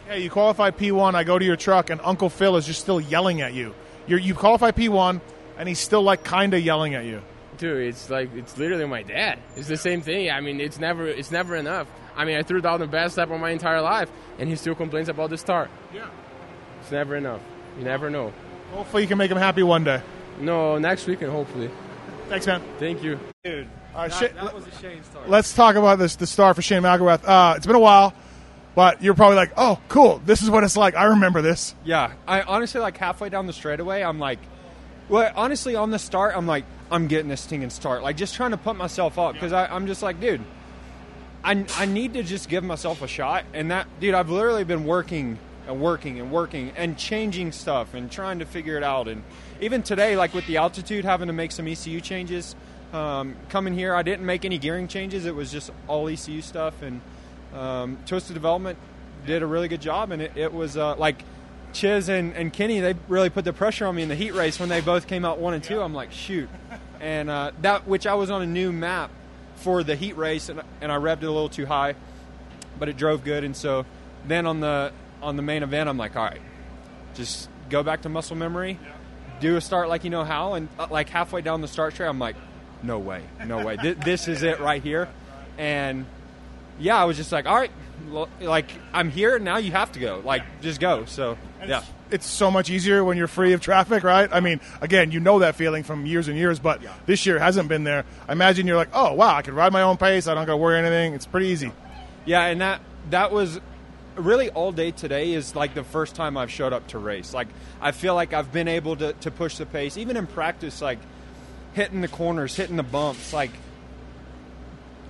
Hey, 0.09 0.23
you 0.23 0.31
qualify 0.31 0.71
P1. 0.71 1.15
I 1.15 1.25
go 1.25 1.39
to 1.39 1.45
your 1.45 1.57
truck, 1.57 1.91
and 1.91 2.01
Uncle 2.03 2.31
Phil 2.31 2.57
is 2.57 2.67
just 2.67 2.81
still 2.81 3.01
yelling 3.01 3.41
at 3.41 3.53
you. 3.53 3.75
You're, 4.07 4.19
you 4.19 4.35
qualify 4.35 4.71
P1, 4.71 5.21
and 5.59 5.69
he's 5.69 5.79
still 5.79 6.03
like 6.03 6.25
kind 6.25 6.55
of 6.55 6.63
yelling 6.63 6.95
at 6.95 7.05
you. 7.05 7.21
Dude, 7.59 7.89
it's 7.89 8.09
like 8.09 8.35
it's 8.35 8.57
literally 8.57 8.87
my 8.87 9.03
dad. 9.03 9.39
It's 9.57 9.69
the 9.69 9.77
same 9.77 10.01
thing. 10.01 10.31
I 10.31 10.41
mean, 10.41 10.61
it's 10.61 10.79
never 10.79 11.07
it's 11.07 11.31
never 11.31 11.57
enough. 11.57 11.89
I 12.17 12.25
mean, 12.25 12.37
I 12.37 12.43
threw 12.43 12.61
down 12.61 12.81
the 12.81 12.87
best 12.87 13.17
lap 13.17 13.31
of 13.31 13.41
my 13.41 13.51
entire 13.51 13.81
life, 13.81 14.11
and 14.39 14.49
he 14.49 14.57
still 14.57 14.75
complains 14.75 15.09
about 15.09 15.31
the 15.31 15.39
start. 15.39 15.71
Yeah. 15.93 16.09
It's 16.81 16.91
never 16.91 17.17
enough. 17.17 17.41
You 17.79 17.85
never 17.85 18.11
know. 18.11 18.33
Hopefully, 18.73 19.03
you 19.03 19.09
can 19.09 19.19
make 19.19 19.31
him 19.31 19.39
happy 19.39 19.63
one 19.63 19.85
day. 19.85 20.03
No, 20.41 20.79
next 20.79 21.07
weekend, 21.07 21.33
hopefully. 21.33 21.71
Thanks, 22.29 22.47
man. 22.47 22.63
Thank 22.79 23.03
you. 23.03 23.19
Dude, 23.45 23.69
All 23.99 24.05
right, 24.05 24.13
that, 24.13 24.21
Shane- 24.21 24.35
that 24.37 24.55
was 24.55 24.65
a 24.65 24.71
Shane 24.81 25.03
start. 25.03 25.29
Let's 25.29 25.53
talk 25.55 25.75
about 25.75 25.99
this. 25.99 26.15
The 26.15 26.27
star 26.29 26.55
for 26.55 26.63
Shane 26.63 26.83
McElrath. 26.83 27.27
Uh, 27.27 27.55
it's 27.57 27.67
been 27.67 27.75
a 27.75 27.81
while, 27.81 28.15
but 28.77 29.03
you're 29.03 29.15
probably 29.15 29.35
like, 29.35 29.51
"Oh, 29.57 29.81
cool. 29.89 30.23
This 30.25 30.41
is 30.41 30.49
what 30.49 30.63
it's 30.63 30.77
like. 30.77 30.95
I 30.95 31.07
remember 31.07 31.43
this." 31.43 31.75
Yeah, 31.85 32.13
I 32.27 32.43
honestly 32.43 32.81
like 32.81 32.97
halfway 32.97 33.29
down 33.29 33.49
the 33.49 33.53
straightaway, 33.53 34.03
I'm 34.03 34.21
like, 34.21 34.39
well, 35.09 35.33
honestly, 35.35 35.75
on 35.75 35.91
the 35.91 35.99
start, 35.99 36.37
I'm 36.37 36.47
like, 36.47 36.65
I'm 36.93 37.09
getting 37.09 37.29
this 37.29 37.41
stinging 37.41 37.71
start, 37.71 38.05
like 38.05 38.17
just 38.17 38.37
trying 38.37 38.53
to 38.53 38.57
put 38.57 38.77
myself 38.77 39.19
up 39.19 39.33
because 39.33 39.53
I'm 39.53 39.89
just 39.89 40.01
like, 40.01 40.21
dude, 40.21 40.43
I 41.43 41.65
I 41.77 41.87
need 41.87 42.15
to 42.15 42.23
just 42.23 42.49
give 42.49 42.63
myself 42.63 43.03
a 43.03 43.09
shot, 43.09 43.47
and 43.53 43.73
that, 43.73 43.89
dude, 43.99 44.15
I've 44.15 44.31
literally 44.31 44.63
been 44.63 44.85
working 44.85 45.41
and 45.67 45.81
working 45.81 46.21
and 46.21 46.31
working 46.31 46.71
and 46.77 46.97
changing 46.97 47.51
stuff 47.51 47.95
and 47.95 48.13
trying 48.13 48.39
to 48.39 48.45
figure 48.47 48.77
it 48.77 48.85
out, 48.85 49.09
and 49.09 49.25
even 49.61 49.83
today, 49.83 50.17
like 50.17 50.35
with 50.35 50.47
the 50.47 50.59
altitude, 50.59 51.05
having 51.05 51.27
to 51.27 51.33
make 51.33 51.51
some 51.51 51.67
ECU 51.67 52.01
changes. 52.01 52.55
Um, 52.93 53.37
coming 53.51 53.75
here, 53.75 53.95
I 53.95 54.03
didn't 54.03 54.25
make 54.25 54.45
any 54.45 54.59
gearing 54.59 54.89
changes. 54.89 55.27
It 55.27 55.35
was 55.35 55.53
just 55.53 55.71
all 55.87 56.09
ECU 56.09 56.41
stuff, 56.41 56.81
and 56.83 57.01
um, 57.55 57.99
Twisted 58.07 58.35
Development 58.35 58.79
did 59.27 59.43
a 59.43 59.47
really 59.47 59.69
good 59.69 59.83
job, 59.83 60.11
and 60.11 60.23
it, 60.23 60.33
it 60.37 60.53
was 60.53 60.77
uh, 60.77 60.97
like 60.97 61.23
Chiz 61.75 62.09
and, 62.09 62.33
and 62.35 62.53
Kenny. 62.53 62.81
They 62.81 62.95
really 63.09 63.29
put 63.29 63.45
the 63.45 63.53
pressure 63.53 63.87
on 63.87 63.95
me 63.95 64.03
in 64.03 64.09
the 64.09 64.15
heat 64.15 64.35
race 64.35 64.59
when 64.59 64.71
they 64.71 64.81
both 64.81 65.07
came 65.07 65.25
out 65.25 65.39
one 65.39 65.53
and 65.53 65.63
two. 65.63 65.83
I'm 65.83 65.93
like, 65.93 66.13
shoot, 66.13 66.49
and 67.01 67.29
uh, 67.29 67.53
that 67.61 67.87
which 67.87 68.07
I 68.07 68.15
was 68.15 68.31
on 68.31 68.41
a 68.41 68.47
new 68.47 68.73
map 68.73 69.11
for 69.57 69.83
the 69.83 69.95
heat 69.95 70.17
race, 70.17 70.49
and, 70.49 70.63
and 70.81 70.91
I 70.91 70.97
revved 70.97 71.23
it 71.23 71.25
a 71.25 71.33
little 71.33 71.51
too 71.51 71.67
high, 71.67 71.95
but 72.79 72.89
it 72.89 72.97
drove 72.97 73.23
good, 73.23 73.45
and 73.45 73.55
so 73.55 73.85
then 74.27 74.47
on 74.47 74.61
the 74.61 74.93
on 75.21 75.37
the 75.37 75.43
main 75.43 75.63
event, 75.63 75.91
I'm 75.91 75.99
like, 75.99 76.17
all 76.17 76.25
right, 76.25 76.41
just 77.15 77.51
go 77.69 77.83
back 77.83 78.03
to 78.03 78.09
muscle 78.09 78.37
memory, 78.37 78.79
do 79.41 79.57
a 79.57 79.61
start 79.61 79.91
like 79.91 80.05
you 80.05 80.11
know 80.11 80.25
how, 80.25 80.55
and 80.55 80.69
uh, 80.79 80.87
like 80.91 81.11
halfway 81.11 81.43
down 81.43 81.61
the 81.61 81.69
start 81.69 81.93
straight, 81.93 82.09
I'm 82.09 82.19
like, 82.19 82.37
no 82.83 82.99
way, 82.99 83.23
no 83.47 83.65
way, 83.65 83.77
Th- 83.77 83.97
this 83.99 84.29
is 84.29 84.43
it 84.43 84.61
right 84.61 84.83
here, 84.83 85.09
and 85.57 86.07
yeah, 86.79 86.97
I 86.97 87.05
was 87.05 87.17
just 87.17 87.33
like, 87.33 87.47
all 87.47 87.57
right, 87.57 87.71
like 88.41 88.71
I'm 88.93 89.11
here 89.11 89.39
now. 89.39 89.57
You 89.57 89.73
have 89.73 89.93
to 89.93 89.99
go, 89.99 90.23
like 90.25 90.43
just 90.61 90.81
go. 90.81 91.05
So 91.07 91.37
yeah, 91.67 91.83
It's 92.11 92.27
so 92.27 92.51
much 92.51 92.71
easier 92.71 93.03
when 93.03 93.17
you're 93.17 93.27
free 93.27 93.53
of 93.53 93.61
traffic, 93.61 94.05
right? 94.05 94.29
I 94.33 94.41
mean, 94.41 94.61
again, 94.81 95.11
you 95.11 95.19
know 95.21 95.41
that 95.41 95.57
feeling 95.57 95.83
from 95.83 96.07
years 96.07 96.29
and 96.29 96.39
years, 96.39 96.59
but 96.61 96.81
this 97.07 97.27
year 97.27 97.39
hasn't 97.39 97.69
been 97.69 97.85
there. 97.85 98.05
I 98.29 98.33
imagine 98.33 98.67
you're 98.67 98.77
like, 98.77 98.91
"Oh, 98.93 99.13
wow, 99.15 99.35
I 99.35 99.43
can 99.43 99.55
ride 99.55 99.73
my 99.73 99.83
own 99.83 99.97
pace. 99.97 100.29
I 100.29 100.35
don't 100.35 100.47
got 100.47 100.53
to 100.53 100.57
worry 100.57 100.79
anything. 100.79 101.15
It's 101.15 101.27
pretty 101.27 101.49
easy." 101.49 101.73
yeah, 102.25 102.45
and 102.47 102.61
that 102.61 102.81
that 103.11 103.33
was 103.33 103.61
really 104.17 104.51
all 104.51 104.73
day 104.73 104.91
today 104.91 105.33
is 105.33 105.55
like 105.55 105.75
the 105.75 105.85
first 105.85 106.15
time 106.17 106.37
I've 106.37 106.51
showed 106.51 106.73
up 106.73 106.87
to 106.89 106.99
race. 106.99 107.33
Like 107.35 107.49
I 107.81 107.91
feel 107.93 108.15
like 108.15 108.33
I've 108.33 108.53
been 108.53 108.69
able 108.69 108.97
to 108.97 109.13
to 109.15 109.31
push 109.31 109.57
the 109.57 109.67
pace, 109.67 109.97
even 109.97 110.17
in 110.17 110.27
practice, 110.29 110.81
like 110.81 110.99
hitting 111.75 112.01
the 112.01 112.09
corners, 112.09 112.57
hitting 112.57 112.77
the 112.77 112.83
bumps, 112.83 113.33
like. 113.33 113.51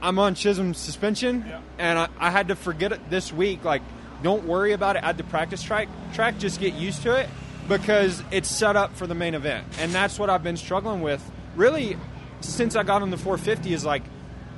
I'm 0.00 0.18
on 0.20 0.36
Chisholm 0.36 0.74
suspension, 0.74 1.44
and 1.76 1.98
I, 1.98 2.08
I 2.20 2.30
had 2.30 2.48
to 2.48 2.56
forget 2.56 2.92
it 2.92 3.10
this 3.10 3.32
week. 3.32 3.64
Like, 3.64 3.82
don't 4.22 4.46
worry 4.46 4.72
about 4.72 4.94
it 4.94 5.02
at 5.02 5.16
the 5.16 5.24
practice 5.24 5.62
track. 5.62 5.88
Track, 6.12 6.38
just 6.38 6.60
get 6.60 6.74
used 6.74 7.02
to 7.02 7.16
it 7.16 7.28
because 7.68 8.22
it's 8.30 8.48
set 8.48 8.76
up 8.76 8.94
for 8.96 9.06
the 9.06 9.14
main 9.14 9.34
event, 9.34 9.66
and 9.80 9.92
that's 9.92 10.18
what 10.18 10.30
I've 10.30 10.42
been 10.42 10.56
struggling 10.56 11.02
with. 11.02 11.22
Really, 11.56 11.96
since 12.40 12.76
I 12.76 12.82
got 12.82 13.02
on 13.02 13.10
the 13.10 13.16
450, 13.16 13.72
is 13.72 13.84
like, 13.84 14.04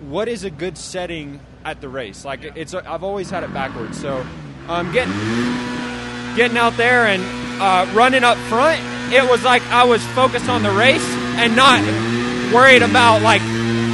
what 0.00 0.28
is 0.28 0.44
a 0.44 0.50
good 0.50 0.76
setting 0.78 1.40
at 1.64 1.80
the 1.80 1.88
race? 1.88 2.24
Like, 2.24 2.44
it's 2.56 2.74
I've 2.74 3.02
always 3.02 3.30
had 3.30 3.42
it 3.42 3.52
backwards. 3.52 4.00
So, 4.00 4.24
um, 4.68 4.92
getting 4.92 5.12
getting 6.36 6.56
out 6.56 6.76
there 6.76 7.06
and 7.06 7.22
uh, 7.60 7.90
running 7.94 8.24
up 8.24 8.38
front, 8.48 8.80
it 9.12 9.28
was 9.28 9.42
like 9.42 9.62
I 9.68 9.84
was 9.84 10.04
focused 10.08 10.48
on 10.48 10.62
the 10.62 10.70
race 10.70 11.19
and 11.36 11.54
not 11.54 11.80
worried 12.52 12.82
about 12.82 13.22
like 13.22 13.42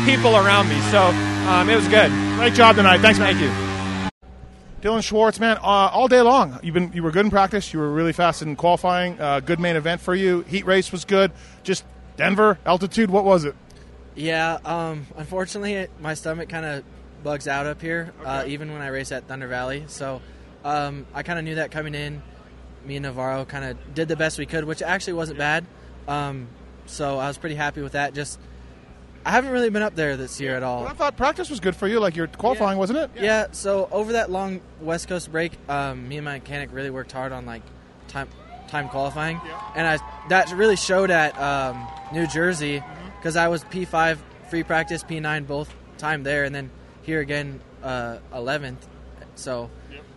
people 0.06 0.36
around 0.36 0.68
me. 0.68 0.80
So 0.90 1.02
um, 1.48 1.68
it 1.68 1.76
was 1.76 1.88
good. 1.88 2.10
Great 2.36 2.54
job 2.54 2.76
tonight. 2.76 2.98
Thanks, 2.98 3.18
man. 3.18 3.34
Thank 3.34 3.44
you. 3.44 3.66
Dylan 4.82 5.02
Schwartz, 5.02 5.40
man, 5.40 5.56
uh, 5.58 5.90
all 5.90 6.06
day 6.06 6.20
long. 6.20 6.60
You've 6.62 6.74
been 6.74 6.92
you 6.92 7.02
were 7.02 7.10
good 7.10 7.24
in 7.24 7.30
practice. 7.30 7.72
You 7.72 7.80
were 7.80 7.90
really 7.90 8.12
fast 8.12 8.42
in 8.42 8.56
qualifying. 8.56 9.20
Uh, 9.20 9.40
good 9.40 9.58
main 9.58 9.74
event 9.74 10.00
for 10.00 10.14
you. 10.14 10.42
Heat 10.42 10.66
race 10.66 10.92
was 10.92 11.04
good. 11.04 11.32
Just 11.62 11.84
Denver 12.16 12.58
altitude. 12.64 13.10
What 13.10 13.24
was 13.24 13.44
it? 13.44 13.54
Yeah, 14.14 14.58
um, 14.64 15.06
unfortunately, 15.16 15.74
it, 15.74 15.90
my 16.00 16.14
stomach 16.14 16.48
kind 16.48 16.64
of 16.64 16.84
bugs 17.22 17.48
out 17.48 17.66
up 17.66 17.80
here, 17.82 18.14
uh, 18.24 18.44
even 18.46 18.72
when 18.72 18.80
I 18.80 18.88
race 18.88 19.12
at 19.12 19.26
Thunder 19.26 19.48
Valley. 19.48 19.84
So 19.88 20.22
um, 20.64 21.06
I 21.12 21.22
kind 21.22 21.38
of 21.38 21.44
knew 21.44 21.56
that 21.56 21.70
coming 21.70 21.94
in. 21.94 22.22
Me 22.84 22.96
and 22.96 23.02
Navarro 23.02 23.44
kind 23.44 23.64
of 23.64 23.94
did 23.94 24.08
the 24.08 24.16
best 24.16 24.38
we 24.38 24.46
could, 24.46 24.64
which 24.64 24.82
actually 24.82 25.14
wasn't 25.14 25.38
bad. 25.38 25.66
Um, 26.06 26.48
so 26.86 27.18
I 27.18 27.28
was 27.28 27.38
pretty 27.38 27.54
happy 27.56 27.82
with 27.82 27.92
that. 27.92 28.14
Just 28.14 28.38
I 29.24 29.30
haven't 29.30 29.50
really 29.50 29.70
been 29.70 29.82
up 29.82 29.96
there 29.96 30.16
this 30.16 30.40
year 30.40 30.56
at 30.56 30.62
all. 30.62 30.82
Well, 30.82 30.90
I 30.90 30.94
thought 30.94 31.16
practice 31.16 31.50
was 31.50 31.60
good 31.60 31.74
for 31.74 31.88
you. 31.88 31.98
Like 31.98 32.16
you're 32.16 32.28
qualifying, 32.28 32.78
wasn't 32.78 33.00
it? 33.00 33.10
Yeah. 33.20 33.48
So 33.52 33.88
over 33.90 34.12
that 34.12 34.30
long 34.30 34.60
West 34.80 35.08
Coast 35.08 35.30
break, 35.32 35.52
um, 35.68 36.08
me 36.08 36.16
and 36.16 36.24
my 36.24 36.34
mechanic 36.34 36.70
really 36.72 36.90
worked 36.90 37.12
hard 37.12 37.32
on 37.32 37.44
like 37.44 37.62
time 38.08 38.28
time 38.68 38.88
qualifying, 38.88 39.40
and 39.74 39.86
I 39.86 39.98
that 40.28 40.50
really 40.52 40.76
showed 40.76 41.10
at 41.10 41.38
um, 41.40 41.86
New 42.12 42.26
Jersey 42.26 42.82
because 43.18 43.36
I 43.36 43.48
was 43.48 43.64
P5 43.64 44.18
free 44.48 44.62
practice, 44.62 45.02
P9 45.02 45.46
both 45.46 45.74
time 45.98 46.22
there, 46.22 46.44
and 46.44 46.54
then 46.54 46.70
here 47.02 47.20
again 47.20 47.60
uh, 47.82 48.18
11th. 48.32 48.78
So 49.34 49.70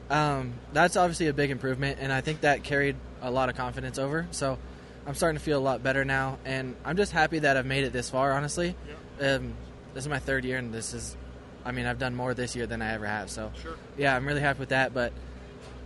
um, 0.09 0.53
that's 0.73 0.95
obviously 0.95 1.27
a 1.27 1.33
big 1.33 1.51
improvement, 1.51 1.97
and 2.01 2.11
I 2.11 2.21
think 2.21 2.41
that 2.41 2.63
carried 2.63 2.95
a 3.21 3.31
lot 3.31 3.49
of 3.49 3.55
confidence 3.55 3.97
over. 3.97 4.27
So 4.31 4.57
I'm 5.05 5.15
starting 5.15 5.37
to 5.37 5.43
feel 5.43 5.57
a 5.57 5.61
lot 5.61 5.81
better 5.81 6.05
now, 6.05 6.37
and 6.45 6.75
I'm 6.85 6.97
just 6.97 7.11
happy 7.11 7.39
that 7.39 7.57
I've 7.57 7.65
made 7.65 7.83
it 7.83 7.93
this 7.93 8.09
far. 8.09 8.31
Honestly, 8.31 8.75
um, 9.21 9.53
this 9.93 10.03
is 10.03 10.09
my 10.09 10.19
third 10.19 10.45
year, 10.45 10.57
and 10.57 10.73
this 10.73 10.93
is, 10.93 11.17
I 11.65 11.71
mean, 11.71 11.85
I've 11.85 11.99
done 11.99 12.15
more 12.15 12.33
this 12.33 12.55
year 12.55 12.67
than 12.67 12.81
I 12.81 12.93
ever 12.93 13.05
have. 13.05 13.29
So 13.29 13.51
yeah, 13.97 14.15
I'm 14.15 14.27
really 14.27 14.41
happy 14.41 14.59
with 14.59 14.69
that. 14.69 14.93
But 14.93 15.13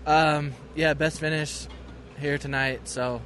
um, 0.06 0.54
yeah, 0.76 0.94
best 0.94 1.20
finish 1.20 1.68
here 2.20 2.38
tonight. 2.38 2.88
So 2.88 3.22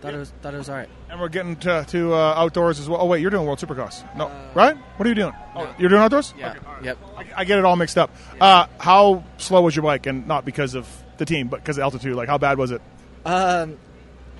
thought 0.00 0.14
it 0.14 0.18
was 0.18 0.32
thought 0.42 0.54
it 0.54 0.58
was 0.58 0.68
all 0.68 0.76
right. 0.76 0.88
And 1.08 1.20
we're 1.20 1.28
getting 1.28 1.56
to, 1.56 1.84
to 1.88 2.14
uh, 2.14 2.34
outdoors 2.36 2.80
as 2.80 2.88
well. 2.88 3.00
Oh 3.00 3.06
wait, 3.06 3.20
you're 3.20 3.30
doing 3.30 3.46
World 3.46 3.58
Supercross? 3.58 4.04
No, 4.16 4.30
right? 4.54 4.76
What 4.96 5.06
are 5.06 5.08
you 5.08 5.14
doing? 5.14 5.32
Oh, 5.54 5.74
you're 5.78 5.88
doing 5.88 6.02
outdoors? 6.02 6.34
Yeah. 6.38 6.54
Yep. 6.82 6.98
I, 7.16 7.24
I 7.36 7.44
get 7.44 7.58
it 7.58 7.64
all 7.64 7.76
mixed 7.76 7.98
up. 7.98 8.10
Uh, 8.40 8.66
how 8.78 9.24
slow 9.38 9.62
was 9.62 9.74
your 9.74 9.82
bike, 9.82 10.06
and 10.06 10.26
not 10.26 10.44
because 10.44 10.74
of 10.74 10.88
the 11.18 11.24
team, 11.24 11.48
but 11.48 11.60
because 11.60 11.76
of 11.78 11.82
altitude? 11.82 12.14
Like, 12.14 12.28
how 12.28 12.38
bad 12.38 12.58
was 12.58 12.70
it? 12.70 12.80
Um, 13.24 13.76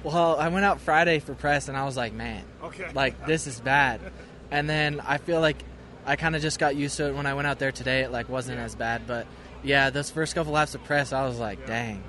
well, 0.04 0.36
I 0.38 0.48
went 0.48 0.64
out 0.64 0.80
Friday 0.80 1.18
for 1.18 1.34
press, 1.34 1.68
and 1.68 1.76
I 1.76 1.84
was 1.84 1.96
like, 1.96 2.12
man, 2.12 2.42
Okay. 2.62 2.90
like 2.94 3.26
this 3.26 3.46
is 3.46 3.60
bad. 3.60 4.00
And 4.50 4.68
then 4.68 5.00
I 5.00 5.18
feel 5.18 5.40
like 5.40 5.62
I 6.06 6.16
kind 6.16 6.34
of 6.34 6.42
just 6.42 6.58
got 6.58 6.74
used 6.76 6.96
to 6.96 7.08
it 7.08 7.14
when 7.14 7.26
I 7.26 7.34
went 7.34 7.46
out 7.46 7.58
there 7.58 7.72
today. 7.72 8.00
It 8.00 8.10
like 8.10 8.28
wasn't 8.28 8.58
as 8.58 8.74
bad, 8.74 9.02
but 9.06 9.26
yeah, 9.62 9.90
those 9.90 10.10
first 10.10 10.34
couple 10.34 10.52
laps 10.52 10.74
of 10.74 10.82
press, 10.84 11.12
I 11.12 11.26
was 11.26 11.38
like, 11.38 11.66
dang. 11.66 12.02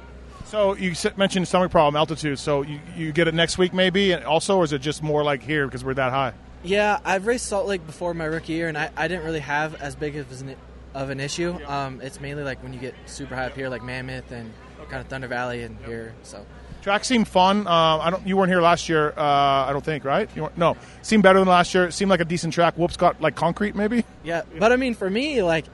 So 0.45 0.75
you 0.75 0.93
mentioned 1.17 1.47
stomach 1.47 1.71
problem, 1.71 1.95
altitude. 1.95 2.37
So 2.39 2.61
you, 2.63 2.79
you 2.97 3.11
get 3.13 3.27
it 3.27 3.33
next 3.33 3.57
week, 3.57 3.73
maybe, 3.73 4.11
and 4.11 4.23
also, 4.25 4.57
or 4.57 4.63
is 4.63 4.73
it 4.73 4.79
just 4.79 5.01
more 5.03 5.23
like 5.23 5.43
here 5.43 5.65
because 5.65 5.83
we're 5.85 5.93
that 5.93 6.11
high? 6.11 6.33
Yeah, 6.63 6.99
I've 7.05 7.25
raced 7.25 7.47
Salt 7.47 7.67
Lake 7.67 7.85
before 7.85 8.13
my 8.13 8.25
rookie 8.25 8.53
year, 8.53 8.67
and 8.67 8.77
I, 8.77 8.91
I 8.97 9.07
didn't 9.07 9.23
really 9.25 9.39
have 9.39 9.75
as 9.81 9.95
big 9.95 10.15
of 10.17 10.29
an, 10.41 10.55
of 10.93 11.09
an 11.09 11.19
issue. 11.19 11.57
Um, 11.65 12.01
it's 12.01 12.19
mainly 12.19 12.43
like 12.43 12.61
when 12.63 12.73
you 12.73 12.79
get 12.79 12.95
super 13.05 13.35
high 13.35 13.45
up 13.45 13.55
here, 13.55 13.69
like 13.69 13.81
Mammoth 13.83 14.31
and 14.31 14.51
kind 14.89 15.01
of 15.01 15.07
Thunder 15.07 15.27
Valley 15.27 15.63
and 15.63 15.77
here. 15.85 16.13
So 16.23 16.45
Track 16.81 17.05
seemed 17.05 17.27
fun. 17.27 17.67
Uh, 17.67 17.69
I 17.97 18.09
don't. 18.09 18.25
You 18.25 18.37
weren't 18.37 18.49
here 18.49 18.61
last 18.61 18.89
year. 18.89 19.13
Uh, 19.15 19.21
I 19.21 19.69
don't 19.71 19.85
think, 19.85 20.03
right? 20.03 20.29
You 20.35 20.49
no, 20.57 20.75
seemed 21.01 21.21
better 21.23 21.39
than 21.39 21.47
last 21.47 21.73
year. 21.73 21.91
Seemed 21.91 22.09
like 22.09 22.21
a 22.21 22.25
decent 22.25 22.53
track. 22.53 22.75
Whoops, 22.75 22.97
got 22.97 23.21
like 23.21 23.35
concrete, 23.35 23.75
maybe. 23.75 24.03
yeah, 24.23 24.41
but 24.57 24.71
I 24.71 24.77
mean, 24.77 24.95
for 24.95 25.09
me, 25.09 25.43
like, 25.43 25.65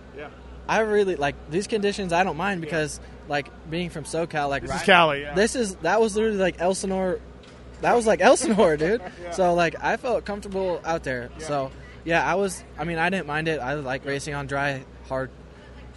I 0.68 0.80
really 0.80 1.16
like 1.16 1.36
these 1.50 1.68
conditions. 1.68 2.12
I 2.12 2.24
don't 2.24 2.38
mind 2.38 2.62
because 2.62 3.00
like 3.30 3.50
being 3.70 3.90
from 3.90 4.04
SoCal, 4.04 4.50
like 4.50 4.64
This 4.64 4.76
is 4.76 4.82
Cali, 4.84 5.22
yeah. 5.22 5.34
This 5.34 5.56
is 5.56 5.76
that 5.78 6.02
was 6.02 6.16
literally 6.16 6.38
like 6.38 6.60
Elsinore. 6.60 7.20
That 7.82 7.96
was 7.96 8.06
like 8.06 8.22
Elsinore, 8.22 8.76
dude. 8.78 9.02
So 9.32 9.54
like 9.54 9.82
I 9.82 9.98
felt 9.98 10.26
comfortable 10.26 10.82
out 10.84 11.04
there. 11.04 11.30
So 11.40 11.72
yeah, 12.04 12.26
I 12.26 12.36
was. 12.36 12.64
I 12.78 12.84
mean, 12.84 12.98
I 12.98 13.10
didn't 13.10 13.28
mind 13.28 13.48
it. 13.48 13.60
I 13.60 13.76
like 13.76 14.06
racing 14.06 14.34
on 14.34 14.48
dry, 14.48 14.84
hard 15.08 15.30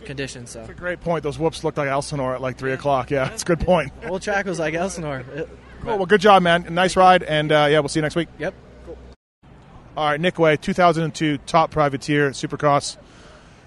conditions. 0.04 0.50
So 0.50 0.66
Great 0.76 1.00
point. 1.00 1.22
Those 1.22 1.38
whoops 1.38 1.62
looked 1.64 1.78
like 1.78 1.88
Elsinore 1.88 2.34
at 2.34 2.40
like 2.40 2.56
three 2.58 2.72
o'clock. 2.72 3.10
Yeah, 3.10 3.30
it's 3.32 3.42
a 3.42 3.46
good 3.46 3.60
point. 3.60 3.92
whole 4.04 4.18
track 4.20 4.46
was 4.46 4.58
like 4.58 4.74
Elsinore. 4.74 5.24
It- 5.34 5.48
Cool. 5.82 5.96
Well, 5.96 6.04
good 6.04 6.20
job, 6.20 6.42
man. 6.42 6.66
Nice 6.74 6.94
ride, 6.94 7.22
and 7.22 7.50
uh, 7.50 7.66
yeah, 7.70 7.78
we'll 7.78 7.88
see 7.88 8.00
you 8.00 8.02
next 8.02 8.14
week. 8.14 8.28
Yep. 8.38 8.52
Cool. 8.84 8.98
All 9.96 10.10
right, 10.10 10.20
Nick 10.20 10.38
Wey, 10.38 10.58
2002 10.58 11.38
top 11.46 11.70
privateer, 11.70 12.32
Supercross. 12.32 12.98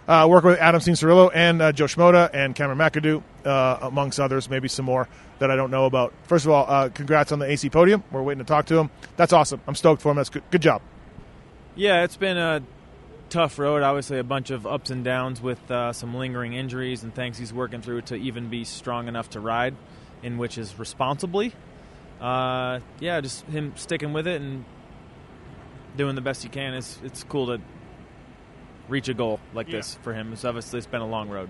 Uh, 0.07 0.27
working 0.29 0.51
with 0.51 0.59
Adam 0.59 0.79
Cianciarulo 0.79 1.31
and 1.33 1.59
uh, 1.59 1.71
Jo 1.71 1.85
Shimoda 1.85 2.29
and 2.31 2.53
Cameron 2.53 2.77
McAdoo, 2.77 3.23
uh, 3.45 3.79
amongst 3.81 4.19
others, 4.19 4.47
maybe 4.47 4.67
some 4.67 4.85
more 4.85 5.09
that 5.39 5.49
I 5.49 5.55
don't 5.55 5.71
know 5.71 5.85
about. 5.85 6.13
First 6.27 6.45
of 6.45 6.51
all, 6.51 6.65
uh, 6.69 6.89
congrats 6.89 7.31
on 7.31 7.39
the 7.39 7.45
AC 7.47 7.71
podium. 7.71 8.03
We're 8.11 8.21
waiting 8.21 8.43
to 8.43 8.47
talk 8.47 8.67
to 8.67 8.77
him. 8.77 8.91
That's 9.17 9.33
awesome. 9.33 9.61
I'm 9.65 9.73
stoked 9.73 10.03
for 10.03 10.11
him. 10.11 10.17
That's 10.17 10.29
good. 10.29 10.43
Good 10.51 10.61
job. 10.61 10.83
Yeah, 11.75 12.03
it's 12.03 12.17
been 12.17 12.37
a 12.37 12.61
tough 13.33 13.57
road. 13.57 13.81
Obviously, 13.81 14.19
a 14.19 14.23
bunch 14.23 14.51
of 14.51 14.67
ups 14.67 14.91
and 14.91 15.03
downs 15.03 15.41
with 15.41 15.71
uh, 15.71 15.91
some 15.91 16.13
lingering 16.15 16.53
injuries 16.53 17.01
and 17.03 17.13
things 17.13 17.37
he's 17.37 17.51
working 17.51 17.81
through 17.81 18.01
to 18.03 18.15
even 18.15 18.49
be 18.49 18.63
strong 18.63 19.07
enough 19.07 19.31
to 19.31 19.39
ride, 19.39 19.75
in 20.21 20.37
which 20.37 20.57
is 20.57 20.77
responsibly. 20.77 21.53
Uh, 22.21 22.79
yeah, 22.99 23.19
just 23.21 23.43
him 23.47 23.73
sticking 23.75 24.13
with 24.13 24.27
it 24.27 24.39
and 24.39 24.63
doing 25.97 26.15
the 26.15 26.21
best 26.21 26.43
he 26.43 26.49
can. 26.49 26.75
It's 26.75 26.99
it's 27.03 27.23
cool 27.23 27.47
to 27.47 27.61
reach 28.87 29.09
a 29.09 29.13
goal 29.13 29.39
like 29.53 29.67
this 29.69 29.95
for 30.03 30.13
him. 30.13 30.31
It's 30.31 30.45
obviously 30.45 30.77
it's 30.77 30.87
been 30.87 31.01
a 31.01 31.07
long 31.07 31.29
road. 31.29 31.49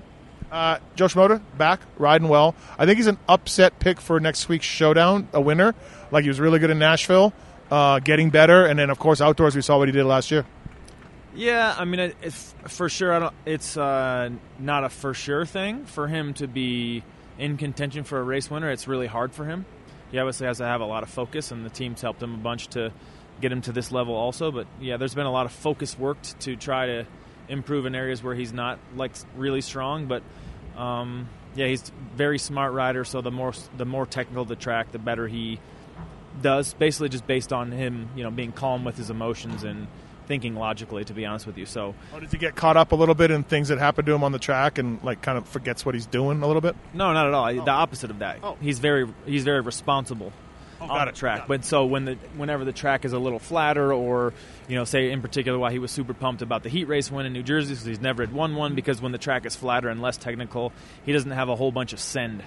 Uh, 0.52 0.78
Jo 0.96 1.08
Shimoda, 1.08 1.42
back, 1.58 1.82
riding 1.98 2.28
well. 2.30 2.56
I 2.78 2.86
think 2.86 2.98
he's 2.98 3.08
an 3.08 3.18
upset 3.28 3.80
pick 3.80 4.00
for 4.00 4.20
next 4.20 4.48
week's 4.48 4.66
showdown, 4.66 5.28
a 5.34 5.42
winner. 5.42 5.76
Like 6.12 6.24
he 6.24 6.30
was 6.30 6.40
really 6.40 6.60
good 6.60 6.70
in 6.70 6.80
Nashville, 6.80 7.34
uh, 7.70 8.00
getting 8.00 8.30
better. 8.30 8.66
And 8.66 8.80
then, 8.80 8.90
of 8.90 9.00
course, 9.00 9.20
outdoors, 9.20 9.56
we 9.56 9.62
saw 9.62 9.78
what 9.78 9.88
he 9.88 9.92
did 9.92 10.06
last 10.06 10.32
year. 10.32 10.46
Yeah, 11.36 11.74
I 11.78 11.86
mean, 11.86 12.14
it's 12.22 12.54
for 12.68 12.90
sure. 12.90 13.12
I 13.14 13.20
don't. 13.20 13.34
It's 13.46 13.76
uh, 13.76 14.30
not 14.60 14.84
a 14.84 14.90
for 14.90 15.14
sure 15.14 15.46
thing 15.46 15.86
for 15.86 16.08
him 16.08 16.34
to 16.36 16.48
be 16.48 17.04
in 17.40 17.58
contention 17.58 18.04
for 18.04 18.20
a 18.20 18.24
race 18.24 18.52
winner. 18.52 18.70
It's 18.70 18.88
really 18.88 19.08
hard 19.08 19.34
for 19.34 19.46
him. 19.46 19.66
He 20.12 20.20
obviously 20.20 20.46
has 20.46 20.60
to 20.60 20.66
have 20.66 20.82
a 20.82 20.86
lot 20.86 21.02
of 21.02 21.10
focus, 21.10 21.52
and 21.52 21.66
the 21.66 21.72
team's 21.72 22.02
helped 22.02 22.22
him 22.22 22.36
a 22.36 22.38
bunch 22.38 22.68
to 22.70 22.92
get 23.42 23.52
him 23.52 23.62
to 23.62 23.72
this 23.72 23.92
level 23.92 24.14
also. 24.14 24.52
But 24.52 24.68
yeah, 24.80 24.98
there's 24.98 25.16
been 25.16 25.26
a 25.26 25.32
lot 25.32 25.48
of 25.48 25.52
focus 25.52 25.98
worked 25.98 26.40
to 26.42 26.56
try 26.56 26.86
to 26.86 27.06
improve 27.50 27.88
in 27.88 27.96
areas 27.96 28.22
where 28.22 28.36
he's 28.36 28.54
not 28.54 28.78
like 28.96 29.14
really 29.36 29.62
strong. 29.62 30.06
But 30.06 30.22
um, 30.78 31.30
yeah, 31.56 31.66
he's 31.66 31.92
very 32.16 32.38
smart 32.38 32.74
rider. 32.74 33.06
So 33.06 33.22
the 33.22 33.32
more 33.32 33.54
the 33.76 33.86
more 33.86 34.06
technical 34.06 34.46
the 34.46 34.56
track, 34.56 34.92
the 34.92 35.00
better 35.00 35.28
he 35.28 35.60
does. 36.44 36.76
Basically, 36.76 37.10
just 37.10 37.26
based 37.26 37.52
on 37.52 37.72
him, 37.72 38.10
you 38.16 38.24
know, 38.24 38.30
being 38.30 38.52
calm 38.52 38.86
with 38.86 38.98
his 38.98 39.10
emotions 39.10 39.64
and 39.64 39.88
thinking 40.24 40.56
logically. 40.56 41.04
To 41.06 41.14
be 41.14 41.26
honest 41.26 41.46
with 41.46 41.58
you, 41.58 41.66
so 41.66 41.96
Oh, 42.14 42.20
did 42.20 42.32
he 42.32 42.38
get 42.38 42.56
caught 42.56 42.78
up 42.78 42.92
a 42.92 42.96
little 42.96 43.16
bit 43.16 43.32
in 43.32 43.44
things 43.44 43.68
that 43.70 43.78
happened 43.78 44.06
to 44.08 44.14
him 44.14 44.24
on 44.24 44.32
the 44.32 44.40
track 44.40 44.78
and 44.78 45.04
like 45.04 45.22
kind 45.22 45.38
of 45.38 45.48
forgets 45.48 45.86
what 45.86 45.96
he's 45.96 46.06
doing 46.06 46.42
a 46.42 46.48
little 46.48 46.62
bit? 46.62 46.76
no, 46.94 47.14
not 47.14 47.28
at 47.28 47.34
all. 47.34 47.54
The 47.54 47.72
oh. 47.72 47.76
opposite 47.76 48.10
of 48.10 48.20
that. 48.20 48.40
Oh. 48.44 48.58
He's 48.62 48.80
very 48.80 49.08
he's 49.26 49.44
very 49.44 49.62
responsible 49.62 50.34
oh, 50.82 50.84
on 50.86 51.06
got 51.06 51.06
the 51.06 51.20
track. 51.20 51.48
But 51.48 51.66
so 51.66 51.86
when 51.86 52.06
the 52.06 52.16
whenever 52.36 52.66
the 52.66 52.72
track 52.74 53.06
is 53.06 53.14
a 53.14 53.20
little 53.20 53.40
flatter, 53.40 53.94
or 53.94 54.34
you 54.68 54.76
know, 54.76 54.84
say 54.84 55.12
in 55.12 55.22
particular 55.22 55.58
why 55.58 55.72
he 55.72 55.80
was 55.80 55.92
super 55.92 56.14
pumped 56.14 56.42
about 56.42 56.64
the 56.64 56.70
heat 56.70 56.86
race 56.86 57.12
win 57.12 57.26
in 57.26 57.34
New 57.34 57.44
Jersey 57.44 57.74
because 57.74 57.86
he's 57.86 58.02
never 58.02 58.24
had 58.24 58.34
won 58.34 58.56
one 58.56 58.76
because 58.76 59.02
when 59.02 59.12
the 59.12 59.18
track 59.18 59.46
is 59.46 59.56
flatter 59.56 59.90
and 59.90 60.02
less 60.02 60.18
technical, 60.18 60.72
he 61.06 61.14
doesn't 61.14 61.32
have 61.32 61.50
a 61.50 61.56
whole 61.56 61.72
bunch 61.72 61.94
of 61.94 62.00
send. 62.00 62.44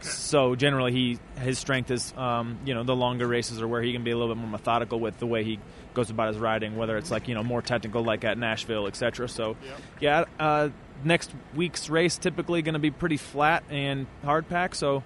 So 0.00 0.54
generally, 0.54 0.92
he 0.92 1.18
his 1.40 1.58
strength 1.58 1.90
is 1.90 2.12
um, 2.16 2.58
you 2.64 2.74
know 2.74 2.82
the 2.84 2.94
longer 2.96 3.26
races 3.26 3.60
are 3.60 3.68
where 3.68 3.82
he 3.82 3.92
can 3.92 4.04
be 4.04 4.10
a 4.10 4.16
little 4.16 4.34
bit 4.34 4.40
more 4.40 4.50
methodical 4.50 5.00
with 5.00 5.18
the 5.18 5.26
way 5.26 5.44
he 5.44 5.58
goes 5.94 6.10
about 6.10 6.28
his 6.28 6.36
riding, 6.38 6.76
whether 6.76 6.96
it's 6.96 7.10
like 7.10 7.28
you 7.28 7.34
know 7.34 7.42
more 7.42 7.62
technical 7.62 8.02
like 8.04 8.24
at 8.24 8.38
Nashville, 8.38 8.86
etc. 8.86 9.28
So 9.28 9.56
yeah, 10.00 10.24
uh, 10.38 10.68
next 11.04 11.30
week's 11.54 11.88
race 11.90 12.16
typically 12.18 12.62
going 12.62 12.74
to 12.74 12.78
be 12.78 12.90
pretty 12.90 13.16
flat 13.16 13.64
and 13.70 14.06
hard 14.24 14.48
pack. 14.48 14.74
So 14.74 15.02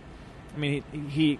I 0.55 0.59
mean 0.59 0.85
he. 0.93 0.99
he 1.09 1.39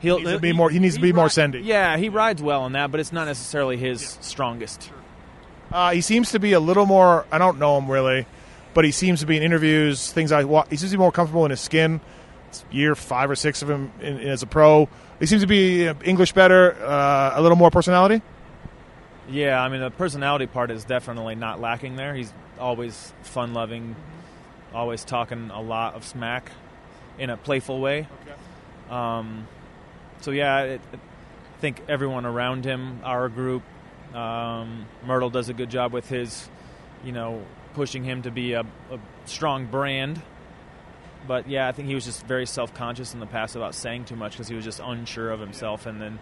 He'll, 0.00 0.18
Needs 0.18 0.32
to 0.32 0.38
be 0.38 0.52
more- 0.52 0.68
he 0.68 0.80
needs 0.80 0.96
to 0.96 1.00
be 1.00 1.14
more 1.14 1.28
sendy. 1.28 1.64
Yeah, 1.64 1.96
he 1.96 2.10
rides 2.10 2.42
well 2.42 2.62
on 2.62 2.72
that, 2.72 2.90
but 2.90 3.00
it's 3.00 3.12
not 3.12 3.24
necessarily 3.24 3.78
his 3.78 4.18
strongest. 4.20 4.90
Uh, 5.72 5.92
he 5.92 6.02
seems 6.02 6.32
to 6.32 6.38
be 6.38 6.52
a 6.52 6.60
little 6.60 6.84
more. 6.84 7.24
I 7.32 7.38
don't 7.38 7.58
know 7.58 7.78
him 7.78 7.90
really, 7.90 8.26
but 8.74 8.84
he 8.84 8.90
seems 8.90 9.20
to 9.20 9.26
be 9.26 9.38
in 9.38 9.42
interviews, 9.42 10.12
things 10.12 10.30
I 10.30 10.44
wa- 10.44 10.66
he 10.68 10.76
seems 10.76 10.90
to 10.90 10.98
be 10.98 11.00
more 11.00 11.12
comfortable 11.12 11.46
in 11.46 11.52
his 11.52 11.60
skin. 11.60 12.02
Year 12.70 12.94
five 12.94 13.30
or 13.30 13.36
six 13.36 13.62
of 13.62 13.70
him 13.70 13.90
in, 14.00 14.18
in- 14.18 14.28
as 14.28 14.42
a 14.42 14.46
pro. 14.46 14.88
He 15.20 15.26
seems 15.26 15.42
to 15.42 15.48
be 15.48 15.88
uh, 15.88 15.94
English 16.04 16.32
better, 16.32 16.74
uh, 16.84 17.32
a 17.34 17.42
little 17.42 17.56
more 17.56 17.70
personality. 17.70 18.22
Yeah, 19.28 19.60
I 19.62 19.68
mean 19.68 19.80
the 19.80 19.90
personality 19.90 20.46
part 20.46 20.70
is 20.70 20.84
definitely 20.84 21.34
not 21.34 21.60
lacking 21.60 21.96
there. 21.96 22.14
He's 22.14 22.32
always 22.58 23.12
fun 23.22 23.54
loving, 23.54 23.96
always 24.74 25.04
talking 25.04 25.50
a 25.50 25.60
lot 25.60 25.94
of 25.94 26.04
smack 26.04 26.50
in 27.18 27.30
a 27.30 27.36
playful 27.36 27.80
way. 27.80 28.06
Um, 28.90 29.48
so 30.20 30.30
yeah, 30.30 30.62
it, 30.62 30.80
I 30.92 30.98
think 31.60 31.80
everyone 31.88 32.26
around 32.26 32.64
him, 32.64 33.00
our 33.02 33.28
group, 33.28 33.62
um, 34.14 34.86
Myrtle 35.06 35.30
does 35.30 35.48
a 35.48 35.54
good 35.54 35.70
job 35.70 35.92
with 35.92 36.08
his, 36.08 36.48
you 37.04 37.12
know, 37.12 37.42
pushing 37.74 38.04
him 38.04 38.22
to 38.22 38.30
be 38.30 38.52
a, 38.52 38.60
a 38.60 38.98
strong 39.24 39.66
brand. 39.66 40.20
But 41.26 41.48
yeah, 41.48 41.68
I 41.68 41.72
think 41.72 41.88
he 41.88 41.94
was 41.94 42.04
just 42.04 42.26
very 42.26 42.46
self 42.46 42.74
conscious 42.74 43.14
in 43.14 43.20
the 43.20 43.26
past 43.26 43.56
about 43.56 43.74
saying 43.74 44.04
too 44.04 44.16
much 44.16 44.32
because 44.32 44.48
he 44.48 44.54
was 44.54 44.64
just 44.64 44.80
unsure 44.80 45.30
of 45.30 45.40
himself. 45.40 45.86
And 45.86 46.00
then 46.00 46.18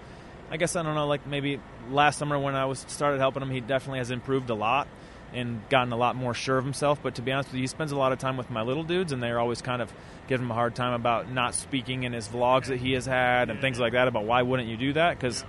I 0.51 0.57
guess 0.57 0.77
I 0.77 0.83
don't 0.83 0.95
know, 0.95 1.07
like 1.07 1.27
maybe 1.27 1.61
last 1.91 2.19
summer 2.19 2.39
when 2.39 2.55
I 2.55 2.67
was 2.67 2.85
started 2.89 3.19
helping 3.19 3.43
him, 3.43 3.51
he 3.51 3.61
definitely 3.61 3.99
has 3.99 4.11
improved 4.11 4.51
a 4.51 4.55
lot 4.55 4.87
and 5.33 5.67
gotten 5.71 5.93
a 5.93 5.97
lot 5.97 6.15
more 6.15 6.35
sure 6.35 6.59
of 6.59 6.65
himself. 6.65 7.03
But 7.03 7.15
to 7.17 7.23
be 7.23 7.33
honest 7.33 7.49
with 7.49 7.57
you, 7.57 7.63
he 7.63 7.67
spends 7.67 7.91
a 7.93 7.97
lot 7.97 8.13
of 8.13 8.19
time 8.19 8.37
with 8.37 8.51
my 8.51 8.63
little 8.63 8.85
dudes, 8.85 9.13
and 9.13 9.23
they're 9.23 9.41
always 9.41 9.63
kind 9.63 9.81
of 9.81 9.93
giving 10.29 10.45
him 10.45 10.51
a 10.51 10.55
hard 10.55 10.75
time 10.75 10.93
about 10.93 11.31
not 11.31 11.55
speaking 11.55 12.05
in 12.05 12.13
his 12.13 12.29
vlogs 12.29 12.67
that 12.67 12.79
he 12.79 12.93
has 12.93 13.07
had 13.07 13.51
and 13.51 13.61
things 13.61 13.79
like 13.81 13.93
that. 13.95 14.09
About 14.09 14.25
why 14.25 14.43
wouldn't 14.43 14.69
you 14.69 14.77
do 14.77 14.93
that? 14.93 15.19
Because 15.19 15.45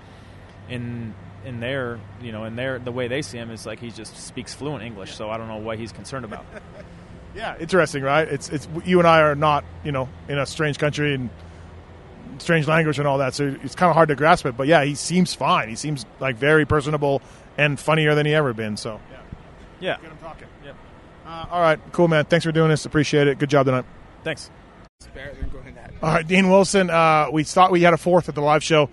in 0.70 1.13
in 1.46 1.60
their 1.60 2.00
you 2.22 2.32
know 2.32 2.46
in 2.46 2.56
their 2.56 2.80
the 2.80 2.92
way 2.92 3.10
they 3.10 3.22
see 3.22 3.38
him 3.38 3.52
is 3.52 3.66
like 3.66 3.80
he 3.80 3.92
just 3.92 4.16
speaks 4.16 4.54
fluent 4.54 4.84
English. 4.84 5.16
So 5.16 5.30
I 5.30 5.38
don't 5.38 5.48
know 5.48 5.58
what 5.58 5.78
he's 5.78 5.92
concerned 5.92 6.26
about. 6.26 6.46
Yeah, 7.36 7.56
interesting, 7.60 8.04
right? 8.04 8.28
It's 8.28 8.50
it's 8.50 8.67
you 8.86 9.00
and 9.00 9.08
I 9.08 9.22
are 9.22 9.36
not, 9.36 9.63
you 9.84 9.91
know, 9.91 10.08
in 10.28 10.38
a 10.38 10.46
strange 10.46 10.78
country 10.78 11.13
and 11.15 11.30
strange 12.38 12.67
language 12.67 13.00
and 13.00 13.08
all 13.08 13.17
that, 13.19 13.34
so 13.34 13.56
it's 13.63 13.76
kind 13.76 13.89
of 13.89 13.96
hard 13.96 14.10
to 14.10 14.15
grasp 14.15 14.46
it. 14.46 14.56
But 14.58 14.67
yeah, 14.67 14.84
he 14.84 14.96
seems 14.96 15.34
fine. 15.34 15.69
He 15.69 15.76
seems 15.76 16.06
like 16.19 16.36
very 16.36 16.65
personable 16.65 17.22
and 17.58 17.80
funnier 17.80 18.15
than 18.15 18.26
he 18.26 18.34
ever 18.34 18.54
been. 18.54 18.78
So 18.78 19.00
Yeah. 19.12 19.17
Yeah. 19.80 19.98
get 20.02 20.12
him 20.12 20.17
talking. 20.17 20.48
Yep. 20.63 20.76
Uh, 21.26 21.46
all 21.52 21.62
right, 21.62 21.80
cool, 21.91 22.08
man. 22.08 22.26
Thanks 22.26 22.46
for 22.46 22.52
doing 22.52 22.69
this. 22.69 22.86
Appreciate 22.86 23.28
it. 23.28 23.39
Good 23.39 23.50
job 23.50 23.65
tonight. 23.65 23.86
Thanks. 24.24 24.50
All 26.02 26.10
right, 26.13 26.28
Dean 26.28 26.50
Wilson. 26.50 26.89
Uh, 26.89 27.30
we 27.32 27.43
thought 27.43 27.72
we 27.72 27.82
had 27.82 27.93
a 27.93 27.98
fourth 27.98 28.30
at 28.30 28.36
the 28.36 28.41
live 28.41 28.63
show. 28.63 28.89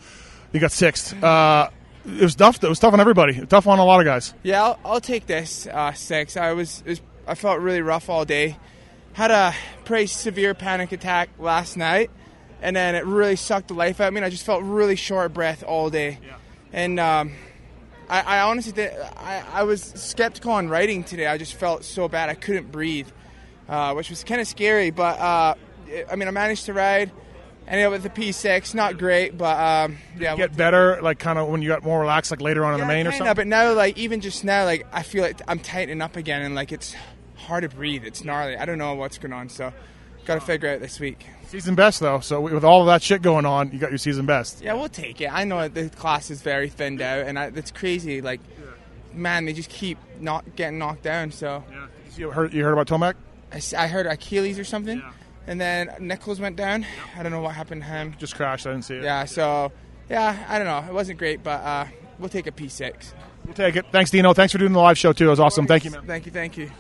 You 0.53 0.61
got 0.61 0.72
sixth. 0.72 1.20
Uh, 1.22 1.70
it 2.07 2.22
was 2.22 2.35
tough. 2.35 2.62
It 2.62 2.68
was 2.68 2.79
tough 2.79 2.92
on 2.92 3.00
everybody. 3.00 3.44
Tough 3.46 3.66
on 3.66 3.79
a 3.79 3.85
lot 3.85 4.00
of 4.00 4.07
guys. 4.07 4.33
Yeah, 4.42 4.62
I'll, 4.62 4.79
I'll 4.85 5.00
take 5.00 5.26
this 5.26 5.66
uh, 5.66 5.92
six. 5.92 6.37
I 6.37 6.53
was, 6.53 6.83
it 6.87 6.90
was 6.90 7.00
I 7.30 7.34
felt 7.36 7.60
really 7.60 7.80
rough 7.80 8.10
all 8.10 8.24
day. 8.24 8.56
Had 9.12 9.30
a 9.30 9.54
pretty 9.84 10.06
severe 10.06 10.52
panic 10.52 10.90
attack 10.90 11.30
last 11.38 11.76
night, 11.76 12.10
and 12.60 12.74
then 12.74 12.96
it 12.96 13.04
really 13.06 13.36
sucked 13.36 13.68
the 13.68 13.74
life 13.74 14.00
out 14.00 14.08
of 14.08 14.14
me. 14.14 14.18
And 14.18 14.24
I 14.24 14.30
just 14.30 14.44
felt 14.44 14.64
really 14.64 14.96
short 14.96 15.26
of 15.26 15.34
breath 15.34 15.62
all 15.62 15.90
day, 15.90 16.18
and 16.72 16.98
um, 16.98 17.32
I, 18.08 18.20
I 18.20 18.40
honestly 18.40 18.72
did. 18.72 18.92
I, 19.16 19.44
I 19.52 19.62
was 19.62 19.80
skeptical 19.80 20.50
on 20.50 20.68
writing 20.68 21.04
today. 21.04 21.28
I 21.28 21.38
just 21.38 21.54
felt 21.54 21.84
so 21.84 22.08
bad 22.08 22.30
I 22.30 22.34
couldn't 22.34 22.72
breathe, 22.72 23.08
uh, 23.68 23.94
which 23.94 24.10
was 24.10 24.24
kind 24.24 24.40
of 24.40 24.48
scary. 24.48 24.90
But 24.90 25.20
uh, 25.20 25.54
I 26.10 26.16
mean, 26.16 26.26
I 26.26 26.32
managed 26.32 26.66
to 26.66 26.72
ride. 26.72 27.12
Ended 27.68 27.86
up 27.86 27.92
with 27.92 28.02
the 28.02 28.10
P6, 28.10 28.74
not 28.74 28.98
great, 28.98 29.38
but 29.38 29.56
um, 29.56 29.98
yeah. 30.18 30.34
Get 30.34 30.56
better, 30.56 31.00
like 31.02 31.20
kind 31.20 31.38
of 31.38 31.46
when 31.46 31.62
you 31.62 31.68
got 31.68 31.84
more 31.84 32.00
relaxed, 32.00 32.32
like 32.32 32.40
later 32.40 32.64
on 32.64 32.74
in 32.74 32.80
the 32.80 32.86
main 32.86 33.06
or 33.06 33.12
something. 33.12 33.32
but 33.36 33.46
now, 33.46 33.72
like 33.74 33.96
even 33.96 34.20
just 34.20 34.42
now, 34.42 34.64
like 34.64 34.84
I 34.92 35.04
feel 35.04 35.22
like 35.22 35.40
I'm 35.46 35.60
tightening 35.60 36.02
up 36.02 36.16
again, 36.16 36.42
and 36.42 36.56
like 36.56 36.72
it's 36.72 36.96
hard 37.40 37.62
to 37.62 37.68
breathe. 37.68 38.05
It's 38.05 38.24
gnarly. 38.24 38.57
I 38.57 38.64
don't 38.64 38.79
know 38.79 38.94
what's 38.94 39.18
going 39.18 39.33
on, 39.33 39.48
so 39.48 39.72
got 40.24 40.35
to 40.35 40.40
figure 40.40 40.68
out 40.68 40.81
this 40.81 41.00
week. 41.00 41.26
Season 41.46 41.74
best 41.74 41.98
though. 42.00 42.20
So 42.20 42.40
with 42.40 42.64
all 42.64 42.81
of 42.83 42.87
that 42.87 43.03
shit 43.03 43.22
going 43.22 43.44
on, 43.46 43.72
you 43.72 43.79
got 43.79 43.90
your 43.90 43.98
season 43.98 44.24
best. 44.26 44.62
Yeah, 44.62 44.74
we'll 44.74 44.88
take 44.88 45.20
it. 45.20 45.33
I 45.33 45.44
know 45.44 45.66
the 45.68 45.90
class 45.90 46.31
is 46.31 46.42
very 46.42 46.68
thinned 46.68 47.03
out, 47.03 47.26
and 47.26 47.38
I, 47.38 47.46
it's 47.46 47.72
crazy. 47.72 48.20
Like, 48.20 48.40
man, 49.12 49.46
they 49.46 49.53
just 49.53 49.70
keep 49.70 49.98
not 50.20 50.55
getting 50.57 50.79
knocked 50.79 51.03
down. 51.03 51.33
So 51.33 51.64
You 52.16 52.31
heard, 52.31 52.53
you 52.55 52.62
heard 52.62 52.72
about 52.72 52.87
Tomac? 52.87 53.14
I 53.76 53.88
heard 53.88 54.07
Achilles 54.07 54.61
or 54.61 54.64
something, 54.64 55.03
and 55.48 55.61
then 55.61 55.90
Nichols 55.98 56.38
went 56.38 56.55
down. 56.55 56.87
I 57.16 57.22
don't 57.24 57.33
know 57.33 57.40
what 57.40 57.57
happened 57.57 57.83
to 57.83 57.88
him. 57.88 58.14
Just 58.18 58.37
crashed. 58.37 58.66
I 58.66 58.70
didn't 58.70 58.85
see 58.85 58.94
it. 58.96 59.03
Yeah, 59.03 59.24
so 59.24 59.72
yeah, 60.09 60.46
I 60.48 60.59
don't 60.59 60.68
know. 60.68 60.88
It 60.88 60.94
wasn't 60.94 61.18
great, 61.18 61.42
but 61.42 61.61
uh, 61.62 61.87
we'll 62.20 62.29
take 62.29 62.46
a 62.46 62.53
P6. 62.53 63.12
We'll 63.44 63.55
take 63.55 63.74
it. 63.74 63.87
Thanks, 63.90 64.12
Dino. 64.12 64.35
Thanks 64.35 64.53
for 64.53 64.59
doing 64.59 64.72
the 64.72 64.79
live 64.79 64.96
show 64.98 65.12
too. 65.12 65.26
It 65.26 65.31
was 65.31 65.40
awesome. 65.40 65.66
Thank 65.66 65.85
you, 65.85 65.90
man. 65.90 66.07
Thank 66.07 66.26
you, 66.26 66.33
thank 66.33 66.57
you. 66.57 66.70